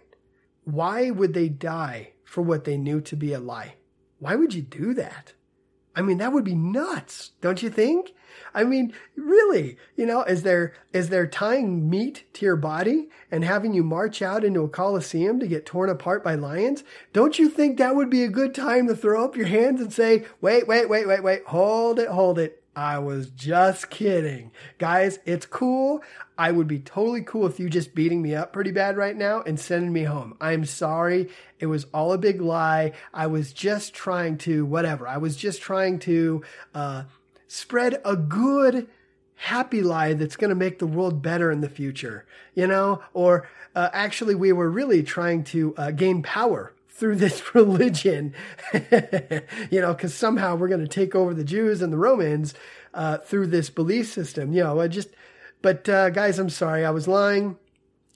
Why 0.62 1.10
would 1.10 1.34
they 1.34 1.48
die 1.48 2.12
for 2.26 2.42
what 2.42 2.64
they 2.64 2.76
knew 2.76 3.00
to 3.00 3.16
be 3.16 3.32
a 3.32 3.40
lie. 3.40 3.76
Why 4.18 4.34
would 4.34 4.52
you 4.52 4.60
do 4.60 4.92
that? 4.94 5.32
I 5.96 6.02
mean, 6.02 6.18
that 6.18 6.32
would 6.32 6.44
be 6.44 6.54
nuts, 6.54 7.32
don't 7.40 7.62
you 7.62 7.70
think? 7.70 8.12
I 8.54 8.64
mean, 8.64 8.92
really, 9.16 9.78
you 9.96 10.04
know, 10.04 10.22
is 10.22 10.42
there 10.42 10.74
is 10.92 11.08
there 11.08 11.26
tying 11.26 11.88
meat 11.88 12.24
to 12.34 12.44
your 12.44 12.56
body 12.56 13.08
and 13.30 13.44
having 13.44 13.72
you 13.72 13.82
march 13.82 14.20
out 14.20 14.44
into 14.44 14.62
a 14.62 14.68
coliseum 14.68 15.40
to 15.40 15.46
get 15.46 15.64
torn 15.64 15.88
apart 15.88 16.22
by 16.22 16.34
lions? 16.34 16.84
Don't 17.14 17.38
you 17.38 17.48
think 17.48 17.78
that 17.78 17.96
would 17.96 18.10
be 18.10 18.22
a 18.22 18.28
good 18.28 18.54
time 18.54 18.86
to 18.88 18.96
throw 18.96 19.24
up 19.24 19.36
your 19.36 19.46
hands 19.46 19.80
and 19.80 19.92
say, 19.92 20.26
"Wait, 20.42 20.68
wait, 20.68 20.88
wait, 20.88 21.08
wait, 21.08 21.22
wait. 21.22 21.44
Hold 21.46 21.98
it, 21.98 22.08
hold 22.08 22.38
it. 22.38 22.62
I 22.76 22.98
was 22.98 23.30
just 23.30 23.88
kidding. 23.88 24.52
Guys, 24.76 25.18
it's 25.24 25.46
cool. 25.46 26.02
I 26.36 26.52
would 26.52 26.68
be 26.68 26.78
totally 26.78 27.22
cool 27.22 27.40
with 27.40 27.58
you 27.58 27.70
just 27.70 27.94
beating 27.94 28.20
me 28.20 28.34
up 28.34 28.52
pretty 28.52 28.70
bad 28.70 28.98
right 28.98 29.16
now 29.16 29.40
and 29.40 29.58
sending 29.58 29.94
me 29.94 30.04
home. 30.04 30.36
I'm 30.42 30.66
sorry. 30.66 31.30
It 31.58 31.66
was 31.66 31.86
all 31.94 32.12
a 32.12 32.18
big 32.18 32.42
lie. 32.42 32.92
I 33.14 33.28
was 33.28 33.54
just 33.54 33.94
trying 33.94 34.36
to, 34.38 34.66
whatever. 34.66 35.08
I 35.08 35.16
was 35.16 35.36
just 35.36 35.62
trying 35.62 35.98
to 36.00 36.44
uh, 36.74 37.04
spread 37.48 37.98
a 38.04 38.14
good, 38.14 38.88
happy 39.36 39.80
lie 39.80 40.12
that's 40.12 40.36
going 40.36 40.50
to 40.50 40.54
make 40.54 40.78
the 40.78 40.86
world 40.86 41.22
better 41.22 41.50
in 41.50 41.62
the 41.62 41.70
future, 41.70 42.26
you 42.54 42.66
know? 42.66 43.02
Or 43.14 43.48
uh, 43.74 43.88
actually, 43.94 44.34
we 44.34 44.52
were 44.52 44.68
really 44.68 45.02
trying 45.02 45.44
to 45.44 45.74
uh, 45.78 45.90
gain 45.92 46.22
power 46.22 46.74
through 46.96 47.16
this 47.16 47.42
religion, 47.54 48.34
you 49.70 49.80
know, 49.80 49.92
because 49.92 50.14
somehow 50.14 50.56
we're 50.56 50.68
going 50.68 50.80
to 50.80 50.88
take 50.88 51.14
over 51.14 51.34
the 51.34 51.44
Jews 51.44 51.82
and 51.82 51.92
the 51.92 51.98
Romans 51.98 52.54
uh, 52.94 53.18
through 53.18 53.48
this 53.48 53.70
belief 53.70 54.10
system. 54.10 54.52
You 54.52 54.64
know, 54.64 54.80
I 54.80 54.88
just, 54.88 55.08
but 55.62 55.88
uh, 55.88 56.10
guys, 56.10 56.38
I'm 56.38 56.50
sorry, 56.50 56.84
I 56.84 56.90
was 56.90 57.06
lying. 57.06 57.56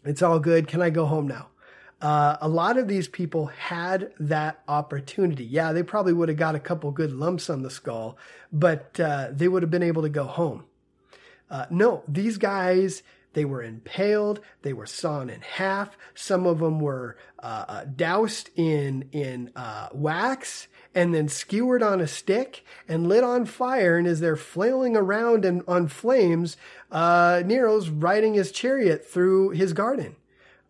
It's 0.05 0.23
all 0.23 0.39
good. 0.39 0.67
Can 0.67 0.81
I 0.81 0.91
go 0.91 1.05
home 1.07 1.29
now? 1.29 1.49
Uh, 2.01 2.39
a 2.41 2.49
lot 2.49 2.79
of 2.79 2.89
these 2.89 3.09
people 3.09 3.47
had 3.47 4.11
that 4.19 4.63
opportunity. 4.67 5.45
Yeah, 5.45 5.73
they 5.73 5.83
probably 5.83 6.15
would 6.15 6.31
have 6.31 6.39
got 6.39 6.55
a 6.55 6.61
couple 6.61 6.91
good 6.93 7.13
lumps 7.13 7.51
on 7.51 7.61
the 7.61 7.69
skull, 7.69 8.17
but 8.51 8.99
uh, 8.99 9.29
they 9.31 9.49
would 9.49 9.63
have 9.63 9.71
been 9.71 9.83
able 9.83 10.01
to 10.03 10.09
go 10.09 10.25
home. 10.25 10.65
Uh, 11.51 11.67
no, 11.69 12.03
these 12.09 12.39
guys 12.39 13.03
they 13.33 13.45
were 13.45 13.63
impaled. 13.63 14.41
They 14.63 14.73
were 14.73 14.87
sawn 14.87 15.31
in 15.31 15.41
half. 15.41 15.97
Some 16.15 16.47
of 16.47 16.59
them 16.59 16.81
were 16.81 17.17
uh, 17.39 17.65
uh, 17.69 17.85
doused 17.85 18.51
in 18.57 19.09
in 19.13 19.53
uh, 19.55 19.89
wax 19.93 20.69
and 20.95 21.15
then 21.15 21.29
skewered 21.29 21.83
on 21.83 22.01
a 22.01 22.09
stick 22.09 22.65
and 22.89 23.09
lit 23.09 23.23
on 23.23 23.47
fire. 23.47 23.97
And 23.97 24.07
as 24.07 24.21
they're 24.21 24.37
flailing 24.37 24.97
around 24.97 25.45
and 25.45 25.63
on 25.69 25.87
flames, 25.89 26.57
uh, 26.91 27.43
Nero's 27.47 27.89
riding 27.89 28.35
his 28.35 28.51
chariot 28.51 29.07
through 29.07 29.51
his 29.51 29.73
garden. 29.73 30.17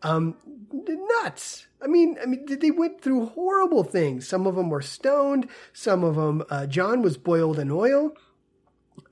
Um, 0.03 0.37
nuts. 0.73 1.67
I 1.83 1.87
mean, 1.87 2.17
I 2.23 2.27
mean, 2.27 2.47
they 2.47 2.71
went 2.71 3.01
through 3.01 3.27
horrible 3.27 3.85
things. 3.85 4.29
Some 4.29 4.47
of 4.47 4.55
them 4.55 4.69
were 4.69 4.83
stoned. 4.83 5.49
Some 5.73 6.05
of 6.05 6.17
them, 6.17 6.43
uh, 6.51 6.67
John 6.67 7.03
was 7.03 7.17
boiled 7.17 7.59
in 7.59 7.71
oil. 7.71 8.13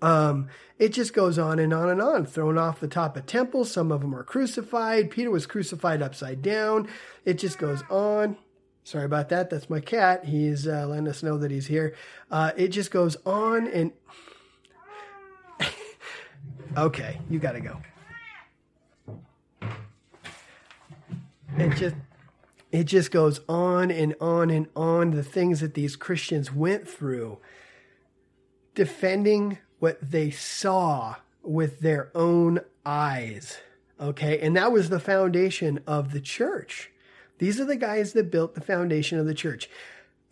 Um, 0.00 0.48
it 0.78 0.90
just 0.90 1.12
goes 1.12 1.38
on 1.38 1.58
and 1.58 1.72
on 1.72 1.88
and 1.88 2.00
on, 2.00 2.24
thrown 2.24 2.56
off 2.56 2.80
the 2.80 2.88
top 2.88 3.16
of 3.16 3.26
temples. 3.26 3.70
Some 3.70 3.90
of 3.90 4.00
them 4.00 4.14
are 4.14 4.22
crucified. 4.22 5.10
Peter 5.10 5.30
was 5.30 5.46
crucified 5.46 6.02
upside 6.02 6.40
down. 6.40 6.88
It 7.24 7.34
just 7.34 7.58
goes 7.58 7.82
on. 7.90 8.36
Sorry 8.84 9.04
about 9.04 9.28
that. 9.30 9.50
That's 9.50 9.68
my 9.68 9.80
cat. 9.80 10.24
He's 10.24 10.66
uh, 10.66 10.86
letting 10.86 11.08
us 11.08 11.22
know 11.22 11.36
that 11.38 11.50
he's 11.50 11.66
here. 11.66 11.94
Uh, 12.30 12.52
it 12.56 12.68
just 12.68 12.90
goes 12.90 13.16
on 13.26 13.66
and. 13.68 13.92
okay, 16.76 17.20
you 17.28 17.38
got 17.38 17.52
to 17.52 17.60
go. 17.60 17.80
It 21.56 21.74
just 21.76 21.96
it 22.70 22.84
just 22.84 23.10
goes 23.10 23.40
on 23.48 23.90
and 23.90 24.14
on 24.20 24.50
and 24.50 24.68
on 24.76 25.10
the 25.10 25.22
things 25.22 25.60
that 25.60 25.74
these 25.74 25.96
Christians 25.96 26.52
went 26.52 26.86
through 26.88 27.38
defending 28.74 29.58
what 29.78 29.98
they 30.00 30.30
saw 30.30 31.16
with 31.42 31.80
their 31.80 32.10
own 32.14 32.60
eyes. 32.84 33.58
Okay. 34.00 34.38
And 34.40 34.56
that 34.56 34.72
was 34.72 34.88
the 34.88 35.00
foundation 35.00 35.80
of 35.86 36.12
the 36.12 36.20
church. 36.20 36.90
These 37.38 37.60
are 37.60 37.64
the 37.64 37.76
guys 37.76 38.12
that 38.12 38.30
built 38.30 38.54
the 38.54 38.60
foundation 38.60 39.18
of 39.18 39.26
the 39.26 39.34
church. 39.34 39.68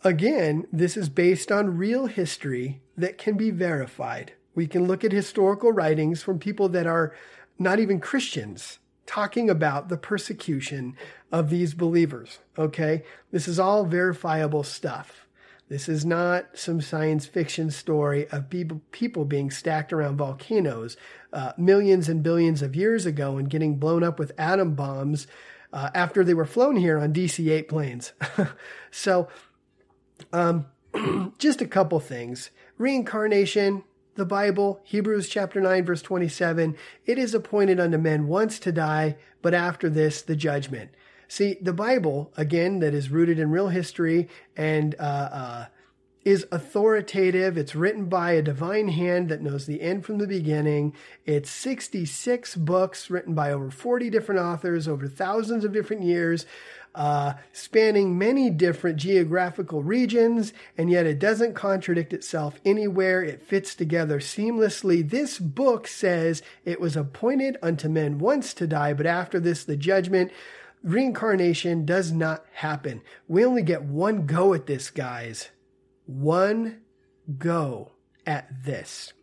Again, 0.03 0.67
this 0.71 0.95
is 0.95 1.09
based 1.09 1.51
on 1.51 1.77
real 1.77 2.07
history 2.07 2.81
that 2.97 3.17
can 3.17 3.35
be 3.35 3.49
verified. 3.49 4.33
We 4.55 4.67
can 4.67 4.85
look 4.85 5.03
at 5.03 5.11
historical 5.11 5.71
writings 5.71 6.21
from 6.21 6.39
people 6.39 6.69
that 6.69 6.87
are 6.87 7.15
not 7.59 7.79
even 7.79 7.99
Christians 7.99 8.79
talking 9.05 9.49
about 9.49 9.89
the 9.89 9.97
persecution 9.97 10.95
of 11.31 11.49
these 11.49 11.73
believers. 11.73 12.39
Okay. 12.57 13.03
This 13.31 13.47
is 13.47 13.59
all 13.59 13.85
verifiable 13.85 14.63
stuff. 14.63 15.26
This 15.69 15.89
is 15.89 16.05
not 16.05 16.57
some 16.57 16.79
science 16.79 17.25
fiction 17.25 17.71
story 17.71 18.27
of 18.29 18.49
people, 18.49 19.25
being 19.25 19.51
stacked 19.51 19.91
around 19.91 20.17
volcanoes 20.17 20.95
uh, 21.33 21.51
millions 21.57 22.07
and 22.07 22.23
billions 22.23 22.61
of 22.61 22.75
years 22.75 23.05
ago 23.05 23.37
and 23.37 23.49
getting 23.49 23.75
blown 23.75 24.03
up 24.03 24.17
with 24.17 24.31
atom 24.37 24.75
bombs 24.75 25.27
uh, 25.73 25.89
after 25.93 26.23
they 26.23 26.33
were 26.33 26.45
flown 26.45 26.77
here 26.77 26.97
on 26.97 27.13
DC 27.13 27.51
8 27.51 27.67
planes. 27.67 28.13
so, 28.91 29.27
um, 30.31 30.67
just 31.37 31.61
a 31.61 31.67
couple 31.67 31.99
things. 31.99 32.49
Reincarnation, 32.77 33.83
the 34.15 34.25
Bible, 34.25 34.79
Hebrews 34.83 35.27
chapter 35.27 35.59
9, 35.59 35.83
verse 35.83 36.01
27, 36.01 36.77
it 37.05 37.17
is 37.17 37.33
appointed 37.33 37.79
unto 37.79 37.97
men 37.97 38.27
once 38.27 38.57
to 38.59 38.71
die, 38.71 39.17
but 39.41 39.53
after 39.53 39.89
this, 39.89 40.21
the 40.21 40.35
judgment. 40.35 40.91
See, 41.27 41.57
the 41.61 41.73
Bible, 41.73 42.31
again, 42.37 42.79
that 42.79 42.93
is 42.93 43.09
rooted 43.09 43.39
in 43.39 43.51
real 43.51 43.67
history 43.67 44.29
and 44.55 44.95
uh, 44.99 45.29
uh, 45.31 45.65
is 46.27 46.45
authoritative. 46.51 47.57
It's 47.57 47.73
written 47.73 48.05
by 48.05 48.31
a 48.31 48.41
divine 48.41 48.89
hand 48.89 49.29
that 49.29 49.41
knows 49.41 49.65
the 49.65 49.81
end 49.81 50.05
from 50.05 50.17
the 50.17 50.27
beginning. 50.27 50.93
It's 51.25 51.49
66 51.49 52.55
books 52.57 53.09
written 53.09 53.33
by 53.33 53.51
over 53.51 53.71
40 53.71 54.09
different 54.09 54.41
authors 54.41 54.87
over 54.87 55.07
thousands 55.07 55.63
of 55.63 55.71
different 55.71 56.03
years. 56.03 56.45
Uh, 56.93 57.33
spanning 57.53 58.17
many 58.17 58.49
different 58.49 58.97
geographical 58.97 59.83
regions, 59.83 60.51
and 60.77 60.89
yet 60.89 61.05
it 61.05 61.19
doesn't 61.19 61.53
contradict 61.53 62.11
itself 62.11 62.59
anywhere. 62.65 63.21
It 63.21 63.43
fits 63.43 63.75
together 63.75 64.19
seamlessly. 64.19 65.07
This 65.07 65.37
book 65.37 65.87
says 65.87 66.41
it 66.65 66.81
was 66.81 66.97
appointed 66.97 67.55
unto 67.61 67.87
men 67.87 68.17
once 68.17 68.51
to 68.55 68.65
die, 68.65 68.93
but 68.93 69.05
after 69.05 69.39
this, 69.39 69.63
the 69.63 69.77
judgment 69.77 70.31
reincarnation 70.83 71.85
does 71.85 72.11
not 72.11 72.45
happen. 72.53 73.01
We 73.27 73.45
only 73.45 73.63
get 73.63 73.83
one 73.83 74.25
go 74.25 74.53
at 74.53 74.65
this, 74.65 74.89
guys. 74.89 75.49
One 76.05 76.81
go 77.37 77.91
at 78.25 78.63
this. 78.63 79.13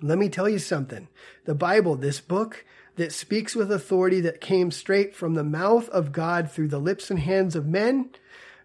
Let 0.00 0.18
me 0.18 0.28
tell 0.28 0.48
you 0.48 0.58
something. 0.58 1.08
The 1.44 1.54
Bible, 1.54 1.96
this 1.96 2.20
book 2.20 2.64
that 2.96 3.12
speaks 3.12 3.54
with 3.54 3.70
authority 3.70 4.20
that 4.20 4.40
came 4.40 4.70
straight 4.70 5.14
from 5.14 5.34
the 5.34 5.44
mouth 5.44 5.88
of 5.90 6.12
God 6.12 6.50
through 6.50 6.68
the 6.68 6.78
lips 6.78 7.10
and 7.10 7.20
hands 7.20 7.54
of 7.54 7.66
men. 7.66 8.10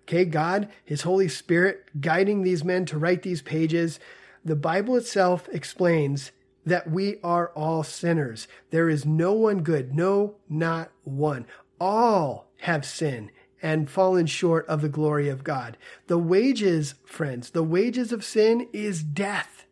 Okay, 0.04 0.26
God, 0.26 0.70
His 0.84 1.04
Holy 1.04 1.28
Spirit 1.28 1.86
guiding 2.00 2.42
these 2.42 2.64
men 2.64 2.86
to 2.86 2.98
write 2.98 3.24
these 3.24 3.42
pages. 3.42 4.00
The 4.44 4.56
Bible 4.56 4.96
itself 4.96 5.48
explains 5.52 6.32
that 6.66 6.90
we 6.90 7.18
are 7.24 7.50
all 7.50 7.84
sinners. 7.84 8.48
There 8.72 8.90
is 8.90 9.06
no 9.06 9.34
one 9.34 9.64
good, 9.64 9.96
no, 9.96 10.36
not 10.50 10.92
one 11.04 11.46
all 11.82 12.52
have 12.60 12.86
sinned 12.86 13.32
and 13.60 13.90
fallen 13.90 14.28
short 14.28 14.68
of 14.68 14.82
the 14.82 14.90
glory 14.90 15.28
of 15.28 15.44
God. 15.44 15.78
The 16.06 16.18
wages, 16.18 16.94
friends, 17.06 17.50
the 17.50 17.64
wages 17.64 18.12
of 18.12 18.24
sin 18.24 18.68
is 18.72 19.04
death, 19.04 19.66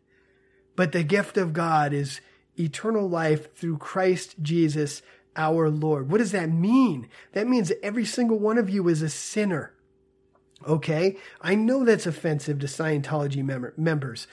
but 0.75 0.91
the 0.91 1.03
gift 1.03 1.37
of 1.37 1.53
God 1.53 1.93
is 1.93 2.19
eternal 2.59 3.07
life 3.07 3.55
through 3.55 3.77
Christ 3.77 4.35
Jesus 4.41 5.03
our 5.35 5.69
Lord. 5.69 6.09
What 6.11 6.17
does 6.17 6.31
that 6.31 6.49
mean? 6.49 7.07
That 7.33 7.47
means 7.47 7.69
that 7.69 7.85
every 7.85 8.05
single 8.05 8.39
one 8.39 8.57
of 8.57 8.71
you 8.71 8.87
is 8.87 9.03
a 9.03 9.09
sinner. 9.09 9.73
Okay? 10.67 11.15
I 11.41 11.53
know 11.53 11.85
that's 11.85 12.07
offensive 12.07 12.57
to 12.59 12.65
Scientology 12.65 13.43
mem- 13.43 13.71
members. 13.77 14.27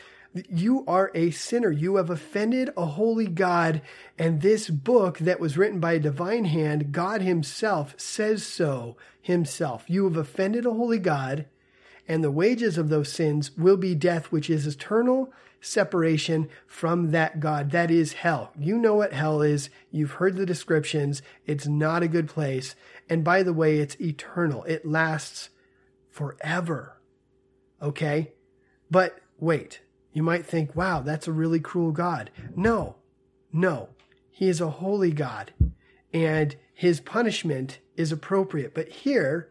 You 0.48 0.84
are 0.86 1.10
a 1.14 1.30
sinner. 1.30 1.70
You 1.70 1.96
have 1.96 2.10
offended 2.10 2.70
a 2.76 2.86
holy 2.86 3.26
God. 3.26 3.82
And 4.18 4.40
this 4.40 4.68
book 4.68 5.18
that 5.18 5.40
was 5.40 5.56
written 5.56 5.80
by 5.80 5.94
a 5.94 5.98
divine 5.98 6.46
hand, 6.46 6.92
God 6.92 7.22
Himself 7.22 7.94
says 7.98 8.44
so 8.44 8.96
Himself. 9.20 9.84
You 9.88 10.04
have 10.04 10.16
offended 10.16 10.66
a 10.66 10.72
holy 10.72 10.98
God, 10.98 11.46
and 12.08 12.22
the 12.22 12.30
wages 12.30 12.78
of 12.78 12.88
those 12.88 13.12
sins 13.12 13.56
will 13.56 13.76
be 13.76 13.94
death, 13.94 14.32
which 14.32 14.48
is 14.48 14.66
eternal 14.66 15.32
separation 15.60 16.48
from 16.66 17.10
that 17.10 17.40
God. 17.40 17.70
That 17.70 17.90
is 17.90 18.14
hell. 18.14 18.52
You 18.58 18.78
know 18.78 18.94
what 18.94 19.12
hell 19.12 19.42
is. 19.42 19.70
You've 19.90 20.12
heard 20.12 20.36
the 20.36 20.46
descriptions. 20.46 21.22
It's 21.46 21.66
not 21.66 22.02
a 22.02 22.08
good 22.08 22.28
place. 22.28 22.74
And 23.08 23.24
by 23.24 23.42
the 23.42 23.52
way, 23.52 23.78
it's 23.78 24.00
eternal. 24.00 24.64
It 24.64 24.86
lasts 24.86 25.50
forever. 26.10 27.00
Okay? 27.82 28.32
But 28.90 29.18
wait. 29.38 29.80
You 30.16 30.22
might 30.22 30.46
think, 30.46 30.74
wow, 30.74 31.02
that's 31.02 31.28
a 31.28 31.32
really 31.32 31.60
cruel 31.60 31.92
God. 31.92 32.30
No, 32.56 32.96
no. 33.52 33.90
He 34.30 34.48
is 34.48 34.62
a 34.62 34.70
holy 34.70 35.12
God 35.12 35.52
and 36.10 36.56
his 36.72 37.00
punishment 37.00 37.80
is 37.98 38.12
appropriate. 38.12 38.74
But 38.74 38.88
here, 38.88 39.50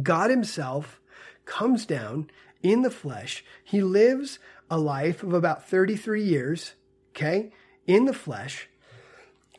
God 0.00 0.30
himself 0.30 1.00
comes 1.46 1.84
down 1.84 2.30
in 2.62 2.82
the 2.82 2.92
flesh. 2.92 3.44
He 3.64 3.82
lives 3.82 4.38
a 4.70 4.78
life 4.78 5.24
of 5.24 5.32
about 5.32 5.68
33 5.68 6.22
years, 6.22 6.74
okay, 7.10 7.50
in 7.84 8.04
the 8.04 8.14
flesh. 8.14 8.68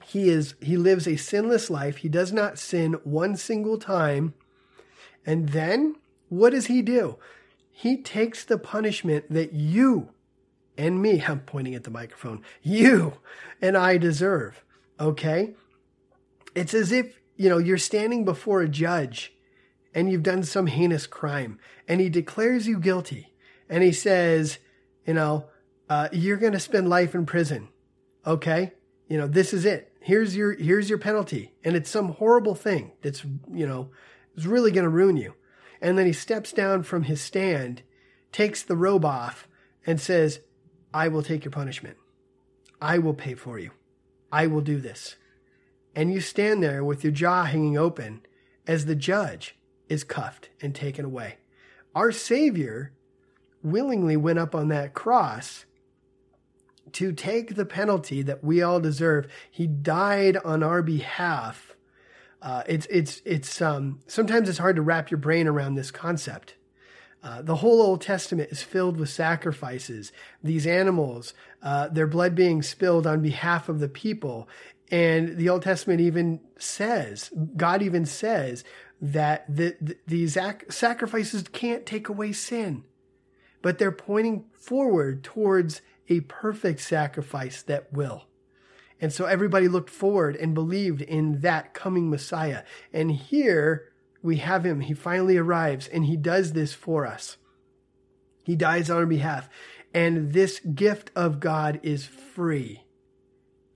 He 0.05 0.29
is 0.29 0.55
he 0.61 0.77
lives 0.77 1.05
a 1.05 1.17
sinless 1.17 1.69
life. 1.69 1.97
He 1.97 2.07
does 2.07 2.31
not 2.31 2.57
sin 2.57 2.93
one 3.03 3.35
single 3.35 3.77
time. 3.77 4.35
And 5.25 5.49
then 5.49 5.97
what 6.29 6.51
does 6.51 6.67
he 6.67 6.81
do? 6.81 7.17
He 7.75 7.97
takes 7.97 8.45
the 8.45 8.59
punishment 8.59 9.25
that 9.33 9.51
you 9.51 10.09
and 10.77 11.01
me, 11.01 11.23
I'm 11.27 11.41
pointing 11.41 11.75
at 11.75 11.83
the 11.83 11.91
microphone, 11.91 12.41
you 12.61 13.15
and 13.61 13.75
I 13.75 13.97
deserve. 13.97 14.63
Okay? 14.99 15.55
It's 16.55 16.73
as 16.73 16.91
if, 16.91 17.19
you 17.35 17.49
know, 17.49 17.57
you're 17.57 17.77
standing 17.77 18.23
before 18.23 18.61
a 18.61 18.69
judge 18.69 19.33
and 19.93 20.11
you've 20.11 20.23
done 20.23 20.43
some 20.43 20.67
heinous 20.67 21.07
crime 21.07 21.59
and 21.87 21.99
he 21.99 22.09
declares 22.09 22.67
you 22.67 22.79
guilty 22.79 23.33
and 23.67 23.83
he 23.83 23.91
says, 23.91 24.59
you 25.05 25.15
know, 25.15 25.47
uh, 25.89 26.09
you're 26.11 26.37
going 26.37 26.53
to 26.53 26.59
spend 26.59 26.87
life 26.87 27.15
in 27.15 27.25
prison. 27.25 27.69
Okay? 28.25 28.73
You 29.09 29.17
know, 29.17 29.27
this 29.27 29.51
is 29.51 29.65
it. 29.65 29.91
Here's 29.99 30.35
your, 30.35 30.53
here's 30.53 30.89
your 30.89 30.99
penalty. 30.99 31.53
And 31.63 31.75
it's 31.75 31.89
some 31.89 32.09
horrible 32.09 32.55
thing 32.55 32.91
that's, 33.01 33.23
you 33.51 33.65
know, 33.67 33.89
is 34.35 34.47
really 34.47 34.71
going 34.71 34.83
to 34.83 34.89
ruin 34.89 35.17
you. 35.17 35.33
And 35.83 35.97
then 35.97 36.05
he 36.05 36.13
steps 36.13 36.53
down 36.53 36.83
from 36.83 37.03
his 37.03 37.19
stand, 37.19 37.81
takes 38.31 38.63
the 38.63 38.77
robe 38.77 39.03
off 39.03 39.49
and 39.85 39.99
says, 39.99 40.39
I 40.93 41.09
will 41.09 41.21
take 41.21 41.43
your 41.43 41.51
punishment. 41.51 41.97
I 42.81 42.99
will 42.99 43.13
pay 43.13 43.33
for 43.33 43.59
you. 43.59 43.71
I 44.31 44.47
will 44.47 44.61
do 44.61 44.79
this. 44.79 45.17
And 45.93 46.11
you 46.11 46.21
stand 46.21 46.63
there 46.63 46.85
with 46.85 47.03
your 47.03 47.11
jaw 47.11 47.43
hanging 47.43 47.77
open 47.77 48.21
as 48.65 48.85
the 48.85 48.95
judge 48.95 49.57
is 49.89 50.05
cuffed 50.05 50.49
and 50.61 50.73
taken 50.73 51.03
away. 51.03 51.37
Our 51.93 52.13
Savior 52.13 52.93
willingly 53.61 54.15
went 54.15 54.39
up 54.39 54.55
on 54.55 54.69
that 54.69 54.93
cross 54.93 55.65
to 56.93 57.11
take 57.11 57.55
the 57.55 57.65
penalty 57.65 58.21
that 58.21 58.41
we 58.41 58.61
all 58.61 58.79
deserve. 58.79 59.27
He 59.51 59.67
died 59.67 60.37
on 60.37 60.63
our 60.63 60.81
behalf. 60.81 61.72
Uh, 62.43 62.61
it's 62.67 62.85
it's 62.87 63.21
it's 63.25 63.61
um, 63.61 63.99
sometimes 64.05 64.49
it's 64.49 64.57
hard 64.57 64.75
to 64.75 64.81
wrap 64.81 65.09
your 65.09 65.17
brain 65.17 65.47
around 65.47 65.75
this 65.75 65.91
concept. 65.91 66.55
Uh, 67.23 67.41
the 67.41 67.55
whole 67.55 67.81
Old 67.81 68.01
Testament 68.01 68.51
is 68.51 68.61
filled 68.61 68.97
with 68.97 69.09
sacrifices. 69.09 70.11
These 70.43 70.67
animals, 70.67 71.33
uh, 71.61 71.87
their 71.87 72.05
blood 72.05 72.35
being 72.35 72.61
spilled 72.61 73.07
on 73.07 73.21
behalf 73.21 73.69
of 73.69 73.79
the 73.79 73.87
people. 73.87 74.49
And 74.91 75.37
the 75.37 75.47
Old 75.47 75.61
Testament 75.61 76.01
even 76.01 76.41
says, 76.59 77.31
God 77.55 77.81
even 77.81 78.05
says 78.05 78.65
that 79.01 79.45
the, 79.47 79.77
the, 79.79 79.95
these 80.05 80.35
ac- 80.35 80.65
sacrifices 80.69 81.43
can't 81.43 81.85
take 81.85 82.09
away 82.09 82.33
sin, 82.33 82.83
but 83.61 83.79
they're 83.79 83.91
pointing 83.91 84.43
forward 84.51 85.23
towards 85.23 85.81
a 86.09 86.19
perfect 86.19 86.81
sacrifice 86.81 87.61
that 87.61 87.91
will. 87.93 88.25
And 89.03 89.11
so 89.11 89.25
everybody 89.25 89.67
looked 89.67 89.89
forward 89.89 90.37
and 90.37 90.53
believed 90.53 91.01
in 91.01 91.41
that 91.41 91.73
coming 91.73 92.09
Messiah. 92.09 92.63
And 92.93 93.11
here, 93.11 93.91
we 94.21 94.37
have 94.37 94.65
him. 94.65 94.79
He 94.79 94.93
finally 94.93 95.35
arrives 95.35 95.89
and 95.89 96.05
he 96.05 96.15
does 96.15 96.53
this 96.53 96.73
for 96.73 97.05
us. 97.05 97.35
He 98.45 98.55
dies 98.55 98.89
on 98.89 98.95
our 98.95 99.05
behalf. 99.05 99.49
And 99.93 100.31
this 100.31 100.61
gift 100.61 101.11
of 101.17 101.41
God 101.41 101.81
is 101.83 102.05
free. 102.05 102.85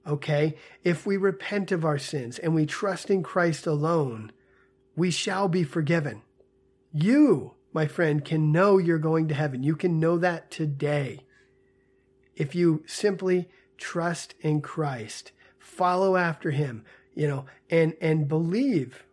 Okay? 0.07 0.55
If 0.85 1.05
we 1.05 1.17
repent 1.17 1.73
of 1.73 1.83
our 1.83 1.99
sins 1.99 2.39
and 2.39 2.55
we 2.55 2.65
trust 2.65 3.09
in 3.09 3.21
Christ 3.21 3.67
alone, 3.67 4.31
we 4.95 5.11
shall 5.11 5.49
be 5.49 5.65
forgiven. 5.65 6.21
You, 6.93 7.55
my 7.73 7.85
friend, 7.85 8.23
can 8.23 8.53
know 8.53 8.77
you're 8.77 8.97
going 8.97 9.27
to 9.27 9.35
heaven. 9.35 9.61
You 9.61 9.75
can 9.75 9.99
know 9.99 10.17
that 10.19 10.49
today. 10.49 11.25
If 12.33 12.55
you 12.55 12.83
simply 12.87 13.49
trust 13.77 14.35
in 14.41 14.61
Christ, 14.61 15.31
follow 15.59 16.15
after 16.15 16.51
him, 16.51 16.83
you 17.15 17.27
know, 17.27 17.45
and, 17.69 17.95
and 18.01 18.27
believe 18.27 19.03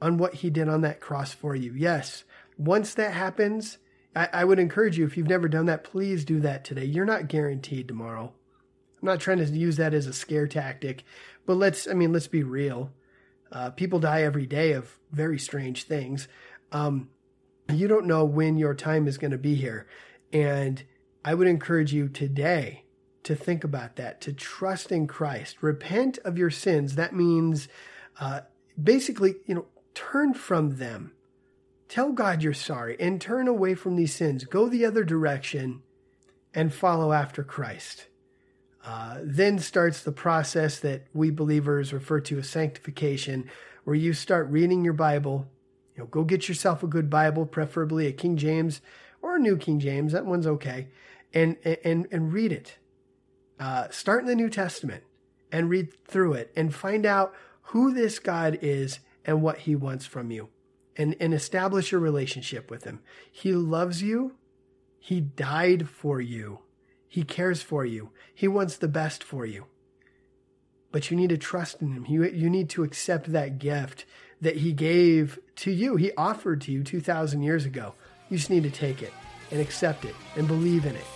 on 0.00 0.18
what 0.18 0.34
he 0.34 0.50
did 0.50 0.68
on 0.68 0.80
that 0.82 1.00
cross 1.00 1.32
for 1.32 1.54
you. 1.54 1.72
Yes, 1.74 2.24
once 2.58 2.94
that 2.94 3.12
happens, 3.12 3.78
I, 4.14 4.28
I, 4.32 4.44
would 4.44 4.58
encourage 4.58 4.98
you, 4.98 5.04
if 5.04 5.16
you've 5.16 5.28
never 5.28 5.48
done 5.48 5.66
that, 5.66 5.84
please 5.84 6.24
do 6.24 6.40
that 6.40 6.64
today. 6.64 6.84
You're 6.84 7.04
not 7.04 7.28
guaranteed 7.28 7.88
tomorrow. 7.88 8.32
I'm 9.00 9.06
not 9.06 9.20
trying 9.20 9.38
to 9.38 9.46
use 9.46 9.76
that 9.76 9.94
as 9.94 10.06
a 10.06 10.12
scare 10.12 10.46
tactic, 10.46 11.04
but 11.46 11.56
let's, 11.56 11.88
I 11.88 11.94
mean, 11.94 12.12
let's 12.12 12.28
be 12.28 12.42
real. 12.42 12.90
Uh, 13.50 13.70
people 13.70 13.98
die 13.98 14.22
every 14.22 14.46
day 14.46 14.72
of 14.72 14.98
very 15.10 15.38
strange 15.38 15.84
things. 15.84 16.28
Um, 16.72 17.10
You 17.68 17.88
don't 17.88 18.06
know 18.06 18.24
when 18.24 18.58
your 18.58 18.74
time 18.74 19.06
is 19.06 19.18
going 19.18 19.30
to 19.30 19.38
be 19.38 19.54
here. 19.54 19.86
And 20.32 20.82
I 21.24 21.34
would 21.34 21.46
encourage 21.46 21.92
you 21.92 22.08
today 22.08 22.81
to 23.24 23.34
think 23.34 23.64
about 23.64 23.96
that, 23.96 24.20
to 24.22 24.32
trust 24.32 24.90
in 24.90 25.06
Christ, 25.06 25.62
repent 25.62 26.18
of 26.24 26.36
your 26.36 26.50
sins. 26.50 26.96
That 26.96 27.14
means 27.14 27.68
uh, 28.20 28.40
basically, 28.82 29.36
you 29.46 29.54
know, 29.54 29.66
turn 29.94 30.34
from 30.34 30.76
them. 30.76 31.12
Tell 31.88 32.12
God 32.12 32.42
you're 32.42 32.54
sorry 32.54 32.96
and 32.98 33.20
turn 33.20 33.48
away 33.48 33.74
from 33.74 33.96
these 33.96 34.14
sins. 34.14 34.44
Go 34.44 34.68
the 34.68 34.84
other 34.84 35.04
direction 35.04 35.82
and 36.54 36.72
follow 36.72 37.12
after 37.12 37.42
Christ. 37.42 38.06
Uh, 38.84 39.18
then 39.22 39.58
starts 39.58 40.02
the 40.02 40.12
process 40.12 40.80
that 40.80 41.06
we 41.12 41.30
believers 41.30 41.92
refer 41.92 42.18
to 42.20 42.38
as 42.38 42.48
sanctification, 42.48 43.48
where 43.84 43.94
you 43.94 44.12
start 44.12 44.48
reading 44.48 44.84
your 44.84 44.94
Bible. 44.94 45.46
You 45.94 46.02
know, 46.02 46.06
go 46.06 46.24
get 46.24 46.48
yourself 46.48 46.82
a 46.82 46.88
good 46.88 47.08
Bible, 47.08 47.46
preferably 47.46 48.06
a 48.06 48.12
King 48.12 48.36
James 48.36 48.80
or 49.20 49.36
a 49.36 49.38
New 49.38 49.56
King 49.56 49.78
James. 49.78 50.12
That 50.12 50.26
one's 50.26 50.48
okay, 50.48 50.88
and 51.32 51.56
and 51.84 52.08
and 52.10 52.32
read 52.32 52.50
it. 52.50 52.78
Uh, 53.62 53.88
start 53.90 54.22
in 54.22 54.26
the 54.26 54.34
New 54.34 54.50
Testament 54.50 55.04
and 55.52 55.70
read 55.70 55.94
through 56.04 56.32
it 56.32 56.52
and 56.56 56.74
find 56.74 57.06
out 57.06 57.32
who 57.66 57.94
this 57.94 58.18
God 58.18 58.58
is 58.60 58.98
and 59.24 59.40
what 59.40 59.58
He 59.58 59.76
wants 59.76 60.04
from 60.04 60.32
you, 60.32 60.48
and 60.96 61.14
and 61.20 61.32
establish 61.32 61.92
your 61.92 62.00
relationship 62.00 62.72
with 62.72 62.82
Him. 62.82 62.98
He 63.30 63.52
loves 63.52 64.02
you. 64.02 64.32
He 64.98 65.20
died 65.20 65.88
for 65.88 66.20
you. 66.20 66.58
He 67.06 67.22
cares 67.22 67.62
for 67.62 67.84
you. 67.84 68.10
He 68.34 68.48
wants 68.48 68.76
the 68.76 68.88
best 68.88 69.22
for 69.22 69.46
you. 69.46 69.66
But 70.90 71.12
you 71.12 71.16
need 71.16 71.30
to 71.30 71.38
trust 71.38 71.80
in 71.80 71.92
Him. 71.92 72.04
You, 72.08 72.24
you 72.24 72.50
need 72.50 72.68
to 72.70 72.82
accept 72.82 73.30
that 73.30 73.60
gift 73.60 74.06
that 74.40 74.56
He 74.56 74.72
gave 74.72 75.38
to 75.58 75.70
you. 75.70 75.94
He 75.94 76.10
offered 76.16 76.62
to 76.62 76.72
you 76.72 76.82
2,000 76.82 77.44
years 77.44 77.64
ago. 77.64 77.94
You 78.28 78.38
just 78.38 78.50
need 78.50 78.64
to 78.64 78.72
take 78.72 79.02
it 79.02 79.12
and 79.52 79.60
accept 79.60 80.04
it 80.04 80.16
and 80.34 80.48
believe 80.48 80.84
in 80.84 80.96
it. 80.96 81.06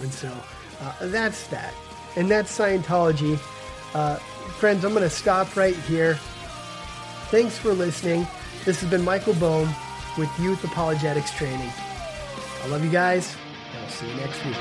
And 0.00 0.10
so 0.10 0.32
uh, 0.80 0.94
that's 1.08 1.46
that. 1.48 1.74
And 2.16 2.30
that's 2.30 2.56
Scientology. 2.56 3.38
Uh, 3.94 4.16
friends, 4.58 4.84
I'm 4.84 4.92
going 4.92 5.02
to 5.02 5.10
stop 5.10 5.56
right 5.56 5.76
here. 5.76 6.14
Thanks 7.30 7.58
for 7.58 7.72
listening. 7.72 8.26
This 8.64 8.80
has 8.80 8.90
been 8.90 9.04
Michael 9.04 9.34
Bohm 9.34 9.68
with 10.16 10.30
Youth 10.40 10.64
Apologetics 10.64 11.34
Training. 11.34 11.72
I 12.62 12.68
love 12.68 12.84
you 12.84 12.90
guys. 12.90 13.36
and 13.74 13.84
I'll 13.84 13.90
see 13.90 14.08
you 14.08 14.14
next 14.16 14.44
week. 14.44 14.56